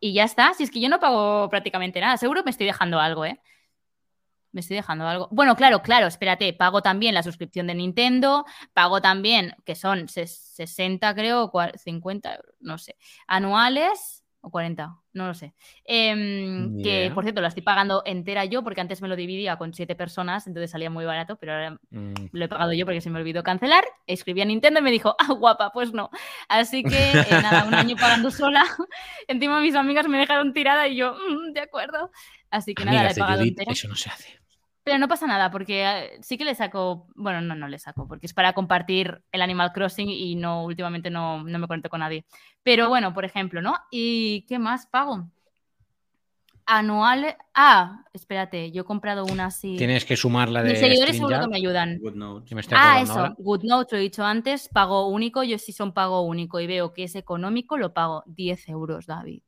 [0.00, 0.54] y ya está.
[0.54, 3.40] Si es que yo no pago prácticamente nada, seguro me estoy dejando algo, ¿eh?
[4.52, 5.28] Me estoy dejando algo.
[5.32, 11.14] Bueno, claro, claro, espérate, pago también la suscripción de Nintendo, pago también, que son 60,
[11.14, 12.96] creo, 50, no sé,
[13.26, 15.54] anuales o 40, no lo sé.
[15.84, 19.72] Em, que por cierto, la estoy pagando entera yo porque antes me lo dividía con
[19.72, 22.12] siete personas, entonces salía muy barato, pero ahora mm.
[22.32, 23.84] lo he pagado yo porque se me olvidó cancelar.
[24.06, 26.10] Escribí a Nintendo y me dijo, ah, guapa, pues no.
[26.48, 28.64] Así que eh, nada, un año pagando sola.
[29.28, 32.10] Encima mis amigas me dejaron tirada y yo, mm, de acuerdo.
[32.50, 33.72] Así que nada, la he pagado entera.
[33.72, 34.43] Eso no se hace.
[34.84, 38.06] Pero no pasa nada, porque eh, sí que le saco, bueno, no, no le saco,
[38.06, 42.00] porque es para compartir el Animal Crossing y no, últimamente no, no me conecto con
[42.00, 42.26] nadie.
[42.62, 43.74] Pero bueno, por ejemplo, ¿no?
[43.90, 45.30] ¿Y qué más pago?
[46.66, 47.36] Anual.
[47.54, 49.76] Ah, espérate, yo he comprado una así.
[49.76, 50.70] Tienes que sumar la de.
[50.70, 52.00] Mis seguidores seguro que me ayudan.
[52.72, 53.34] ah, eso.
[53.38, 54.68] GoodNote, lo he dicho antes.
[54.68, 55.42] Pago único.
[55.42, 59.42] Yo si son pago único y veo que es económico, lo pago 10 euros, David.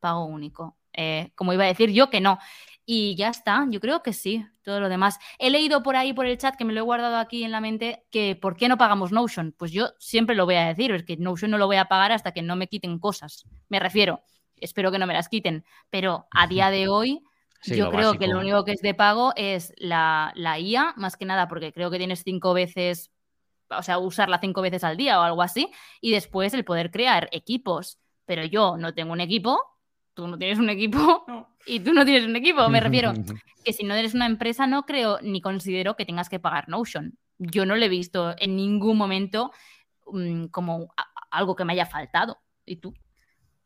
[0.00, 0.76] Pago único.
[0.92, 2.38] Eh, como iba a decir yo que no.
[2.84, 5.18] Y ya está, yo creo que sí, todo lo demás.
[5.38, 7.60] He leído por ahí, por el chat, que me lo he guardado aquí en la
[7.60, 9.54] mente, que ¿por qué no pagamos Notion?
[9.56, 12.12] Pues yo siempre lo voy a decir, es que Notion no lo voy a pagar
[12.12, 13.44] hasta que no me quiten cosas.
[13.68, 14.22] Me refiero,
[14.56, 17.22] espero que no me las quiten, pero a día de hoy
[17.64, 21.26] yo creo que lo único que es de pago es la, la IA, más que
[21.26, 23.10] nada porque creo que tienes cinco veces,
[23.68, 25.70] o sea, usarla cinco veces al día o algo así,
[26.00, 27.98] y después el poder crear equipos.
[28.24, 29.60] Pero yo no tengo un equipo,
[30.20, 31.24] tú no tienes un equipo
[31.66, 32.68] y tú no tienes un equipo.
[32.68, 33.12] Me refiero
[33.64, 37.18] que si no eres una empresa, no creo ni considero que tengas que pagar Notion.
[37.38, 39.50] Yo no lo he visto en ningún momento
[40.12, 40.88] mm, como
[41.30, 42.38] algo que me haya faltado.
[42.66, 42.94] ¿Y tú?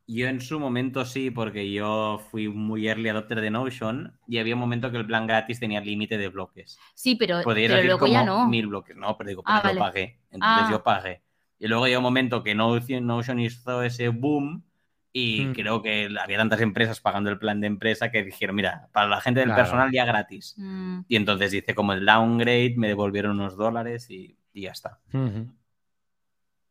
[0.07, 4.55] Yo en su momento sí, porque yo fui muy early adopter de Notion y había
[4.55, 6.79] un momento que el plan gratis tenía límite de bloques.
[6.95, 8.47] Sí, pero, pero luego ya no.
[8.47, 10.21] Mil bloques, no, pero digo, pero ah, yo pagué.
[10.31, 10.85] Entonces yo ah.
[10.85, 11.23] pagué.
[11.59, 14.63] Y luego había un momento que Notion hizo ese boom
[15.17, 15.53] y mm.
[15.53, 19.21] creo que había tantas empresas pagando el plan de empresa que dijeron, mira, para la
[19.21, 20.55] gente del personal ya gratis.
[20.57, 21.03] Mm.
[21.07, 24.99] Y entonces dice como el downgrade, me devolvieron unos dólares y, ya está.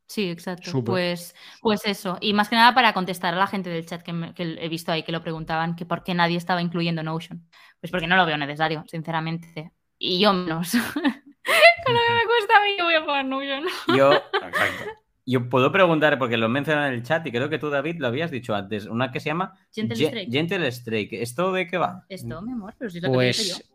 [0.08, 0.84] Sí, exacto.
[0.84, 2.18] Pues, pues eso.
[2.20, 5.04] Y más que nada para contestar a la gente del chat que, he visto ahí
[5.04, 7.48] que lo preguntaban, que por qué nadie estaba incluyendo Notion.
[7.80, 9.72] Pues porque no lo veo necesario, sinceramente.
[9.98, 10.72] Y yo menos.
[10.94, 13.64] Con lo que me cuesta a mí, yo voy a pagar Notion.
[13.96, 15.03] Yo, exacto.
[15.26, 18.08] Yo puedo preguntar, porque lo mencionan en el chat y creo que tú, David, lo
[18.08, 21.14] habías dicho antes, una que se llama Gentle, Gentle Strike.
[21.14, 22.06] ¿Esto de qué va?
[22.10, 23.38] Esto, mi amor, pero si es lo pues...
[23.38, 23.74] que yo.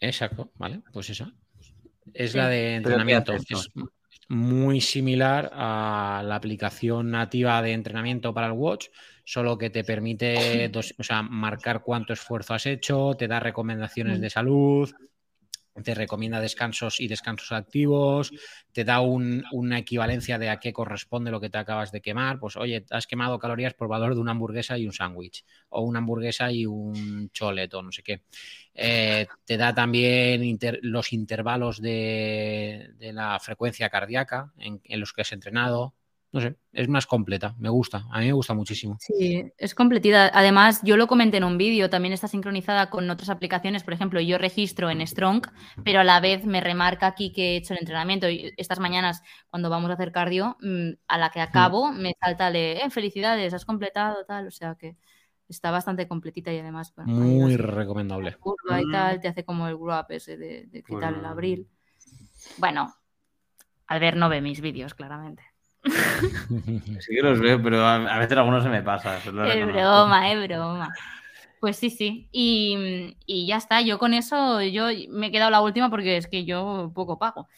[0.00, 1.32] Exacto, vale, pues esa.
[2.12, 3.32] Es la de entrenamiento.
[3.32, 3.70] Es
[4.28, 8.88] muy similar a la aplicación nativa de entrenamiento para el Watch,
[9.24, 10.70] solo que te permite
[11.30, 14.20] marcar cuánto esfuerzo has hecho, te da recomendaciones mm.
[14.20, 14.90] de salud,
[15.82, 18.32] te recomienda descansos y descansos activos,
[18.72, 22.38] te da una equivalencia de a qué corresponde lo que te acabas de quemar.
[22.38, 25.98] Pues oye, has quemado calorías por valor de una hamburguesa y un sándwich, o una
[25.98, 28.22] hamburguesa y un choleto, no sé qué.
[28.74, 35.32] Eh, te da también los intervalos de, la frecuencia cardíaca en, en los que has
[35.32, 35.94] entrenado,
[36.36, 38.98] no sé, es más completa, me gusta, a mí me gusta muchísimo.
[39.00, 40.30] Sí, es completita.
[40.34, 44.20] Además, yo lo comenté en un vídeo, también está sincronizada con otras aplicaciones, por ejemplo,
[44.20, 45.46] yo registro en Strong,
[45.82, 49.22] pero a la vez me remarca aquí que he hecho el entrenamiento y estas mañanas
[49.48, 53.54] cuando vamos a hacer cardio, mm, a la que acabo me salta de, eh, felicidades,
[53.54, 54.96] has completado, tal, o sea que
[55.48, 56.92] está bastante completita y además...
[57.06, 58.36] Muy recomendable.
[58.36, 61.66] Curva y tal, te hace como el grow up ese de, de quitar el abril.
[62.58, 62.92] Bueno,
[63.86, 65.55] al ver no ve mis vídeos, claramente.
[67.00, 69.18] Sí que los veo, pero a veces algunos se me pasa.
[69.18, 70.92] Es broma, es broma.
[71.60, 72.28] Pues sí, sí.
[72.32, 73.80] Y, ya está.
[73.80, 77.48] Yo con eso, yo me he quedado la última porque es que yo poco pago.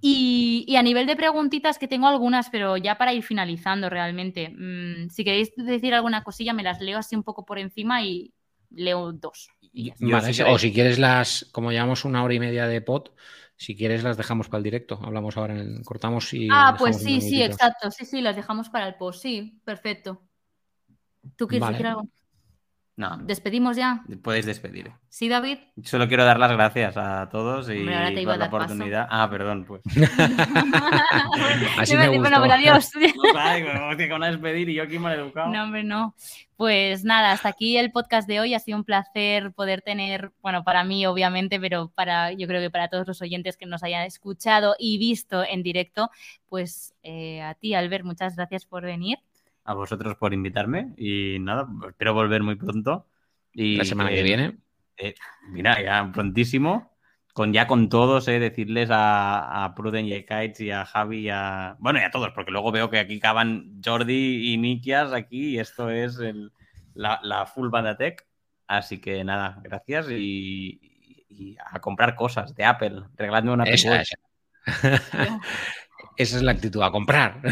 [0.00, 4.50] Y, a nivel de preguntitas, que tengo algunas, pero ya para ir finalizando realmente.
[4.50, 8.32] Mm, si queréis decir alguna cosilla, me las leo así un poco por encima y
[8.70, 9.48] leo dos.
[10.46, 13.12] o si quieres las, como llevamos una hora y media de pot,
[13.58, 15.00] si quieres, las dejamos para el directo.
[15.02, 16.48] Hablamos ahora, en el, cortamos y.
[16.50, 17.90] Ah, pues sí, sí, exacto.
[17.90, 19.20] Sí, sí, las dejamos para el post.
[19.20, 20.22] Sí, perfecto.
[21.36, 22.08] ¿Tú quieres decir algo?
[22.98, 23.16] No.
[23.16, 24.02] ¿Despedimos ya?
[24.24, 24.90] Podéis despedir.
[25.08, 25.58] ¿Sí, David?
[25.84, 27.84] Solo quiero dar las gracias a todos y
[28.24, 29.06] por la oportunidad.
[29.08, 29.82] Ah, perdón, pues.
[31.78, 32.90] Así me, Bueno, pues adiós.
[32.96, 35.46] no, que van a despedir y yo aquí he educado.
[35.46, 36.16] No, hombre, no.
[36.56, 38.54] Pues nada, hasta aquí el podcast de hoy.
[38.54, 42.70] Ha sido un placer poder tener, bueno, para mí obviamente, pero para yo creo que
[42.70, 46.10] para todos los oyentes que nos hayan escuchado y visto en directo,
[46.48, 49.18] pues eh, a ti, Albert, muchas gracias por venir
[49.68, 53.06] a vosotros por invitarme y nada, espero volver muy pronto.
[53.52, 54.56] Y, la semana que viene.
[54.96, 55.14] Eh,
[55.50, 56.96] mira, ya prontísimo.
[57.34, 61.28] Con, ya con todos, eh, decirles a, Pruden y a Kites y a Javi y
[61.28, 61.76] a.
[61.80, 65.58] Bueno, y a todos, porque luego veo que aquí acaban Jordi y Nikias aquí y
[65.58, 66.18] esto es
[66.94, 68.26] la, full banda tech.
[68.66, 70.80] Así que nada, gracias y,
[71.70, 73.02] a comprar cosas de Apple.
[73.16, 74.02] Regaladme una Esa,
[76.18, 77.40] Esa es la actitud, a comprar.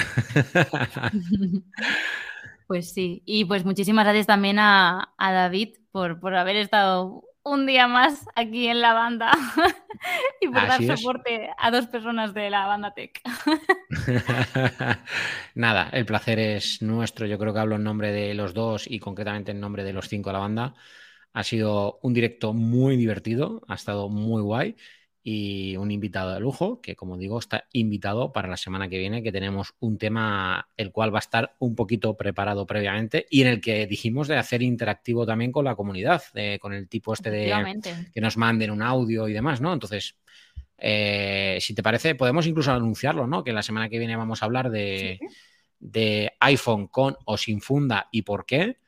[2.66, 7.86] Pues sí, y pues muchísimas gracias también a, David por, por, haber estado un día
[7.86, 9.30] más aquí en la banda
[10.40, 13.20] y por dar soporte a dos personas de la banda Tech.
[15.55, 17.28] Nada, el placer es nuestro.
[17.28, 20.09] Yo creo que hablo en nombre de los dos y concretamente en nombre de los
[20.09, 20.74] cinco de la banda.
[21.34, 24.74] Ha sido un directo muy divertido, ha estado muy guay
[25.28, 29.24] y un invitado de lujo que, como digo, está invitado para la semana que viene,
[29.24, 33.48] que tenemos un tema el cual va a estar un poquito preparado previamente y en
[33.48, 36.23] el que dijimos de hacer interactivo también con la comunidad,
[36.61, 37.53] con el tipo este de
[38.15, 39.73] que nos manden un audio y demás, ¿no?
[39.73, 40.16] Entonces,
[40.78, 43.43] eh, si te parece, podemos incluso anunciarlo, ¿no?
[43.43, 45.19] Que la semana que viene vamos a hablar de,
[45.81, 48.78] de iPhone con o sin funda y por qué.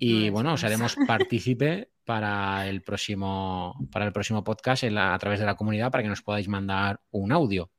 [0.00, 5.46] y bueno, os haremos partícipe para el próximo, para el próximo podcast a través de
[5.46, 7.70] la comunidad para que nos podáis mandar un audio.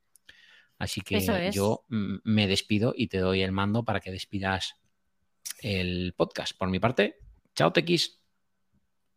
[0.78, 4.76] Así que yo me despido y te doy el mando para que despidas
[5.60, 6.58] el podcast.
[6.58, 7.18] Por mi parte,
[7.56, 8.25] chao, Tequis.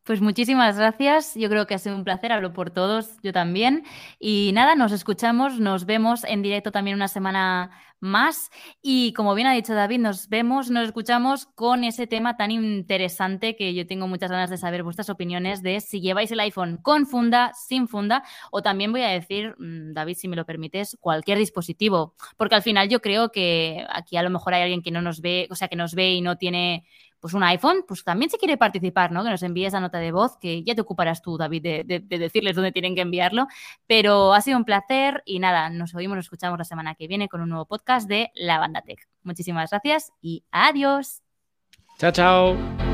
[0.09, 1.35] Pues muchísimas gracias.
[1.35, 2.32] Yo creo que ha sido un placer.
[2.32, 3.85] Hablo por todos, yo también.
[4.18, 8.51] Y nada, nos escuchamos, nos vemos en directo también una semana más.
[8.80, 13.55] Y como bien ha dicho David, nos vemos, nos escuchamos con ese tema tan interesante
[13.55, 17.06] que yo tengo muchas ganas de saber vuestras opiniones de si lleváis el iPhone con
[17.06, 21.36] funda, sin funda, o también voy a decir, mm, David, si me lo permites, cualquier
[21.36, 22.14] dispositivo.
[22.39, 25.20] Porque al final yo creo que aquí a lo mejor hay alguien que no nos
[25.20, 26.86] ve, o sea, que nos ve y no tiene
[27.20, 29.24] pues un iPhone, pues también si quiere participar, ¿no?
[29.24, 32.55] Que nos envíe esa nota de voz, que ya te ocuparás tú, David, de, decirles
[32.55, 33.47] dónde tienen que enviarlo.
[33.86, 37.28] Pero ha sido un placer y nada, nos oímos, nos escuchamos la semana que viene
[37.28, 39.09] con un nuevo podcast de La Banda Tech.
[39.23, 41.23] Muchísimas gracias y adiós.
[41.99, 42.88] Chao, chao.